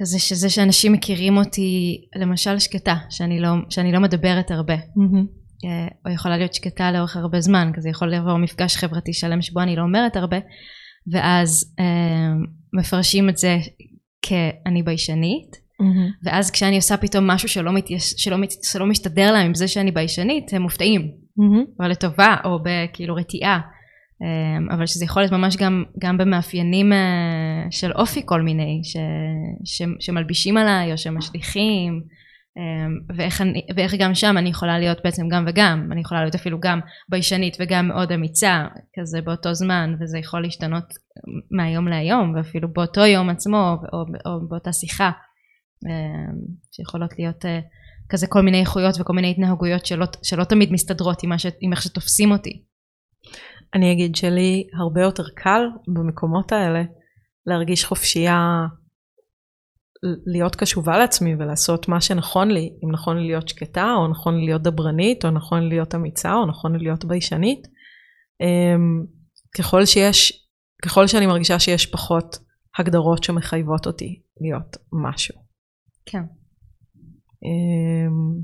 כזה 0.00 0.18
שזה 0.18 0.50
שאנשים 0.50 0.92
מכירים 0.92 1.36
אותי 1.36 2.00
למשל 2.16 2.58
שקטה, 2.58 2.94
שאני 3.10 3.40
לא, 3.40 3.48
שאני 3.70 3.92
לא 3.92 4.00
מדברת 4.00 4.50
הרבה. 4.50 4.74
Mm-hmm. 4.74 5.46
או 6.06 6.10
יכולה 6.10 6.36
להיות 6.36 6.54
שקטה 6.54 6.92
לאורך 6.92 7.16
הרבה 7.16 7.40
זמן, 7.40 7.70
כזה 7.74 7.88
יכול 7.88 8.14
לבוא 8.14 8.38
מפגש 8.38 8.76
חברתי 8.76 9.12
שלם 9.12 9.42
שבו 9.42 9.60
אני 9.60 9.76
לא 9.76 9.82
אומרת 9.82 10.16
הרבה, 10.16 10.36
ואז 11.12 11.74
אה, 11.80 12.34
מפרשים 12.80 13.28
את 13.28 13.36
זה 13.36 13.56
כאני 14.22 14.82
ביישנית, 14.82 15.56
mm-hmm. 15.82 16.12
ואז 16.22 16.50
כשאני 16.50 16.76
עושה 16.76 16.96
פתאום 16.96 17.26
משהו 17.26 17.48
שלא, 17.48 17.72
מתייש, 17.72 18.14
שלא, 18.16 18.38
מת, 18.38 18.50
שלא 18.62 18.86
משתדר 18.86 19.32
להם 19.32 19.46
עם 19.46 19.54
זה 19.54 19.68
שאני 19.68 19.90
ביישנית, 19.90 20.52
הם 20.52 20.62
מופתעים, 20.62 21.00
mm-hmm. 21.00 21.82
או 21.84 21.88
לטובה, 21.88 22.36
או 22.44 22.58
בכאילו 22.62 23.14
רתיעה. 23.14 23.60
אמ, 24.22 24.70
אבל 24.70 24.86
שזה 24.86 25.04
יכול 25.04 25.22
להיות 25.22 25.32
ממש 25.32 25.56
גם, 25.56 25.84
גם 25.98 26.18
במאפיינים 26.18 26.92
אה, 26.92 27.66
של 27.70 27.92
אופי 27.92 28.22
כל 28.24 28.42
מיני, 28.42 28.80
ש, 28.84 28.96
ש, 29.64 29.82
שמלבישים 30.00 30.56
עליי 30.56 30.92
או 30.92 30.98
שמשליכים, 30.98 32.02
אמ, 32.56 33.16
ואיך, 33.16 33.40
אני, 33.40 33.66
ואיך 33.76 33.94
גם 33.94 34.14
שם 34.14 34.34
אני 34.38 34.48
יכולה 34.48 34.78
להיות 34.78 34.98
בעצם 35.04 35.28
גם 35.28 35.44
וגם, 35.48 35.88
אני 35.92 36.00
יכולה 36.00 36.20
להיות 36.20 36.34
אפילו 36.34 36.60
גם 36.60 36.80
ביישנית 37.08 37.56
וגם 37.60 37.88
מאוד 37.88 38.12
אמיצה, 38.12 38.66
כזה 38.98 39.20
באותו 39.20 39.54
זמן, 39.54 39.94
וזה 40.00 40.18
יכול 40.18 40.42
להשתנות 40.42 40.84
מהיום 41.50 41.88
להיום, 41.88 42.34
ואפילו 42.36 42.72
באותו 42.72 43.00
יום 43.00 43.30
עצמו, 43.30 43.76
או, 43.92 43.98
או 44.26 44.48
באותה 44.48 44.72
שיחה, 44.72 45.10
שיכולות 46.72 47.18
להיות 47.18 47.44
אה, 47.44 47.60
כזה 48.08 48.26
כל 48.26 48.40
מיני 48.40 48.60
איכויות 48.60 48.94
וכל 49.00 49.12
מיני 49.12 49.30
התנהגויות 49.30 49.86
שלא, 49.86 50.06
שלא 50.22 50.44
תמיד 50.44 50.72
מסתדרות 50.72 51.22
עם, 51.22 51.38
ש, 51.38 51.46
עם 51.60 51.72
איך 51.72 51.82
שתופסים 51.82 52.32
אותי. 52.32 52.62
אני 53.74 53.92
אגיד 53.92 54.16
שלי 54.16 54.66
הרבה 54.80 55.02
יותר 55.02 55.24
קל 55.36 55.62
במקומות 55.94 56.52
האלה 56.52 56.82
להרגיש 57.46 57.84
חופשייה 57.84 58.66
להיות 60.26 60.56
קשובה 60.56 60.98
לעצמי 60.98 61.34
ולעשות 61.34 61.88
מה 61.88 62.00
שנכון 62.00 62.50
לי, 62.50 62.70
אם 62.84 62.92
נכון 62.92 63.18
לי 63.18 63.26
להיות 63.26 63.48
שקטה, 63.48 63.92
או 63.96 64.08
נכון 64.08 64.38
לי 64.38 64.46
להיות 64.46 64.62
דברנית, 64.62 65.24
או 65.24 65.30
נכון 65.30 65.62
לי 65.62 65.68
להיות 65.68 65.94
אמיצה, 65.94 66.34
או 66.34 66.46
נכון 66.46 66.76
לי 66.76 66.84
להיות 66.84 67.04
ביישנית. 67.04 67.68
אמ, 68.40 69.04
ככל 69.58 69.84
שיש, 69.84 70.46
ככל 70.82 71.06
שאני 71.06 71.26
מרגישה 71.26 71.58
שיש 71.58 71.86
פחות 71.86 72.38
הגדרות 72.78 73.24
שמחייבות 73.24 73.86
אותי 73.86 74.22
להיות 74.40 74.76
משהו. 74.92 75.45
כן. 76.06 76.22
אמ, 77.42 78.40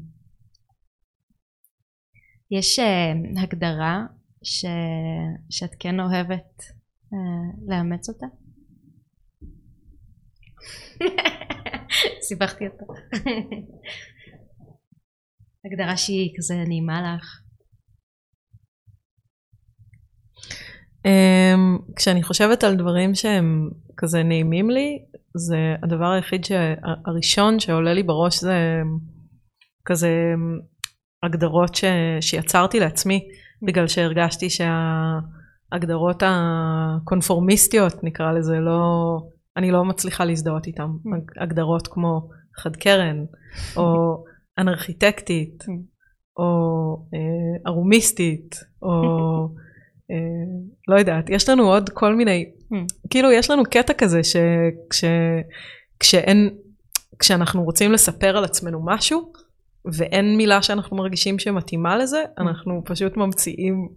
יש 2.50 2.78
uh, 2.78 3.42
הגדרה 3.42 4.06
ש... 4.42 4.64
שאת 5.50 5.70
כן 5.78 6.00
אוהבת 6.00 6.62
uh, 6.62 7.16
לאמץ 7.68 8.08
אותה? 8.08 8.26
סיבכתי 12.28 12.64
אותה. 12.66 12.84
הגדרה 15.64 15.96
שהיא 15.96 16.34
כזה 16.36 16.54
נעימה 16.68 17.16
לך. 17.16 17.42
Um, 21.06 21.94
כשאני 21.96 22.22
חושבת 22.22 22.64
על 22.64 22.76
דברים 22.76 23.14
שהם 23.14 23.70
כזה 23.96 24.22
נעימים 24.22 24.70
לי, 24.70 25.04
זה 25.36 25.74
הדבר 25.82 26.10
היחיד 26.10 26.42
הראשון 27.06 27.60
שעולה 27.60 27.94
לי 27.94 28.02
בראש 28.02 28.40
זה 28.40 28.80
כזה 29.84 30.10
הגדרות 31.22 31.74
ש, 31.74 31.84
שיצרתי 32.20 32.80
לעצמי. 32.80 33.28
בגלל 33.62 33.86
שהרגשתי 33.86 34.46
שההגדרות 34.50 36.22
הקונפורמיסטיות 36.26 38.04
נקרא 38.04 38.32
לזה 38.32 38.56
לא, 38.56 39.18
אני 39.56 39.70
לא 39.70 39.84
מצליחה 39.84 40.24
להזדהות 40.24 40.66
איתן. 40.66 40.82
Mm. 40.82 41.42
הגדרות 41.42 41.88
כמו 41.88 42.28
חד 42.56 42.76
קרן 42.76 43.24
או 43.76 44.16
אנרכיטקטית 44.58 45.64
או 46.38 46.44
אה, 47.14 47.70
ארומיסטית, 47.70 48.56
או 48.82 48.92
אה, 50.10 50.16
לא 50.88 50.98
יודעת, 50.98 51.30
יש 51.30 51.48
לנו 51.48 51.62
עוד 51.62 51.90
כל 51.90 52.14
מיני, 52.14 52.44
mm. 52.44 52.61
כאילו 53.10 53.32
יש 53.32 53.50
לנו 53.50 53.62
קטע 53.70 53.92
כזה 53.94 54.20
שכשאין, 54.92 56.50
כשאנחנו 57.18 57.64
רוצים 57.64 57.92
לספר 57.92 58.36
על 58.36 58.44
עצמנו 58.44 58.80
משהו, 58.84 59.32
ואין 59.98 60.36
מילה 60.36 60.62
שאנחנו 60.62 60.96
מרגישים 60.96 61.38
שמתאימה 61.38 61.96
לזה. 61.96 62.22
אנחנו 62.38 62.82
פשוט 62.84 63.16
ממציאים 63.16 63.88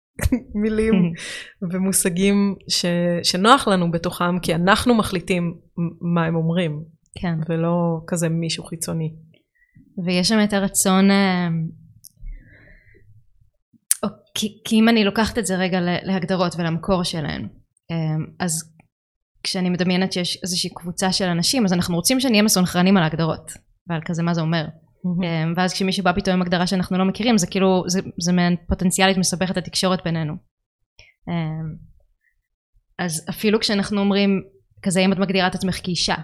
מילים 0.62 1.12
ומושגים 1.72 2.54
ש, 2.68 2.84
שנוח 3.22 3.68
לנו 3.68 3.90
בתוכם, 3.90 4.38
כי 4.38 4.54
אנחנו 4.54 4.94
מחליטים 4.94 5.54
מה 6.00 6.24
הם 6.24 6.34
אומרים, 6.34 6.82
כן. 7.14 7.34
ולא 7.48 8.00
כזה 8.06 8.28
מישהו 8.28 8.64
חיצוני. 8.64 9.14
ויש 10.06 10.28
שם 10.28 10.38
את 10.44 10.52
הרצון, 10.52 11.10
אה, 11.10 11.48
או, 14.02 14.08
כי, 14.34 14.60
כי 14.64 14.76
אם 14.76 14.88
אני 14.88 15.04
לוקחת 15.04 15.38
את 15.38 15.46
זה 15.46 15.56
רגע 15.56 15.78
להגדרות 15.80 16.54
ולמקור 16.58 17.04
שלהן, 17.04 17.48
אז 18.42 18.72
כשאני 19.42 19.70
מדמיינת 19.70 20.12
שיש 20.12 20.38
איזושהי 20.42 20.70
קבוצה 20.74 21.12
של 21.12 21.24
אנשים, 21.24 21.64
אז 21.64 21.72
אנחנו 21.72 21.96
רוצים 21.96 22.20
שנהיה 22.20 22.42
מסונכרנים 22.42 22.96
על 22.96 23.02
ההגדרות, 23.02 23.52
ועל 23.86 24.00
כזה 24.04 24.22
מה 24.22 24.34
זה 24.34 24.40
אומר. 24.40 24.64
Mm-hmm. 24.66 25.54
ואז 25.56 25.72
כשמישהו 25.72 26.04
בא 26.04 26.12
פתאום 26.12 26.36
עם 26.36 26.42
הגדרה 26.42 26.66
שאנחנו 26.66 26.98
לא 26.98 27.04
מכירים, 27.04 27.38
זה 27.38 27.46
כאילו, 27.46 27.84
זה, 27.86 28.00
זה 28.20 28.32
מעין 28.32 28.56
פוטנציאלית 28.68 29.16
מסבך 29.16 29.50
את 29.50 29.56
התקשורת 29.56 30.04
בינינו. 30.04 30.34
אז 32.98 33.26
אפילו 33.30 33.60
כשאנחנו 33.60 34.00
אומרים, 34.00 34.42
כזה 34.82 35.00
אם 35.00 35.12
את 35.12 35.18
מגדירה 35.18 35.46
את 35.46 35.54
עצמך 35.54 35.80
כאישה, 35.84 36.14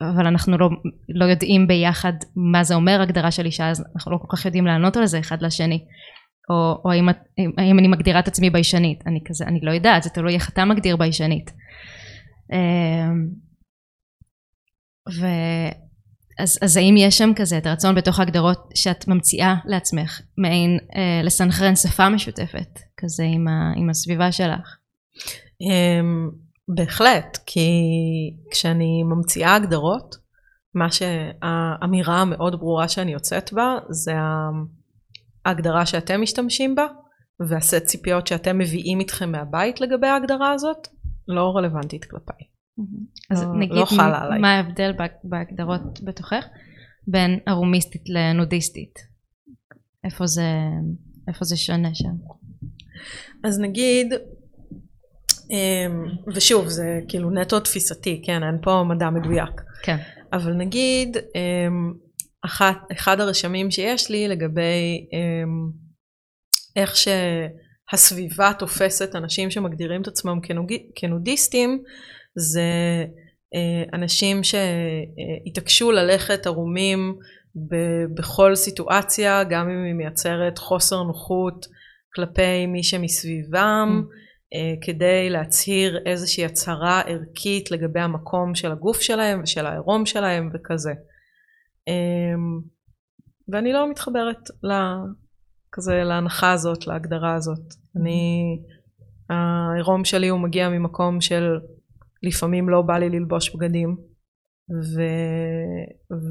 אבל 0.00 0.26
אנחנו 0.26 0.58
לא, 0.58 0.68
לא 1.08 1.24
יודעים 1.24 1.66
ביחד 1.66 2.12
מה 2.52 2.64
זה 2.64 2.74
אומר 2.74 3.00
הגדרה 3.00 3.30
של 3.30 3.46
אישה, 3.46 3.70
אז 3.70 3.84
אנחנו 3.94 4.12
לא 4.12 4.18
כל 4.18 4.36
כך 4.36 4.44
יודעים 4.44 4.66
לענות 4.66 4.96
על 4.96 5.06
זה 5.06 5.18
אחד 5.18 5.42
לשני. 5.42 5.84
או, 6.50 6.80
או 6.84 6.90
האם, 6.90 7.08
האם 7.58 7.78
אני 7.78 7.88
מגדירה 7.88 8.20
את 8.20 8.28
עצמי 8.28 8.50
ביישנית, 8.50 9.06
אני 9.06 9.20
כזה, 9.24 9.44
אני 9.44 9.60
לא 9.62 9.70
יודעת, 9.70 10.02
זה 10.02 10.10
תלוי 10.10 10.34
איך 10.34 10.48
אתה 10.48 10.64
מגדיר 10.64 10.96
ביישנית. 10.96 11.50
אמ, 12.52 13.28
ו... 15.20 15.26
אז, 16.38 16.58
אז 16.62 16.76
האם 16.76 16.94
יש 16.98 17.18
שם 17.18 17.30
כזה 17.36 17.58
את 17.58 17.66
הרצון 17.66 17.94
בתוך 17.94 18.18
ההגדרות 18.18 18.70
שאת 18.74 19.08
ממציאה 19.08 19.54
לעצמך 19.64 20.20
מעין 20.38 20.78
אה, 20.96 21.20
לסנכרן 21.24 21.76
שפה 21.76 22.08
משותפת 22.08 22.78
כזה 22.96 23.22
עם, 23.22 23.48
ה, 23.48 23.72
עם 23.76 23.90
הסביבה 23.90 24.32
שלך? 24.32 24.76
Um, 25.62 26.34
בהחלט, 26.68 27.38
כי 27.46 27.70
כשאני 28.50 29.02
ממציאה 29.02 29.54
הגדרות, 29.54 30.16
מה 30.74 30.86
שהאמירה 30.92 32.20
המאוד 32.20 32.58
ברורה 32.58 32.88
שאני 32.88 33.12
יוצאת 33.12 33.52
בה 33.52 33.78
זה 33.90 34.12
ההגדרה 35.44 35.86
שאתם 35.86 36.20
משתמשים 36.20 36.74
בה 36.74 36.86
והסט 37.48 37.84
ציפיות 37.84 38.26
שאתם 38.26 38.58
מביאים 38.58 39.00
איתכם 39.00 39.32
מהבית 39.32 39.80
לגבי 39.80 40.06
ההגדרה 40.06 40.52
הזאת 40.52 40.88
לא 41.28 41.52
רלוונטית 41.56 42.04
כלפיי. 42.04 42.46
אז 43.30 43.42
לא, 43.42 43.58
נגיד 43.58 43.76
לא 43.76 43.86
מה 44.40 44.56
ההבדל 44.56 44.92
בהגדרות 45.24 46.00
בתוכך 46.04 46.44
בין 47.06 47.38
ארומיסטית 47.48 48.02
לנודיסטית? 48.08 48.98
איפה 50.04 50.26
זה, 50.26 50.48
איפה 51.28 51.44
זה 51.44 51.56
שונה 51.56 51.94
שם? 51.94 52.14
אז 53.44 53.60
נגיד 53.60 54.14
אמ, 55.50 56.04
ושוב 56.34 56.68
זה 56.68 57.00
כאילו 57.08 57.30
נטו 57.30 57.60
תפיסתי 57.60 58.22
כן 58.24 58.42
אין 58.42 58.58
פה 58.62 58.84
מדע 58.88 59.10
מדויק 59.10 59.60
כן 59.82 59.96
אבל 60.32 60.52
נגיד 60.52 61.16
אמ, 61.16 61.92
אחת, 62.44 62.76
אחד 62.92 63.20
הרשמים 63.20 63.70
שיש 63.70 64.10
לי 64.10 64.28
לגבי 64.28 65.06
אמ, 65.12 65.70
איך 66.76 66.94
שהסביבה 66.96 68.52
תופסת 68.58 69.16
אנשים 69.16 69.50
שמגדירים 69.50 70.02
את 70.02 70.08
עצמם 70.08 70.38
כנודיסטים 70.94 71.82
זה 72.36 72.62
אה, 73.54 73.98
אנשים 73.98 74.40
שהתעקשו 74.44 75.92
ללכת 75.92 76.46
ערומים 76.46 77.16
בכל 78.14 78.54
סיטואציה 78.54 79.44
גם 79.44 79.70
אם 79.70 79.84
היא 79.84 79.94
מייצרת 79.94 80.58
חוסר 80.58 81.02
נוחות 81.02 81.66
כלפי 82.14 82.66
מי 82.66 82.82
שמסביבם 82.82 84.02
mm. 84.02 84.14
אה, 84.54 84.74
כדי 84.80 85.30
להצהיר 85.30 85.98
איזושהי 86.06 86.44
הצהרה 86.44 87.00
ערכית 87.00 87.70
לגבי 87.70 88.00
המקום 88.00 88.54
של 88.54 88.72
הגוף 88.72 89.00
שלהם 89.00 89.42
ושל 89.42 89.66
העירום 89.66 90.06
שלהם 90.06 90.50
וכזה. 90.54 90.92
אמ, 91.88 92.60
ואני 93.48 93.72
לא 93.72 93.90
מתחברת 93.90 94.48
כזה 95.72 95.92
להנחה 96.04 96.52
הזאת, 96.52 96.86
להגדרה 96.86 97.34
הזאת. 97.34 97.74
אני, 97.96 98.42
העירום 99.30 100.04
שלי 100.04 100.28
הוא 100.28 100.40
מגיע 100.40 100.68
ממקום 100.68 101.20
של 101.20 101.58
לפעמים 102.22 102.68
לא 102.68 102.82
בא 102.82 102.98
לי 102.98 103.10
ללבוש 103.10 103.56
בגדים 103.56 103.96
ו, 104.70 105.02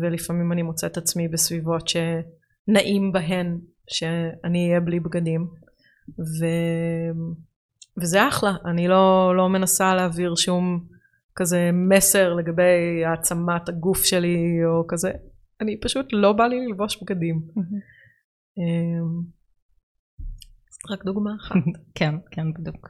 ולפעמים 0.01 0.51
אני 0.51 0.61
מוצאת 0.61 0.97
עצמי 0.97 1.27
בסביבות 1.27 1.87
שנעים 1.87 3.11
בהן 3.11 3.59
שאני 3.89 4.67
אהיה 4.67 4.79
בלי 4.79 4.99
בגדים. 4.99 5.47
ו... 6.19 6.45
וזה 8.01 8.27
אחלה, 8.27 8.51
אני 8.65 8.87
לא, 8.87 9.33
לא 9.37 9.49
מנסה 9.49 9.95
להעביר 9.95 10.35
שום 10.35 10.85
כזה 11.35 11.69
מסר 11.73 12.33
לגבי 12.33 13.05
העצמת 13.05 13.69
הגוף 13.69 14.03
שלי 14.03 14.65
או 14.65 14.85
כזה, 14.87 15.11
אני 15.61 15.79
פשוט 15.79 16.05
לא 16.11 16.33
בא 16.33 16.43
לי 16.47 16.65
ללבוש 16.65 17.03
בגדים. 17.03 17.41
אמ, 18.57 19.21
רק 20.91 21.05
דוגמה 21.05 21.31
אחת. 21.41 21.55
כן, 21.97 22.15
כן, 22.31 22.53
בדיוק. 22.53 22.89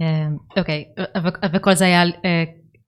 אמ, 0.00 0.36
אוקיי, 0.56 0.84
וכל 1.54 1.74
זה 1.74 1.84
היה 1.84 2.02
אה, 2.02 2.44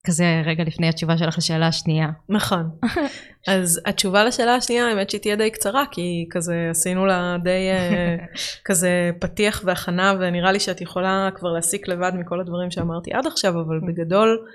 כזה 0.07 0.43
רגע 0.45 0.65
לפני 0.65 0.89
התשובה 0.89 1.19
שלך 1.19 1.39
לשאלה 1.39 1.67
השנייה. 1.67 2.09
נכון. 2.29 2.71
אז 3.49 3.81
התשובה 3.87 4.25
לשאלה 4.25 4.55
השנייה 4.55 4.89
האמת 4.89 5.11
שהיא 5.11 5.21
תהיה 5.21 5.37
די 5.37 5.51
קצרה 5.51 5.85
כי 5.91 6.27
כזה 6.31 6.69
עשינו 6.71 7.07
לה 7.07 7.37
די 7.43 7.71
אה, 7.71 8.17
כזה 8.67 9.11
פתיח 9.21 9.63
והכנה 9.65 10.15
ונראה 10.21 10.53
לי 10.53 10.61
שאת 10.61 10.81
יכולה 10.81 11.29
כבר 11.35 11.53
להסיק 11.53 11.89
לבד 11.89 12.13
מכל 12.15 12.41
הדברים 12.41 12.71
שאמרתי 12.71 13.13
עד 13.13 13.27
עכשיו 13.27 13.53
אבל 13.53 13.79
mm. 13.79 13.87
בגדול 13.87 14.47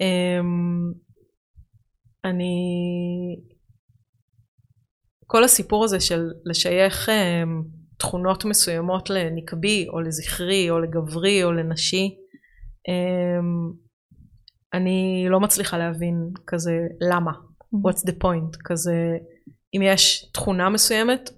אמ, 0.00 0.92
אני 2.24 2.54
כל 5.30 5.44
הסיפור 5.44 5.84
הזה 5.84 6.00
של 6.00 6.30
לשייך 6.44 7.08
אמ, 7.08 7.62
תכונות 7.98 8.44
מסוימות 8.44 9.10
לנקבי 9.10 9.86
או 9.88 10.00
לזכרי 10.00 10.70
או 10.70 10.78
לגברי 10.78 11.44
או 11.44 11.52
לנשי 11.52 12.16
אמ, 12.88 13.72
אני 14.74 15.26
לא 15.28 15.40
מצליחה 15.40 15.78
להבין 15.78 16.30
כזה 16.46 16.78
למה, 17.00 17.30
mm-hmm. 17.32 17.76
what's 17.76 18.10
the 18.10 18.12
point, 18.24 18.56
כזה 18.64 19.16
אם 19.74 19.80
יש 19.82 20.30
תכונה 20.32 20.68
מסוימת 20.68 21.30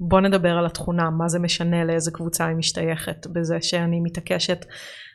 בוא 0.00 0.20
נדבר 0.20 0.50
על 0.50 0.66
התכונה, 0.66 1.10
מה 1.10 1.28
זה 1.28 1.38
משנה 1.38 1.84
לאיזה 1.84 2.10
קבוצה 2.10 2.46
היא 2.46 2.56
משתייכת. 2.56 3.26
בזה 3.26 3.56
שאני 3.60 4.00
מתעקשת 4.00 4.64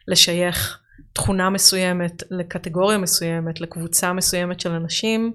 לשייך 0.07 0.79
תכונה 1.13 1.49
מסוימת 1.49 2.23
לקטגוריה 2.31 2.97
מסוימת, 2.97 3.61
לקבוצה 3.61 4.13
מסוימת 4.13 4.59
של 4.59 4.71
אנשים, 4.71 5.33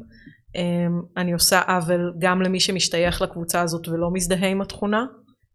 אני 1.17 1.33
עושה 1.33 1.61
עוול 1.61 2.15
גם 2.19 2.43
למי 2.43 2.61
שמשתייך 2.61 3.23
לקבוצה 3.23 3.61
הזאת 3.61 3.89
ולא 3.89 4.11
מזדהה 4.13 4.49
עם 4.49 4.61
התכונה 4.61 5.05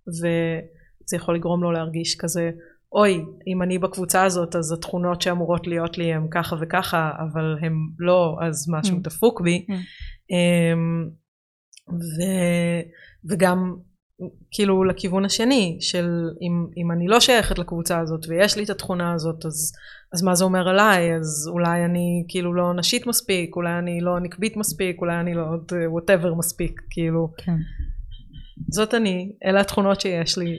וזה 0.08 1.16
יכול 1.16 1.36
לגרום 1.36 1.64
לו 1.64 1.72
להרגיש 1.72 2.16
כזה 2.20 2.52
אוי, 2.92 3.26
אם 3.48 3.62
אני 3.62 3.80
בקבוצה 3.80 4.24
הזאת 4.24 4.56
אז 4.56 4.72
התכונות 4.72 5.22
שאמורות 5.22 5.68
להיות 5.68 5.98
לי 5.98 6.14
הן 6.14 6.28
ככה 6.32 6.56
וככה, 6.62 7.12
אבל 7.20 7.56
הן 7.62 7.74
לא, 8.00 8.38
אז 8.42 8.70
משהו 8.70 8.98
mm. 8.98 9.02
דפוק 9.02 9.42
בי. 9.42 9.66
Mm. 9.70 9.74
Um, 9.74 11.10
ו, 11.90 12.22
וגם 13.30 13.76
כאילו 14.52 14.84
לכיוון 14.84 15.26
השני 15.26 15.78
של 15.80 16.30
אם, 16.42 16.68
אם 16.78 16.92
אני 16.92 17.08
לא 17.08 17.20
שייכת 17.20 17.60
לקבוצה 17.60 18.00
הזאת 18.00 18.26
ויש 18.28 18.58
לי 18.58 18.64
את 18.64 18.70
התכונה 18.70 19.14
הזאת 19.14 19.46
אז, 19.46 19.74
אז 20.14 20.24
מה 20.24 20.36
זה 20.36 20.44
אומר 20.44 20.68
עליי? 20.70 21.16
אז 21.16 21.50
אולי 21.52 21.86
אני 21.86 22.26
כאילו 22.28 22.54
לא 22.54 22.74
נשית 22.74 23.08
מספיק 23.08 23.56
אולי 23.56 23.80
אני 23.80 24.02
לא 24.02 24.20
נקבית 24.20 24.58
מספיק 24.58 25.02
אולי 25.02 25.20
אני 25.20 25.34
לא 25.34 25.46
וואטאבר 25.92 26.36
מספיק 26.36 26.82
כאילו. 26.90 27.34
כן. 27.38 27.58
זאת 28.72 28.94
אני 28.94 29.32
אלה 29.46 29.62
התכונות 29.62 30.02
שיש 30.02 30.38
לי. 30.38 30.58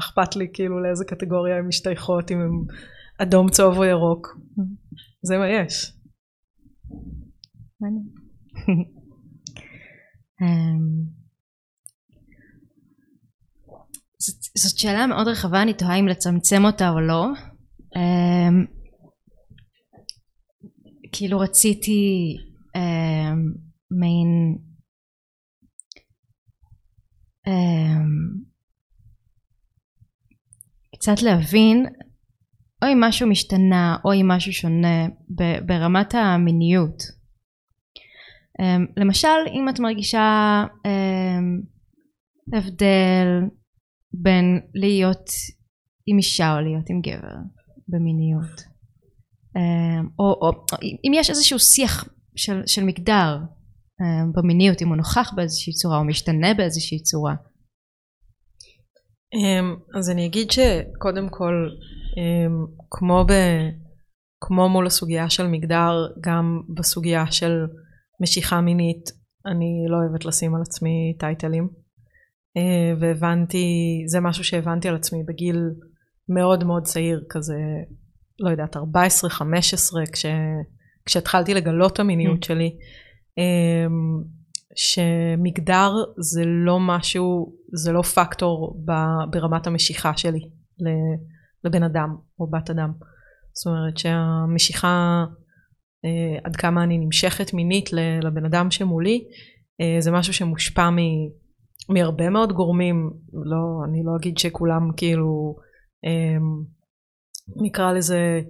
אכפת 0.00 0.36
לי 0.36 0.48
כאילו 0.52 0.82
לאיזה 0.82 1.04
קטגוריה 1.04 1.56
הן 1.56 1.66
משתייכות 1.66 2.30
אם 2.30 2.40
הם 2.40 2.64
אדום 3.22 3.50
צהוב 3.50 3.78
או 3.78 3.84
ירוק. 3.84 4.38
זה 5.22 5.38
מה 5.38 5.48
יש. 5.48 5.92
זאת 14.58 14.78
שאלה 14.78 15.06
מאוד 15.06 15.28
רחבה, 15.28 15.62
אני 15.62 15.74
תוהה 15.74 15.96
אם 16.00 16.08
לצמצם 16.08 16.64
אותה 16.64 16.88
או 16.90 17.00
לא. 17.00 17.26
אמ, 17.96 18.64
כאילו 21.12 21.38
רציתי 21.38 22.36
אמ, 22.76 23.52
מעין 23.90 24.58
אמ, 27.46 28.48
קצת 30.94 31.22
להבין 31.22 31.86
או 32.82 32.88
אם 32.92 33.00
משהו 33.00 33.28
משתנה 33.28 33.96
או 34.04 34.12
אם 34.12 34.28
משהו 34.28 34.52
שונה 34.52 35.06
ברמת 35.66 36.14
המיניות. 36.14 37.18
למשל 38.96 39.28
אם 39.52 39.68
את 39.68 39.80
מרגישה 39.80 40.64
הבדל 42.52 43.26
בין 44.12 44.60
להיות 44.74 45.30
עם 46.06 46.16
אישה 46.16 46.54
או 46.54 46.60
להיות 46.60 46.90
עם 46.90 47.00
גבר 47.00 47.36
במיניות. 47.88 48.60
אמ, 49.56 50.08
או, 50.18 50.24
או 50.24 50.50
אם 50.78 51.12
יש 51.14 51.30
איזשהו 51.30 51.58
שיח 51.58 52.08
של, 52.36 52.62
של 52.66 52.84
מגדר 52.84 53.38
במיניות 54.34 54.82
אם 54.82 54.88
הוא 54.88 54.96
נוכח 54.96 55.32
באיזושהי 55.36 55.72
צורה 55.72 55.98
או 55.98 56.04
משתנה 56.04 56.54
באיזושהי 56.54 57.02
צורה. 57.02 57.34
אז 59.98 60.10
אני 60.10 60.26
אגיד 60.26 60.50
שקודם 60.50 61.28
כל 61.30 61.68
כמו, 62.90 63.24
ב, 63.28 63.32
כמו 64.40 64.68
מול 64.68 64.86
הסוגיה 64.86 65.30
של 65.30 65.46
מגדר 65.46 65.92
גם 66.20 66.60
בסוגיה 66.76 67.32
של 67.32 67.52
משיכה 68.22 68.60
מינית 68.60 69.10
אני 69.46 69.86
לא 69.88 69.96
אוהבת 69.96 70.24
לשים 70.24 70.54
על 70.54 70.62
עצמי 70.62 71.16
טייטלים 71.18 71.68
והבנתי 73.00 74.02
זה 74.06 74.20
משהו 74.20 74.44
שהבנתי 74.44 74.88
על 74.88 74.94
עצמי 74.94 75.22
בגיל 75.28 75.70
מאוד 76.28 76.64
מאוד 76.64 76.84
צעיר 76.84 77.24
כזה 77.30 77.56
לא 78.40 78.50
יודעת 78.50 78.76
14-15 78.76 78.80
כש, 80.12 80.26
כשהתחלתי 81.06 81.54
לגלות 81.54 81.92
את 81.92 82.00
המיניות 82.00 82.44
mm. 82.44 82.46
שלי 82.46 82.76
אמ, 83.38 84.22
שמגדר 84.76 85.92
זה 86.18 86.42
לא 86.44 86.80
משהו 86.80 87.54
זה 87.72 87.92
לא 87.92 88.02
פקטור 88.02 88.84
ברמת 89.30 89.66
המשיכה 89.66 90.16
שלי 90.16 90.40
לבן 91.64 91.82
אדם 91.82 92.16
או 92.40 92.50
בת 92.50 92.70
אדם 92.70 92.92
זאת 93.52 93.66
אומרת 93.66 93.98
שהמשיכה 93.98 95.24
אה, 96.04 96.38
עד 96.44 96.56
כמה 96.56 96.84
אני 96.84 96.98
נמשכת 96.98 97.54
מינית 97.54 97.90
לבן 98.22 98.44
אדם 98.44 98.70
שמולי 98.70 99.24
אה, 99.80 99.96
זה 100.00 100.10
משהו 100.10 100.32
שמושפע 100.32 100.90
מ, 100.90 100.96
מהרבה 101.88 102.30
מאוד 102.30 102.52
גורמים 102.52 103.10
לא 103.32 103.84
אני 103.88 104.02
לא 104.04 104.16
אגיד 104.16 104.38
שכולם 104.38 104.90
כאילו 104.96 105.56
אה, 106.04 106.38
נקרא 107.62 107.92
לזה 107.92 108.40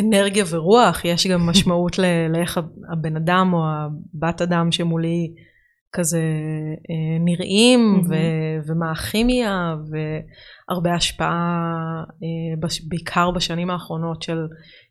אנרגיה 0.00 0.44
ורוח 0.50 1.04
יש 1.04 1.26
גם 1.26 1.46
משמעות 1.50 1.98
לאיך 2.28 2.60
הבן 2.92 3.16
אדם 3.16 3.50
או 3.52 3.58
הבת 3.64 4.42
אדם 4.42 4.72
שמולי 4.72 5.34
כזה 5.92 6.22
נראים 7.24 8.00
mm-hmm. 8.00 8.66
ומה 8.66 8.90
הכימיה 8.90 9.74
והרבה 9.90 10.94
השפעה 10.94 12.02
בעיקר 12.88 13.30
בשנים 13.30 13.70
האחרונות 13.70 14.22
של 14.22 14.38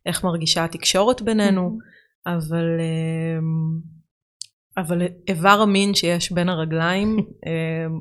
איך 0.05 0.23
מרגישה 0.23 0.63
התקשורת 0.63 1.21
בינינו, 1.21 1.69
mm-hmm. 1.69 2.31
אבל, 2.31 2.65
אמ, 2.79 3.94
אבל 4.77 5.01
איבר 5.27 5.59
המין 5.61 5.93
שיש 5.93 6.31
בין 6.31 6.49
הרגליים 6.49 7.17
אמ, 7.17 7.99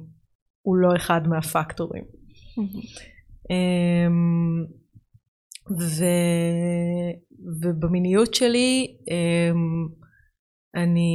הוא 0.63 0.77
לא 0.77 0.97
אחד 0.97 1.29
מהפקטורים. 1.29 2.05
Mm-hmm. 2.05 3.15
ו, 5.71 6.05
ובמיניות 7.63 8.35
שלי 8.35 8.97
אני 10.75 11.11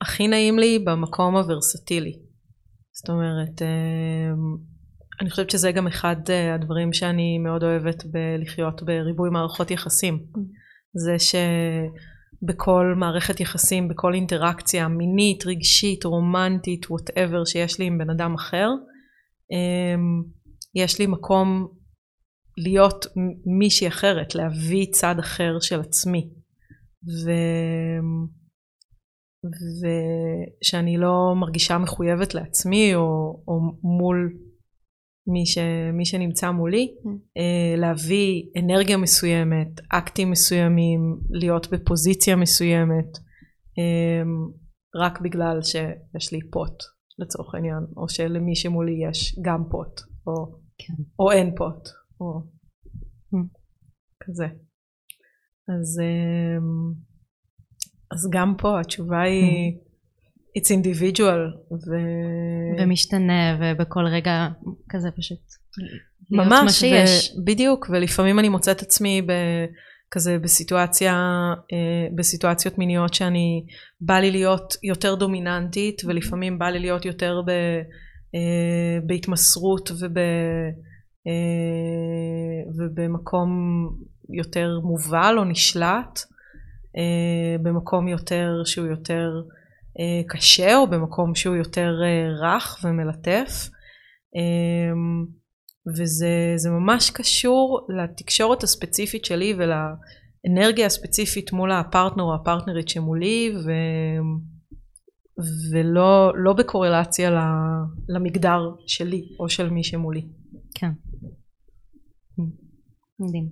הכי 0.00 0.28
נעים 0.28 0.58
לי 0.58 0.78
במקום 0.78 1.36
הוורסטילי. 1.36 2.12
זאת 2.92 3.08
אומרת 3.08 3.62
אני 5.20 5.30
חושבת 5.30 5.50
שזה 5.50 5.72
גם 5.72 5.86
אחד 5.86 6.16
אה, 6.30 6.54
הדברים 6.54 6.92
שאני 6.92 7.38
מאוד 7.38 7.62
אוהבת 7.62 8.04
בלחיות 8.04 8.82
בריבוי 8.82 9.30
מערכות 9.30 9.70
יחסים. 9.70 10.14
Mm. 10.14 10.40
זה 10.94 11.18
שבכל 12.44 12.94
מערכת 12.96 13.40
יחסים, 13.40 13.88
בכל 13.88 14.14
אינטראקציה 14.14 14.88
מינית, 14.88 15.46
רגשית, 15.46 16.04
רומנטית, 16.04 16.90
וואטאבר 16.90 17.44
שיש 17.44 17.78
לי 17.78 17.84
עם 17.84 17.98
בן 17.98 18.10
אדם 18.10 18.34
אחר, 18.34 18.68
אמ, 19.52 20.22
יש 20.74 20.98
לי 20.98 21.06
מקום 21.06 21.68
להיות 22.58 23.06
מישהי 23.58 23.88
אחרת, 23.88 24.34
להביא 24.34 24.86
צד 24.92 25.14
אחר 25.18 25.60
של 25.60 25.80
עצמי. 25.80 26.30
ו... 27.24 27.30
ושאני 30.62 30.96
לא 30.96 31.34
מרגישה 31.36 31.78
מחויבת 31.78 32.34
לעצמי 32.34 32.94
או, 32.94 33.02
או 33.48 33.60
מול 33.82 34.32
מי, 35.26 35.46
ש, 35.46 35.58
מי 35.92 36.04
שנמצא 36.04 36.50
מולי, 36.50 36.94
mm. 37.04 37.08
אה, 37.36 37.76
להביא 37.76 38.42
אנרגיה 38.58 38.96
מסוימת, 38.96 39.68
אקטים 39.92 40.30
מסוימים, 40.30 41.20
להיות 41.30 41.70
בפוזיציה 41.72 42.36
מסוימת, 42.36 43.18
אה, 43.78 44.22
רק 44.96 45.20
בגלל 45.20 45.62
שיש 45.62 46.32
לי 46.32 46.38
פוט 46.50 46.82
לצורך 47.18 47.54
העניין, 47.54 47.86
או 47.96 48.08
שלמי 48.08 48.56
שמולי 48.56 49.08
יש 49.08 49.38
גם 49.42 49.64
פוט, 49.70 50.00
או, 50.26 50.58
כן. 50.78 51.02
או 51.18 51.32
אין 51.32 51.54
פוט, 51.56 51.88
או 52.20 52.40
mm. 53.34 53.46
כזה. 54.20 54.46
אז, 55.68 56.00
אה, 56.02 56.58
אז 58.12 58.30
גם 58.32 58.54
פה 58.58 58.80
התשובה 58.80 59.20
היא 59.20 59.72
mm. 59.72 59.85
It's 60.58 60.70
individual 60.70 61.42
ו... 61.72 61.92
ומשתנה 62.78 63.58
ובכל 63.60 64.06
רגע 64.06 64.48
כזה 64.88 65.10
פשוט 65.10 65.38
ממש 66.30 66.62
מה 66.64 66.70
שיש. 66.70 67.30
ו... 67.30 67.44
בדיוק 67.44 67.86
ולפעמים 67.92 68.38
אני 68.38 68.48
מוצאת 68.48 68.82
עצמי 68.82 69.22
ב... 69.22 69.32
כזה 70.10 70.38
בסיטואציה 70.38 71.14
אה, 71.72 72.08
בסיטואציות 72.14 72.78
מיניות 72.78 73.14
שאני 73.14 73.64
בא 74.00 74.14
לי 74.14 74.30
להיות 74.30 74.74
יותר 74.82 75.14
דומיננטית 75.14 76.02
ולפעמים 76.04 76.58
בא 76.58 76.66
לי 76.66 76.78
להיות 76.78 77.04
יותר 77.04 77.42
ב... 77.46 77.50
אה, 78.34 78.98
בהתמסרות 79.06 79.90
וב... 79.90 80.18
אה, 81.26 81.32
ובמקום 82.76 83.50
יותר 84.28 84.80
מובל 84.82 85.34
או 85.38 85.44
נשלט 85.44 86.20
במקום 87.62 88.08
יותר 88.08 88.62
שהוא 88.64 88.86
יותר 88.86 89.28
קשה 90.28 90.76
או 90.76 90.86
במקום 90.86 91.34
שהוא 91.34 91.56
יותר 91.56 91.90
אה, 92.04 92.28
רך 92.48 92.84
ומלטף 92.84 93.68
אמ, 94.34 95.26
וזה 95.96 96.70
ממש 96.70 97.10
קשור 97.10 97.86
לתקשורת 97.88 98.62
הספציפית 98.62 99.24
שלי 99.24 99.54
ולאנרגיה 99.54 100.86
הספציפית 100.86 101.52
מול 101.52 101.72
הפרטנר 101.72 102.22
או 102.22 102.34
הפרטנרית 102.34 102.88
שמולי 102.88 103.52
ו... 103.66 103.70
ולא 105.72 106.32
לא 106.36 106.52
בקורלציה 106.52 107.30
למגדר 108.08 108.60
שלי 108.86 109.22
או 109.40 109.48
של 109.48 109.70
מי 109.70 109.84
שמולי. 109.84 110.26
כן. 110.74 110.90
מדהים. 113.20 113.48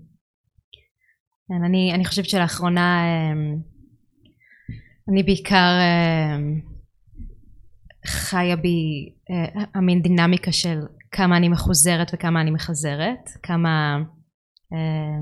כן, 1.49 1.65
אני, 1.65 1.95
אני 1.95 2.05
חושבת 2.05 2.29
שלאחרונה 2.29 3.03
אמ, 3.33 3.74
אני 5.09 5.23
בעיקר 5.23 5.79
אה, 5.81 6.37
חיה 8.07 8.57
בי 8.57 9.11
אה, 9.31 9.63
המין 9.75 10.03
דינמיקה 10.03 10.53
של 10.53 10.79
כמה 11.11 11.37
אני 11.37 11.49
מחוזרת 11.49 12.11
וכמה 12.15 12.41
אני 12.41 12.51
מחזרת, 12.51 13.31
כמה 13.43 13.99
אה, 14.73 15.19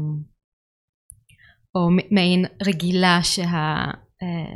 או 1.75 1.89
מעין 2.11 2.45
רגילה 2.67 3.19
שה, 3.23 3.85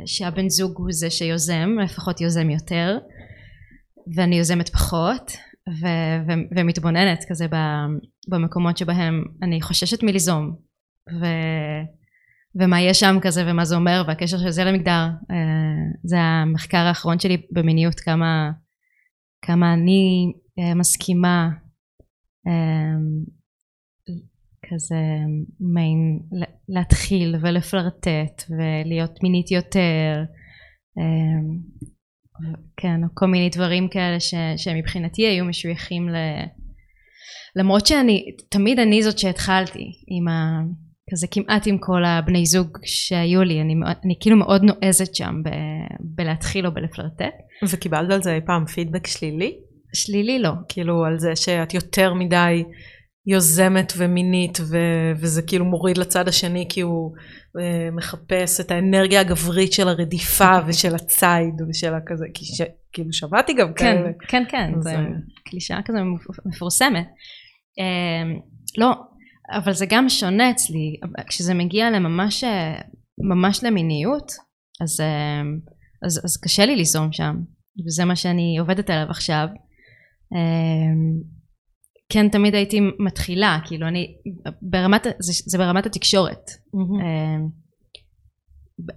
שהבן 0.05 0.49
זוג 0.49 0.77
הוא 0.77 0.87
זה 0.91 1.09
שיוזם, 1.09 1.69
לפחות 1.83 2.21
יוזם 2.21 2.49
יותר, 2.49 2.97
ואני 4.15 4.37
יוזמת 4.37 4.69
פחות, 4.69 5.31
ו, 5.81 5.85
ו, 6.27 6.31
ומתבוננת 6.57 7.25
כזה 7.29 7.45
במקומות 8.27 8.77
שבהם 8.77 9.23
אני 9.43 9.61
חוששת 9.61 10.03
מליזום, 10.03 10.55
ו, 11.21 11.25
ומה 12.55 12.81
יש 12.81 12.99
שם 12.99 13.17
כזה 13.21 13.43
ומה 13.47 13.65
זה 13.65 13.75
אומר 13.75 14.03
והקשר 14.07 14.37
של 14.37 14.49
זה 14.49 14.63
למגדר 14.63 15.07
אה, 15.31 15.35
זה 16.03 16.19
המחקר 16.19 16.77
האחרון 16.77 17.19
שלי 17.19 17.41
במיניות 17.51 17.99
כמה, 17.99 18.51
כמה 19.45 19.73
אני 19.73 20.33
אה, 20.59 20.75
מסכימה 20.75 21.49
אה, 22.47 22.97
כזה 24.69 24.95
מיין 25.59 26.19
להתחיל 26.69 27.35
ולפלרטט 27.41 28.43
ולהיות 28.49 29.23
מינית 29.23 29.51
יותר 29.51 30.23
כן 32.77 33.03
או 33.03 33.07
כל 33.13 33.25
מיני 33.25 33.49
דברים 33.49 33.87
כאלה 33.89 34.19
ש, 34.19 34.33
שמבחינתי 34.57 35.27
היו 35.27 35.45
משויכים 35.45 36.09
ל... 36.09 36.15
למרות 37.55 37.85
שאני 37.87 38.25
תמיד 38.49 38.79
אני 38.79 39.03
זאת 39.03 39.19
שהתחלתי 39.19 39.91
עם 40.07 40.27
ה... 40.27 40.61
כזה 41.11 41.27
כמעט 41.31 41.67
עם 41.67 41.77
כל 41.77 42.05
הבני 42.05 42.45
זוג 42.45 42.77
שהיו 42.83 43.43
לי, 43.43 43.61
אני, 43.61 43.75
אני 44.05 44.15
כאילו 44.19 44.35
מאוד 44.35 44.61
נועזת 44.63 45.15
שם 45.15 45.41
ב, 45.43 45.49
בלהתחיל 45.99 46.67
או 46.67 46.71
בלפלרטט. 46.73 47.33
וקיבלת 47.69 48.11
על 48.11 48.23
זה 48.23 48.35
אי 48.35 48.41
פעם 48.45 48.65
פידבק 48.65 49.07
שלילי? 49.07 49.57
שלילי 49.93 50.39
לא. 50.39 50.51
כאילו 50.69 51.05
על 51.05 51.19
זה 51.19 51.35
שאת 51.35 51.73
יותר 51.73 52.13
מדי 52.13 52.63
יוזמת 53.27 53.93
ומינית 53.97 54.57
ו- 54.61 55.11
וזה 55.15 55.41
כאילו 55.41 55.65
מוריד 55.65 55.97
לצד 55.97 56.27
השני 56.27 56.65
כי 56.69 56.81
הוא 56.81 57.11
uh, 57.57 57.95
מחפש 57.95 58.59
את 58.59 58.71
האנרגיה 58.71 59.21
הגברית 59.21 59.73
של 59.73 59.87
הרדיפה 59.87 60.51
ושל 60.67 60.95
הציד 60.95 61.61
ושל 61.69 61.93
הכזה, 61.93 62.25
כי 62.33 62.45
ש- 62.45 62.61
כאילו 62.93 63.13
שמעתי 63.13 63.53
גם 63.53 63.73
כן, 63.73 63.73
כאלה. 63.75 64.09
כן, 64.27 64.43
כן, 64.49 64.71
אז, 64.77 64.83
זה 64.83 64.95
אה, 64.95 65.05
קלישאה 65.45 65.79
כזו 65.85 65.97
מפורסמת. 66.45 67.07
אמ, 67.79 68.39
לא, 68.77 68.93
אבל 69.51 69.73
זה 69.73 69.85
גם 69.89 70.09
שונה 70.09 70.51
אצלי, 70.51 70.95
כשזה 71.27 71.53
מגיע 71.53 71.89
לממש 71.89 72.43
ממש 73.19 73.63
למיניות, 73.63 74.31
אז, 74.81 74.99
אמ, 75.01 75.59
אז, 76.05 76.21
אז 76.25 76.37
קשה 76.37 76.65
לי 76.65 76.75
ליזום 76.75 77.11
שם, 77.11 77.35
וזה 77.85 78.05
מה 78.05 78.15
שאני 78.15 78.57
עובדת 78.59 78.89
עליו 78.89 79.07
עכשיו. 79.09 79.47
אמ, 80.33 81.21
כן, 82.09 82.29
תמיד 82.29 82.55
הייתי 82.55 82.79
מתחילה, 82.99 83.59
כאילו 83.65 83.87
אני, 83.87 84.15
ברמת, 84.61 85.07
זה, 85.19 85.33
זה 85.45 85.57
ברמת 85.57 85.85
התקשורת. 85.85 86.51
מהמם. 86.73 87.66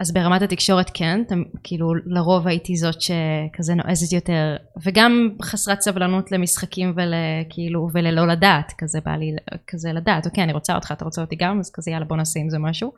אז 0.01 0.13
ברמת 0.13 0.43
התקשורת 0.43 0.91
כן, 0.95 1.21
תמ- 1.29 1.45
כאילו 1.63 1.95
לרוב 2.07 2.47
הייתי 2.49 2.77
זאת 2.77 3.01
שכזה 3.03 3.75
נועזת 3.75 4.13
יותר, 4.13 4.57
וגם 4.85 5.29
חסרת 5.43 5.81
סבלנות 5.81 6.33
למשחקים 6.33 6.95
ולכאילו, 6.97 7.89
וללא 7.93 8.27
לדעת, 8.27 8.73
כזה 8.79 8.99
בא 9.05 9.11
לי 9.17 9.27
כזה 9.67 9.93
לדעת, 9.93 10.27
אוקיי 10.27 10.45
אני 10.45 10.53
רוצה 10.53 10.75
אותך, 10.75 10.93
אתה 10.93 11.05
רוצה 11.05 11.21
אותי 11.21 11.37
גם, 11.37 11.59
אז 11.59 11.71
כזה 11.75 11.91
יאללה 11.91 12.05
בוא 12.05 12.17
נעשה 12.17 12.41
עם 12.41 12.51
זה 12.51 12.59
משהו, 12.59 12.93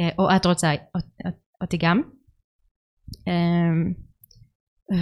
אה, 0.00 0.08
או 0.18 0.36
את 0.36 0.46
רוצה 0.46 0.70
אות- 0.94 1.34
אותי 1.62 1.76
גם. 1.76 2.02
אמ, 3.28 3.92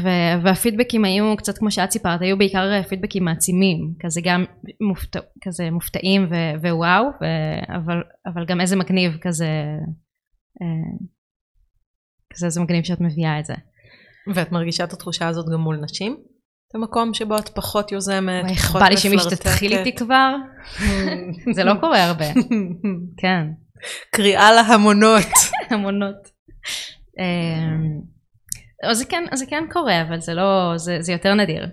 ו- 0.02 0.42
והפידבקים 0.44 1.04
היו 1.04 1.36
קצת 1.36 1.58
כמו 1.58 1.70
שאת 1.70 1.90
סיפרת, 1.90 2.20
היו 2.22 2.38
בעיקר 2.38 2.82
פידבקים 2.82 3.24
מעצימים, 3.24 3.94
כזה 4.00 4.20
גם 4.24 4.44
מופתע, 4.80 5.20
כזה 5.44 5.70
מופתעים 5.70 6.26
ו- 6.30 6.60
ווואו, 6.62 7.04
ו- 7.20 7.74
אבל, 7.76 8.02
אבל 8.26 8.44
גם 8.46 8.60
איזה 8.60 8.76
מגניב 8.76 9.16
כזה, 9.20 9.48
כזה 12.32 12.46
איזה 12.46 12.60
מגניב 12.60 12.84
שאת 12.84 13.00
מביאה 13.00 13.40
את 13.40 13.44
זה. 13.44 13.54
ואת 14.34 14.52
מרגישה 14.52 14.84
את 14.84 14.92
התחושה 14.92 15.28
הזאת 15.28 15.46
גם 15.52 15.60
מול 15.60 15.76
נשים? 15.76 16.16
זה 16.72 16.78
מקום 16.78 17.14
שבו 17.14 17.38
את 17.38 17.48
פחות 17.48 17.92
יוזמת, 17.92 18.44
פחות 18.58 18.82
בא 18.82 18.88
לי 18.88 18.96
שמישהו 18.96 19.30
תתחיל 19.30 19.72
איתי 19.72 19.94
כבר, 19.96 20.34
זה 21.54 21.64
לא 21.64 21.72
קורה 21.80 22.04
הרבה, 22.04 22.24
כן, 23.20 23.46
קריאה 24.10 24.52
להמונות. 24.52 25.26
המונות. 25.70 26.16
אמ, 27.18 28.00
אז 28.90 28.98
זה 28.98 29.04
כן, 29.04 29.24
זה 29.34 29.46
כן 29.46 29.64
קורה, 29.70 30.02
אבל 30.02 30.20
זה 30.20 30.34
לא, 30.34 30.72
זה, 30.76 30.96
זה 31.00 31.12
יותר 31.12 31.34
נדיר. 31.34 31.66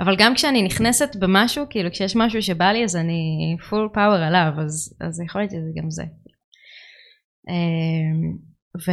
אבל 0.00 0.16
גם 0.18 0.34
כשאני 0.34 0.62
נכנסת 0.62 1.16
במשהו, 1.16 1.66
כאילו 1.70 1.90
כשיש 1.90 2.16
משהו 2.16 2.42
שבא 2.42 2.72
לי 2.72 2.84
אז 2.84 2.96
אני 2.96 3.56
פול 3.70 3.88
פאוור 3.94 4.16
עליו, 4.16 4.52
אז, 4.64 4.96
אז 5.00 5.20
יכול 5.20 5.40
להיות 5.40 5.50
שזה 5.50 5.70
גם 5.76 5.90
זה. 5.90 6.04
אמ, 7.48 8.36
ו, 8.86 8.90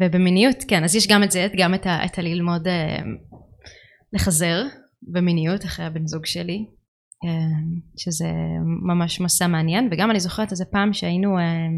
ובמיניות, 0.00 0.56
כן, 0.68 0.84
אז 0.84 0.96
יש 0.96 1.08
גם 1.08 1.22
את 1.22 1.30
זה, 1.30 1.46
גם 1.58 1.74
את, 1.74 1.86
ה, 1.86 2.04
את 2.04 2.18
הללמוד 2.18 2.68
אה, 2.68 2.98
לחזר 4.12 4.62
במיניות 5.02 5.64
אחרי 5.64 5.86
הבן 5.86 6.06
זוג 6.06 6.26
שלי, 6.26 6.66
אה, 7.24 7.58
שזה 7.96 8.28
ממש 8.86 9.20
מסע 9.20 9.46
מעניין, 9.46 9.88
וגם 9.90 10.10
אני 10.10 10.20
זוכרת 10.20 10.50
איזה 10.50 10.64
פעם 10.64 10.92
שהיינו, 10.92 11.38
אה, 11.38 11.68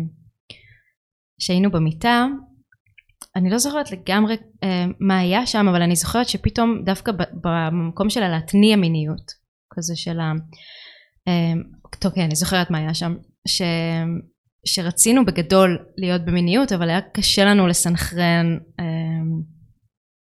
שהיינו 1.41 1.71
במיטה, 1.71 2.27
אני 3.37 3.51
לא 3.51 3.59
זוכרת 3.59 3.93
לגמרי 3.93 4.37
אה, 4.63 4.87
מה 5.01 5.19
היה 5.19 5.47
שם, 5.47 5.69
אבל 5.69 5.83
אני 5.83 5.97
זוכרת 5.97 6.29
שפתאום 6.29 6.83
דווקא 6.85 7.13
במקום 7.43 8.11
של 8.11 8.23
הלהתניע 8.23 8.77
מיניות, 8.77 9.31
כזה 9.75 9.97
של 9.97 10.21
ה... 10.21 10.33
אה, 11.29 11.61
טוב, 11.99 12.13
כן, 12.13 12.21
אני 12.21 12.35
זוכרת 12.35 12.71
מה 12.71 12.79
היה 12.79 12.95
שם, 12.95 13.15
ש... 13.49 13.63
שרצינו 14.67 15.25
בגדול 15.25 15.79
להיות 15.97 16.25
במיניות, 16.25 16.73
אבל 16.73 16.91
היה 16.91 17.01
קשה 17.01 17.45
לנו 17.45 17.67
לסנכרן 17.67 18.59
אה, 18.81 18.85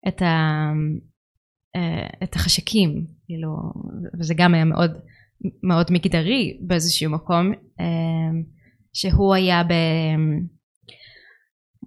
את, 0.08 0.22
ה... 0.22 0.70
אה, 1.76 2.08
את 2.22 2.34
החשקים, 2.34 3.06
כאילו, 3.26 3.48
וזה 4.20 4.34
גם 4.36 4.54
היה 4.54 4.64
מאוד, 4.64 4.90
מאוד 5.62 5.86
מגדרי 5.90 6.58
באיזשהו 6.66 7.10
מקום, 7.10 7.52
אה, 7.80 8.40
שהוא 8.92 9.34
היה 9.34 9.62
ב... 9.64 9.72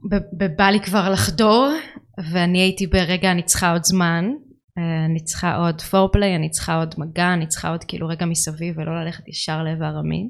ב- 0.10 0.56
בא 0.58 0.70
לי 0.70 0.80
כבר 0.80 1.10
לחדור, 1.10 1.70
ואני 2.32 2.60
הייתי 2.60 2.88
ברגע 2.88 3.32
אני 3.32 3.43
צריכה 3.43 3.72
עוד 3.72 3.84
זמן, 3.84 4.26
אה, 4.78 5.06
אני 5.06 5.24
צריכה 5.24 5.56
עוד 5.56 5.82
פורפליי, 5.82 6.36
אני 6.36 6.49
צריכה 6.49 6.76
עוד 6.76 6.95
מגע, 6.97 7.34
אני 7.34 7.47
צריכה 7.47 7.70
עוד 7.70 7.84
כאילו 7.84 8.08
רגע 8.08 8.26
מסביב 8.26 8.78
ולא 8.78 9.04
ללכת 9.04 9.28
ישר 9.28 9.64
לאיבר 9.64 9.93
המין. 9.99 10.30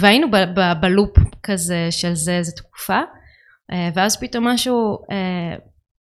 והיינו 0.00 0.30
ב- 0.30 0.60
ב- 0.60 0.80
בלופ 0.80 1.18
כזה 1.42 1.88
של 1.90 2.14
זה 2.14 2.36
איזה 2.36 2.52
תקופה, 2.52 3.00
אה, 3.72 3.90
ואז 3.94 4.20
פתאום 4.20 4.48
משהו 4.48 4.98
אה, 5.10 5.56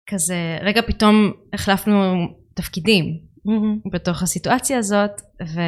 כזה, 0.07 0.59
רגע 0.63 0.83
פתאום 0.83 1.33
החלפנו 1.53 2.27
תפקידים 2.55 3.05
בתוך 3.93 4.23
הסיטואציה 4.23 4.79
הזאת, 4.79 5.11
ו... 5.55 5.61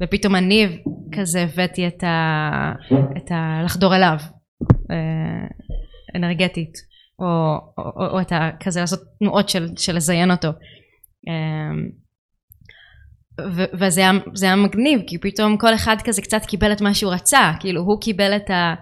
ופתאום 0.00 0.36
אני 0.36 0.82
כזה 1.12 1.42
הבאתי 1.42 1.86
את 1.86 2.04
ה... 2.04 2.72
את 3.16 3.30
ה... 3.30 3.62
לחדור 3.64 3.96
אליו. 3.96 4.18
אנרגטית, 6.16 6.72
או, 7.18 7.26
או, 7.78 7.84
או, 7.96 8.06
או 8.10 8.20
את 8.20 8.32
ה... 8.32 8.50
כזה 8.60 8.80
לעשות 8.80 9.00
תנועות 9.18 9.48
של, 9.48 9.68
של 9.76 9.96
לזיין 9.96 10.30
אותו. 10.30 10.48
אמ, 11.28 11.88
ו- 13.56 13.70
וזה 13.80 14.00
היה, 14.00 14.12
היה 14.42 14.56
מגניב, 14.56 15.00
כי 15.06 15.18
פתאום 15.18 15.56
כל 15.56 15.74
אחד 15.74 15.96
כזה 16.04 16.22
קצת 16.22 16.46
קיבל 16.46 16.72
את 16.72 16.80
מה 16.80 16.94
שהוא 16.94 17.12
רצה, 17.12 17.52
כאילו 17.60 17.80
הוא 17.80 18.00
קיבל 18.00 18.36
את 18.36 18.50
ה... 18.50 18.74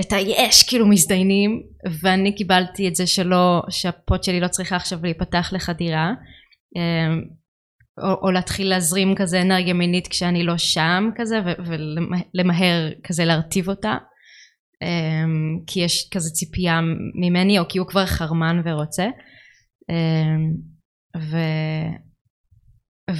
את 0.00 0.12
היש, 0.12 0.68
כאילו 0.68 0.86
מזדיינים, 0.86 1.62
ואני 2.02 2.34
קיבלתי 2.34 2.88
את 2.88 2.94
זה 2.94 3.06
שלא, 3.06 3.62
שהפוט 3.70 4.24
שלי 4.24 4.40
לא 4.40 4.48
צריכה 4.48 4.76
עכשיו 4.76 4.98
להיפתח 5.02 5.50
לחדירה, 5.52 6.12
אמ, 6.76 7.22
או, 8.02 8.26
או 8.26 8.30
להתחיל 8.30 8.70
להזרים 8.70 9.14
כזה 9.14 9.42
אנרגיה 9.42 9.74
מינית 9.74 10.08
כשאני 10.08 10.44
לא 10.44 10.58
שם 10.58 11.10
כזה, 11.16 11.38
ולמהר 11.66 12.90
כזה 13.04 13.24
להרטיב 13.24 13.68
אותה. 13.68 13.96
Um, 14.84 15.64
כי 15.66 15.80
יש 15.80 16.08
כזה 16.10 16.30
ציפייה 16.30 16.80
ממני 17.14 17.58
או 17.58 17.68
כי 17.68 17.78
הוא 17.78 17.86
כבר 17.86 18.06
חרמן 18.06 18.60
ורוצה 18.64 19.06
um, 19.90 20.56
ו... 21.16 21.36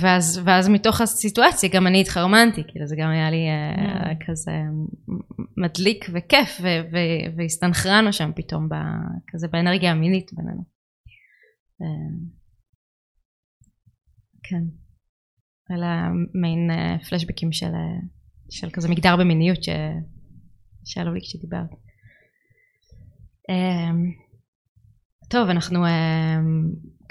ואז, 0.00 0.40
ואז 0.44 0.68
מתוך 0.68 1.00
הסיטואציה 1.00 1.70
גם 1.72 1.86
אני 1.86 2.00
התחרמנתי 2.00 2.62
כאילו 2.68 2.86
זה 2.86 2.96
גם 2.98 3.10
היה 3.10 3.30
לי 3.30 3.46
uh, 3.48 4.26
כזה 4.26 4.52
מדליק 5.56 6.04
וכיף 6.12 6.60
ו- 6.62 6.92
ו- 6.92 7.36
והסתנכרנו 7.36 8.12
שם 8.12 8.30
פתאום 8.36 8.68
ב- 8.68 9.32
כזה 9.32 9.48
באנרגיה 9.48 9.90
המינית 9.90 10.30
בינינו. 10.32 10.64
Um, 11.82 12.36
כן. 14.42 14.62
אלה 15.70 16.08
מיין 16.40 16.70
uh, 16.70 17.04
פלשבקים 17.08 17.52
של, 17.52 17.66
uh, 17.66 18.06
של 18.50 18.70
כזה 18.70 18.88
מגדר 18.88 19.16
במיניות 19.16 19.62
ש... 19.62 19.68
שעלו 20.86 21.14
לי 21.14 21.20
כשדיברת. 21.20 21.70
Um, 23.50 23.98
טוב, 25.30 25.48
אנחנו 25.48 25.84
um, 25.84 25.88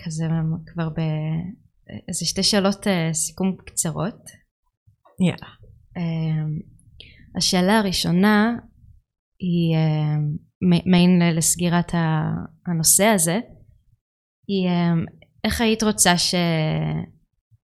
כזה 0.05 0.25
כבר 0.65 0.89
באיזה 0.89 2.25
שתי 2.25 2.43
שאלות 2.43 2.87
uh, 2.87 3.13
סיכום 3.13 3.55
קצרות. 3.65 4.21
יאללה. 5.27 5.49
Um, 5.97 6.63
השאלה 7.37 7.79
הראשונה 7.79 8.55
היא 9.39 9.75
מעין 10.85 11.21
לסגירת 11.35 11.91
הנושא 12.67 13.05
הזה, 13.05 13.39
היא 14.47 14.69
איך 15.43 15.61
היית 15.61 15.83
רוצה 15.83 16.13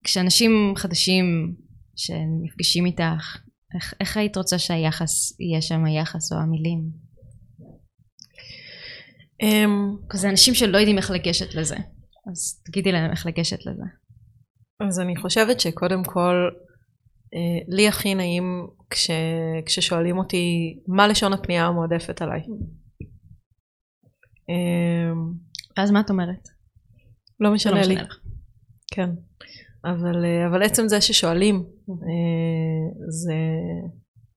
שכשאנשים 0.04 0.74
חדשים 0.76 1.56
שנפגשים 1.96 2.86
איתך 2.86 3.47
איך, 3.76 3.94
איך 4.00 4.18
היית 4.18 4.38
רוצה 4.38 4.60
שהיחס 4.60 5.40
יהיה 5.40 5.62
שם 5.62 5.86
היחס 5.86 6.32
או 6.32 6.38
המילים? 6.38 7.08
Um, 9.44 10.08
כזה 10.10 10.30
אנשים 10.30 10.54
שלא 10.54 10.78
יודעים 10.78 10.98
איך 10.98 11.12
לגשת 11.12 11.56
לזה 11.56 11.76
אז 12.32 12.62
תגידי 12.66 12.92
להם 12.92 13.12
איך 13.12 13.26
לגשת 13.26 13.66
לזה. 13.66 13.84
אז 14.90 15.00
אני 15.00 15.16
חושבת 15.16 15.60
שקודם 15.60 16.04
כל 16.04 16.50
uh, 16.52 17.76
לי 17.76 17.88
הכי 17.88 18.16
נעים 18.16 18.68
כש, 18.90 19.10
כששואלים 19.66 20.18
אותי 20.18 20.78
מה 20.88 21.08
לשון 21.08 21.34
הפנייה 21.34 21.66
המועדפת 21.66 22.22
עליי. 22.22 22.42
Um, 24.52 25.18
אז 25.78 25.92
מה 25.92 26.02
את 26.02 26.10
אומרת? 26.10 26.48
לא 27.40 27.54
משנה 27.54 27.82
לי. 27.82 27.96
לך. 27.96 28.20
כן. 28.92 29.10
אבל, 29.86 30.26
uh, 30.26 30.48
אבל 30.50 30.64
עצם 30.64 30.88
זה 30.88 31.02
ששואלים 31.02 31.64
uh, 31.90 31.94
זה, 33.10 33.36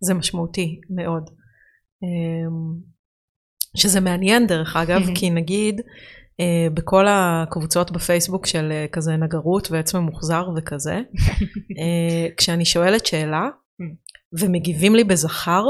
זה 0.00 0.14
משמעותי 0.14 0.80
מאוד. 0.90 1.30
Um, 2.04 2.90
שזה 3.76 4.00
מעניין 4.00 4.46
דרך 4.46 4.76
אגב, 4.76 5.02
כי 5.16 5.30
נגיד 5.30 5.80
uh, 5.80 6.74
בכל 6.74 7.06
הקבוצות 7.08 7.90
בפייסבוק 7.90 8.46
של 8.46 8.72
כזה 8.92 9.16
נגרות 9.16 9.70
ועץ 9.70 9.94
ממוחזר 9.94 10.48
וכזה, 10.56 11.00
כשאני 12.36 12.64
שואלת 12.64 13.06
שאלה 13.06 13.48
ומגיבים 14.40 14.94
לי 14.94 15.04
בזכר 15.04 15.64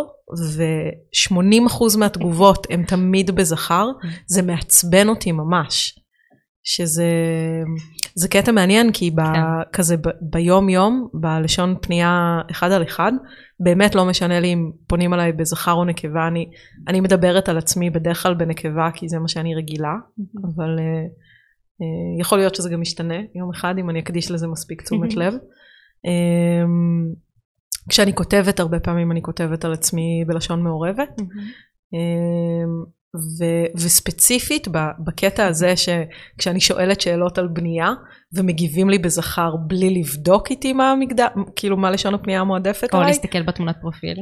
ו-80% 0.57 1.99
מהתגובות 1.99 2.66
הן 2.71 2.85
תמיד 2.85 3.31
בזכר, 3.31 3.87
זה 4.27 4.43
מעצבן 4.43 5.09
אותי 5.09 5.33
ממש. 5.33 6.00
שזה 6.65 7.09
זה 8.15 8.29
קטע 8.29 8.53
מעניין 8.53 8.93
כי 8.93 9.11
ב, 9.11 9.21
כן. 9.21 9.41
כזה 9.73 9.97
ב, 9.97 10.09
ביום 10.21 10.69
יום 10.69 11.09
בלשון 11.15 11.75
פנייה 11.83 12.41
אחד 12.51 12.73
על 12.73 12.83
אחד 12.83 13.13
באמת 13.61 13.95
לא 13.95 14.05
משנה 14.05 14.41
לי 14.41 14.53
אם 14.53 14.71
פונים 14.87 15.13
עליי 15.13 15.33
בזכר 15.33 15.73
או 15.73 15.85
נקבה 15.85 16.29
אני, 16.29 16.51
אני 16.89 17.01
מדברת 17.01 17.49
על 17.49 17.59
עצמי 17.59 17.91
בדרך 17.91 18.23
כלל 18.23 18.35
בנקבה 18.35 18.91
כי 18.95 19.09
זה 19.09 19.19
מה 19.19 19.29
שאני 19.29 19.55
רגילה 19.55 19.95
mm-hmm. 19.95 20.49
אבל 20.55 20.79
uh, 20.79 20.81
uh, 21.81 22.21
יכול 22.21 22.39
להיות 22.39 22.55
שזה 22.55 22.71
גם 22.71 22.81
משתנה 22.81 23.19
יום 23.35 23.51
אחד 23.51 23.75
אם 23.79 23.91
אני 23.91 24.01
אקדיש 24.01 24.31
לזה 24.31 24.47
מספיק 24.47 24.83
תשומת 24.83 25.15
לב. 25.15 25.35
Um, 26.07 27.17
כשאני 27.89 28.15
כותבת 28.15 28.61
הרבה 28.61 28.81
פעמים 28.81 29.13
אני 29.13 29.23
כותבת 29.23 29.65
על 29.65 29.73
עצמי 29.73 30.25
בלשון 30.27 30.63
מעורבת. 30.63 31.21
Um, 31.95 32.91
ו- 33.17 33.81
וספציפית 33.85 34.69
בקטע 35.05 35.47
הזה 35.47 35.75
שכשאני 35.77 36.61
שואלת 36.61 37.01
שאלות 37.01 37.39
על 37.39 37.49
בנייה 37.49 37.89
ומגיבים 38.33 38.91
לי 38.91 38.99
בזכר 38.99 39.57
בלי 39.67 39.91
לבדוק 39.91 40.51
איתי 40.51 40.73
מה 40.73 40.91
המגדר, 40.93 41.27
כאילו 41.57 41.77
מה 41.77 41.91
לשון 41.91 42.15
הפנייה 42.15 42.41
המועדפת 42.41 42.95
או 42.95 42.99
עליי. 42.99 43.05
או 43.05 43.09
להסתכל 43.09 43.43
בתמונת 43.43 43.77
פרופיל. 43.81 44.17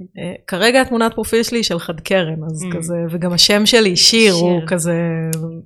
אה, 0.00 0.34
כרגע 0.46 0.80
התמונת 0.80 1.14
פרופיל 1.14 1.42
שלי 1.42 1.58
היא 1.58 1.64
של 1.64 1.78
חד 1.78 2.00
קרן, 2.00 2.44
אז 2.46 2.62
mm. 2.62 2.76
כזה, 2.76 2.94
וגם 3.10 3.32
השם 3.32 3.66
שלי 3.66 3.96
שיר, 3.96 4.34
שיר 4.34 4.44
הוא 4.44 4.60
כזה... 4.66 5.00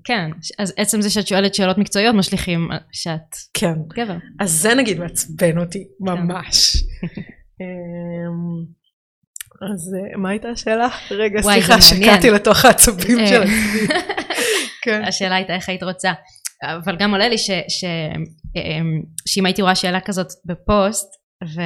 כן, 0.04 0.30
אז 0.58 0.74
עצם 0.76 1.00
זה 1.00 1.10
שאת 1.10 1.26
שואלת 1.26 1.54
שאלות 1.54 1.78
מקצועיות 1.78 2.14
משליכים 2.14 2.68
שאת 2.92 3.36
כן. 3.54 3.74
גבר. 3.96 4.16
אז 4.40 4.50
זה 4.50 4.74
נגיד 4.74 4.98
מעצבן 4.98 5.58
אותי 5.58 5.84
כן. 6.06 6.10
ממש. 6.10 6.76
אז 9.62 9.94
אה, 9.94 10.16
מה 10.16 10.30
הייתה 10.30 10.48
השאלה? 10.48 10.88
רגע, 11.10 11.42
סליחה, 11.42 11.80
שקעתי 11.80 12.30
לתוך 12.30 12.64
העצבים 12.64 13.26
של 13.26 13.42
עצמי. 13.42 13.88
כן. 14.82 15.04
השאלה 15.04 15.34
הייתה 15.34 15.54
איך 15.54 15.68
היית 15.68 15.82
רוצה. 15.82 16.12
אבל 16.62 16.96
גם 16.98 17.10
עולה 17.10 17.28
לי 17.28 17.38
ש, 17.38 17.50
ש, 17.68 17.84
אמ, 18.56 19.02
שאם 19.28 19.46
הייתי 19.46 19.62
רואה 19.62 19.74
שאלה 19.74 20.00
כזאת 20.00 20.26
בפוסט, 20.44 21.08
ו, 21.44 21.60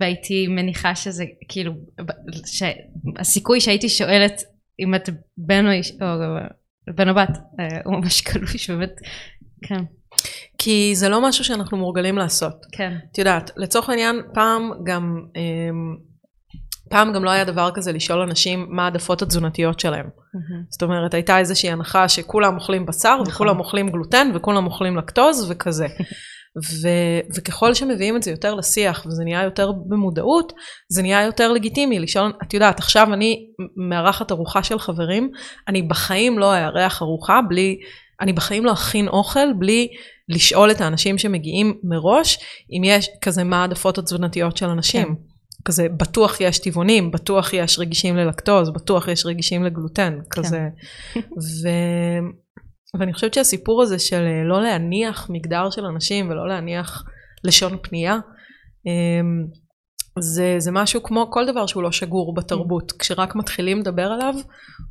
והייתי 0.00 0.46
מניחה 0.48 0.94
שזה 0.94 1.24
כאילו, 1.48 1.72
שהסיכוי 2.46 3.60
שהייתי 3.60 3.88
שואלת 3.88 4.42
אם 4.80 4.94
את 4.94 5.08
בן 5.36 5.66
או, 5.66 5.70
איש, 5.70 5.92
או 6.02 6.06
בן 6.94 7.08
או 7.08 7.14
בת, 7.14 7.38
אה, 7.60 7.80
הוא 7.84 7.94
ממש 7.94 8.20
קלוש, 8.20 8.70
באמת, 8.70 9.00
כן. 9.62 9.84
כי 10.58 10.90
זה 10.94 11.08
לא 11.08 11.28
משהו 11.28 11.44
שאנחנו 11.44 11.76
מורגלים 11.78 12.18
לעשות. 12.18 12.66
כן. 12.72 12.96
את 13.12 13.18
יודעת, 13.18 13.50
לצורך 13.56 13.88
העניין, 13.88 14.16
פעם 14.34 14.70
גם... 14.84 15.24
אמ, 15.36 16.11
פעם 16.88 17.12
גם 17.12 17.24
לא 17.24 17.30
היה 17.30 17.44
דבר 17.44 17.70
כזה 17.74 17.92
לשאול 17.92 18.20
אנשים 18.20 18.66
מה 18.70 18.84
העדפות 18.84 19.22
התזונתיות 19.22 19.80
שלהם. 19.80 20.06
Mm-hmm. 20.06 20.66
זאת 20.70 20.82
אומרת, 20.82 21.14
הייתה 21.14 21.38
איזושהי 21.38 21.70
הנחה 21.70 22.08
שכולם 22.08 22.54
אוכלים 22.54 22.86
בשר, 22.86 23.16
נכון. 23.20 23.34
וכולם 23.34 23.58
אוכלים 23.58 23.90
גלוטן, 23.90 24.30
וכולם 24.34 24.66
אוכלים 24.66 24.96
לקטוז, 24.96 25.50
וכזה. 25.50 25.86
ו- 26.56 27.36
וככל 27.36 27.74
שמביאים 27.74 28.16
את 28.16 28.22
זה 28.22 28.30
יותר 28.30 28.54
לשיח, 28.54 29.06
וזה 29.06 29.24
נהיה 29.24 29.42
יותר 29.42 29.72
במודעות, 29.88 30.52
זה 30.88 31.02
נהיה 31.02 31.22
יותר 31.22 31.52
לגיטימי 31.52 32.00
לשאול, 32.00 32.32
את 32.42 32.54
יודעת, 32.54 32.78
עכשיו 32.78 33.12
אני 33.12 33.46
מארחת 33.88 34.32
ארוחה 34.32 34.62
של 34.62 34.78
חברים, 34.78 35.30
אני 35.68 35.82
בחיים 35.82 36.38
לא 36.38 36.54
אארח 36.54 37.02
ארוחה 37.02 37.40
בלי, 37.48 37.78
אני 38.20 38.32
בחיים 38.32 38.64
לא 38.64 38.72
אכין 38.72 39.08
אוכל 39.08 39.52
בלי 39.58 39.88
לשאול 40.28 40.70
את 40.70 40.80
האנשים 40.80 41.18
שמגיעים 41.18 41.74
מראש, 41.84 42.38
אם 42.70 42.84
יש 42.84 43.08
כזה 43.22 43.44
מה 43.44 43.60
העדפות 43.60 43.98
התזונתיות 43.98 44.56
של 44.56 44.66
אנשים. 44.66 45.06
כן. 45.06 45.31
כזה 45.64 45.88
בטוח 45.88 46.40
יש 46.40 46.58
טבעונים, 46.58 47.10
בטוח 47.10 47.52
יש 47.52 47.78
רגישים 47.78 48.16
ללקטוז, 48.16 48.70
בטוח 48.70 49.08
יש 49.08 49.26
רגישים 49.26 49.64
לגלוטן, 49.64 50.18
כן. 50.30 50.42
כזה. 50.42 50.68
ו... 51.62 51.68
ואני 52.98 53.12
חושבת 53.12 53.34
שהסיפור 53.34 53.82
הזה 53.82 53.98
של 53.98 54.22
אה, 54.26 54.44
לא 54.44 54.62
להניח 54.62 55.30
מגדר 55.30 55.70
של 55.70 55.84
אנשים 55.84 56.30
ולא 56.30 56.48
להניח 56.48 57.04
לשון 57.44 57.78
פנייה, 57.82 58.18
אמ, 58.86 59.46
זה, 60.18 60.54
זה 60.58 60.70
משהו 60.72 61.02
כמו 61.02 61.30
כל 61.30 61.46
דבר 61.46 61.66
שהוא 61.66 61.82
לא 61.82 61.92
שגור 61.92 62.34
בתרבות. 62.34 62.92
כשרק 62.92 63.34
מתחילים 63.34 63.80
לדבר 63.80 64.02
עליו, 64.02 64.34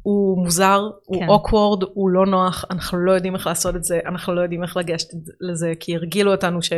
הוא 0.02 0.44
מוזר, 0.44 0.82
הוא 1.06 1.20
כן. 1.20 1.28
awkward, 1.28 1.86
הוא 1.94 2.10
לא 2.10 2.26
נוח, 2.26 2.66
אנחנו 2.72 2.98
לא 2.98 3.12
יודעים 3.12 3.36
איך 3.36 3.48
לעשות 3.48 3.76
את 3.76 3.84
זה, 3.84 4.00
אנחנו 4.06 4.36
לא 4.36 4.42
יודעים 4.42 4.64
איך 4.64 4.78
לגשת 4.78 5.08
לזה, 5.42 5.74
כי 5.80 5.96
הרגילו 5.96 6.32
אותנו 6.32 6.62
ש... 6.62 6.74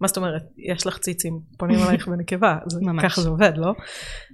מה 0.00 0.08
זאת 0.08 0.16
אומרת, 0.16 0.42
יש 0.74 0.86
לך 0.86 0.98
ציצים, 0.98 1.40
פונים 1.58 1.78
עלייך 1.78 2.08
בנקבה, 2.08 2.58
ככה 3.04 3.20
זה 3.20 3.28
עובד, 3.28 3.52
לא? 3.56 3.72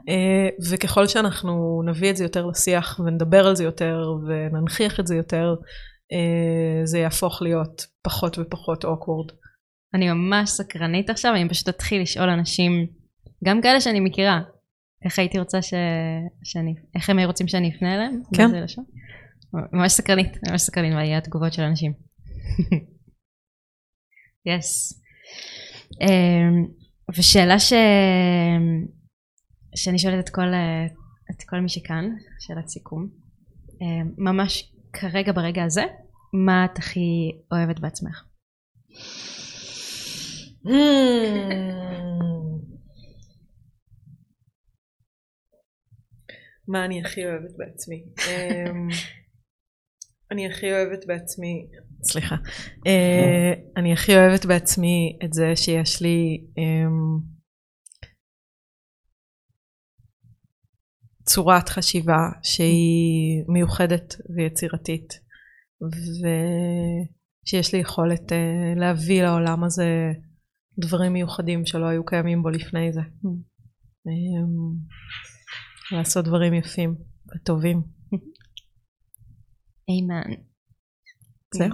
אה, 0.09 0.49
וככל 0.71 1.07
שאנחנו 1.07 1.83
נביא 1.87 2.11
את 2.11 2.17
זה 2.17 2.25
יותר 2.25 2.47
לשיח 2.47 3.01
ונדבר 3.01 3.47
על 3.47 3.57
זה 3.57 3.65
יותר 3.65 4.01
וננכיח 4.29 5.01
את 5.01 5.07
זה 5.07 5.15
יותר, 5.17 5.55
אה, 6.13 6.85
זה 6.85 6.99
יהפוך 6.99 7.43
להיות 7.43 7.87
פחות 8.03 8.39
ופחות 8.39 8.85
אוקוורד. 8.85 9.33
אני 9.95 10.13
ממש 10.13 10.51
סקרנית 10.51 11.11
עכשיו, 11.11 11.35
אני 11.35 11.49
פשוט 11.49 11.69
אתחיל 11.69 12.03
לשאול 12.03 12.29
אנשים, 12.29 12.87
גם 13.45 13.61
כאלה 13.63 13.81
שאני 13.81 14.01
מכירה, 14.01 14.41
איך 15.05 15.19
הייתי 15.19 15.39
רוצה 15.39 15.63
ש... 15.63 15.75
שאני, 16.45 16.75
איך 16.97 17.11
הם 17.11 17.19
רוצים 17.19 17.49
שאני 17.49 17.77
אפנה 17.77 17.95
אליהם? 17.95 18.23
כן. 18.35 18.51
ממש 19.73 19.93
סקרנית, 19.93 20.37
ממש 20.49 20.63
סקרנית 20.63 20.93
מה 20.93 21.05
יהיה 21.05 21.19
התגובות 21.19 21.53
של 21.53 21.63
אנשים. 21.63 21.93
יס. 24.47 24.93
yes. 24.97 24.99
אמ, 26.01 26.66
ושאלה 27.18 27.59
ש... 27.59 27.72
שאני 29.76 29.98
שואלת 29.98 30.24
את 30.24 30.28
כל, 30.28 30.53
את 31.30 31.42
כל 31.48 31.61
מי 31.61 31.68
שכאן, 31.68 32.05
שאלת 32.40 32.68
סיכום, 32.68 33.09
אמ, 33.82 34.12
ממש 34.18 34.72
כרגע 34.92 35.32
ברגע 35.32 35.64
הזה, 35.64 35.82
מה 36.32 36.64
את 36.64 36.78
הכי 36.78 37.32
אוהבת 37.53 37.80
בעצמך? 37.80 38.24
מה 46.68 46.84
אני 46.84 47.01
הכי 47.01 47.26
אוהבת 47.26 47.57
בעצמי? 47.57 48.05
אמ, 50.31 50.37
אני 50.37 50.47
הכי 50.47 50.72
אוהבת 50.72 51.07
בעצמי, 51.07 51.66
סליחה, 52.03 52.35
uh, 52.35 53.59
אני 53.76 53.93
הכי 53.93 54.16
אוהבת 54.16 54.47
בעצמי 54.47 55.18
את 55.24 55.33
זה 55.33 55.57
שיש 55.57 56.03
לי 56.03 56.47
um, 56.57 57.22
צורת 61.24 61.68
חשיבה 61.68 62.28
שהיא 62.43 63.45
מיוחדת 63.49 64.14
ויצירתית 64.37 65.20
ושיש 67.43 67.74
לי 67.74 67.81
יכולת 67.81 68.33
uh, 68.33 68.78
להביא 68.78 69.22
לעולם 69.22 69.64
הזה 69.64 70.12
דברים 70.78 71.12
מיוחדים 71.12 71.66
שלא 71.66 71.87
היו 71.87 72.05
קיימים 72.05 72.43
בו 72.43 72.49
לפני 72.51 72.93
זה. 72.93 73.01
Um, 73.01 74.76
לעשות 75.97 76.24
דברים 76.24 76.55
יפים 76.55 76.95
וטובים. 77.35 77.99
איימן. 79.91 80.30
זהו. 81.55 81.70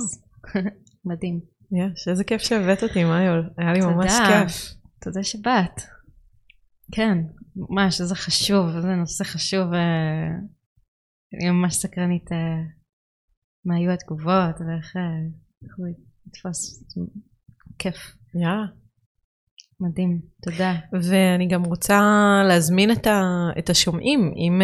מדהים. 1.08 1.40
יש, 1.72 2.08
איזה 2.08 2.24
כיף 2.24 2.42
שהבאת 2.42 2.82
אותי, 2.82 3.04
מאיול. 3.04 3.50
היה 3.58 3.72
לי 3.72 3.80
ממש 3.80 4.12
כיף. 4.12 4.74
תודה 5.00 5.24
שבאת. 5.24 5.80
כן, 6.92 7.18
ממש, 7.56 8.00
איזה 8.00 8.14
חשוב, 8.14 8.76
איזה 8.76 8.88
נושא 8.88 9.24
חשוב. 9.24 9.72
אה, 9.72 10.28
אני 11.34 11.50
ממש 11.50 11.74
סקרנית 11.74 12.32
אה, 12.32 12.62
מה 13.64 13.76
היו 13.76 13.90
התגובות 13.90 14.60
ואיך 14.60 14.96
אה, 14.96 15.02
הוא 15.76 15.86
יתפוס. 16.26 16.84
כיף. 17.78 17.96
יאללה. 18.34 18.66
מדהים, 19.80 20.20
תודה. 20.42 20.74
ואני 20.92 21.48
גם 21.48 21.64
רוצה 21.64 22.00
להזמין 22.48 22.90
את 23.58 23.70
השומעים, 23.70 24.20
אם 24.36 24.60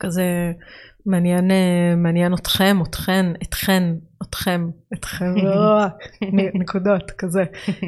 כזה 0.00 0.52
מעניין, 1.08 1.50
אה, 1.50 1.94
מעניין 1.96 2.34
אתכם, 2.34 2.76
אתכן, 2.82 3.26
אתכן, 3.42 3.82
אתכם, 4.22 4.68
אתכם, 4.94 5.34
לא, 5.36 5.84
נקודות 6.60 7.10
כזה, 7.18 7.44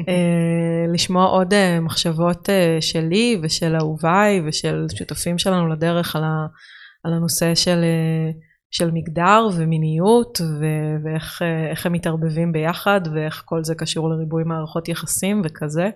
אה, 0.09 0.85
לשמוע 0.93 1.25
עוד 1.25 1.53
אה, 1.53 1.79
מחשבות 1.79 2.49
שלי 2.79 3.39
ושל 3.43 3.75
אהוביי 3.75 4.41
ושל 4.45 4.85
שותפים 4.95 5.37
שלנו 5.37 5.67
לדרך 5.67 6.15
על, 6.15 6.23
ה, 6.23 6.47
על 7.03 7.13
הנושא 7.13 7.55
של, 7.55 7.83
של 8.71 8.91
מגדר 8.91 9.47
ומיניות 9.57 10.41
ו- 10.41 10.95
ואיך 11.03 11.85
הם 11.85 11.93
מתערבבים 11.93 12.51
ביחד 12.51 13.01
ואיך 13.13 13.41
כל 13.45 13.63
זה 13.63 13.75
קשור 13.75 14.09
לריבוי 14.09 14.43
מערכות 14.43 14.87
יחסים 14.87 15.41
וכזה. 15.45 15.89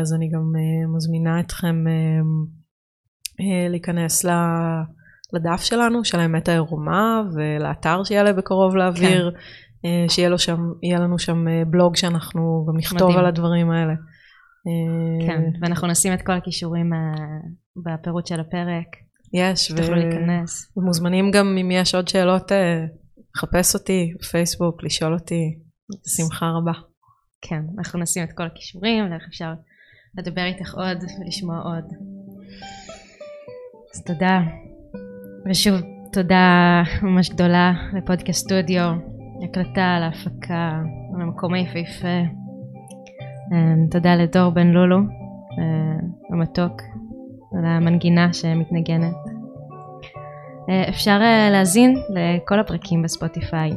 אז 0.00 0.14
אני 0.14 0.30
גם 0.30 0.52
מזמינה 0.96 1.40
אתכם 1.40 1.84
להיכנס 3.70 4.24
ל... 4.24 4.30
לדף 5.32 5.60
שלנו, 5.60 6.04
של 6.04 6.20
האמת 6.20 6.48
העירומה, 6.48 7.22
ולאתר 7.34 8.04
שיעלה 8.04 8.32
בקרוב 8.32 8.76
לאוויר, 8.76 9.32
כן. 9.82 10.08
שיהיה 10.08 10.28
לו 10.28 10.38
שם, 10.38 10.60
לנו 10.98 11.18
שם 11.18 11.44
בלוג 11.70 11.96
שאנחנו 11.96 12.66
גם 12.68 12.76
נכתוב 12.76 13.02
מדהים. 13.02 13.18
על 13.18 13.26
הדברים 13.26 13.70
האלה. 13.70 13.94
כן, 15.26 15.42
ואנחנו 15.62 15.88
נשים 15.88 16.14
את 16.14 16.22
כל 16.22 16.32
הכישורים 16.32 16.90
בפירוט 17.84 18.26
של 18.26 18.40
הפרק. 18.40 18.86
יש, 19.34 19.70
ו... 19.70 19.94
להיכנס. 19.94 20.72
ומוזמנים 20.76 21.30
גם 21.30 21.56
אם 21.60 21.70
יש 21.70 21.94
עוד 21.94 22.08
שאלות, 22.08 22.52
לחפש 23.36 23.74
אותי 23.74 24.14
בפייסבוק, 24.20 24.84
לשאול 24.84 25.14
אותי, 25.14 25.58
בשמחה 25.90 26.46
רבה. 26.46 26.72
כן, 27.42 27.62
אנחנו 27.78 27.98
נשים 27.98 28.24
את 28.24 28.32
כל 28.32 28.46
הכישורים, 28.46 29.10
ואיך 29.10 29.22
אפשר 29.28 29.52
לדבר 30.18 30.44
איתך 30.44 30.74
עוד 30.74 30.98
ולשמוע 31.20 31.58
עוד. 31.58 31.84
אז 33.94 34.04
תודה. 34.04 34.40
ושוב, 35.46 35.80
תודה 36.12 36.82
ממש 37.02 37.30
גדולה 37.30 37.72
לפודקאסט 37.92 38.44
סטודיו, 38.44 38.92
להקלטה, 39.40 39.98
להפקה, 40.00 40.82
למקום 41.18 41.54
היפהפה. 41.54 42.18
אמ, 43.52 43.86
תודה 43.90 44.14
לדור 44.14 44.50
בן 44.50 44.66
לולו, 44.66 44.96
אה, 45.58 45.98
המתוק, 46.32 46.82
על 47.58 47.64
המנגינה 47.64 48.32
שמתנגנת. 48.32 49.14
אה, 50.70 50.88
אפשר 50.88 51.18
אה, 51.22 51.50
להאזין 51.50 51.94
לכל 52.10 52.60
הפרקים 52.60 53.02
בספוטיפיי 53.02 53.70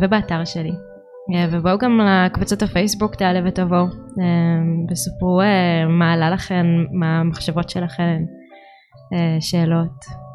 ובאתר 0.00 0.44
שלי. 0.44 0.72
ובואו 1.52 1.78
גם 1.78 2.00
לקבוצות 2.00 2.62
הפייסבוק 2.62 3.14
תעלה 3.14 3.40
ותבואו 3.44 3.86
וספרו 4.90 5.40
מה 5.88 6.12
עלה 6.12 6.30
לכם, 6.30 6.66
מה 6.92 7.20
המחשבות 7.20 7.70
שלכם, 7.70 8.22
שאלות. 9.40 10.25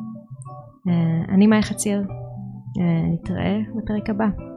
אני 1.30 1.48
מאי 1.48 1.62
חציר, 1.62 2.04
נתראה 3.14 3.58
בפרק 3.76 4.10
הבא. 4.10 4.51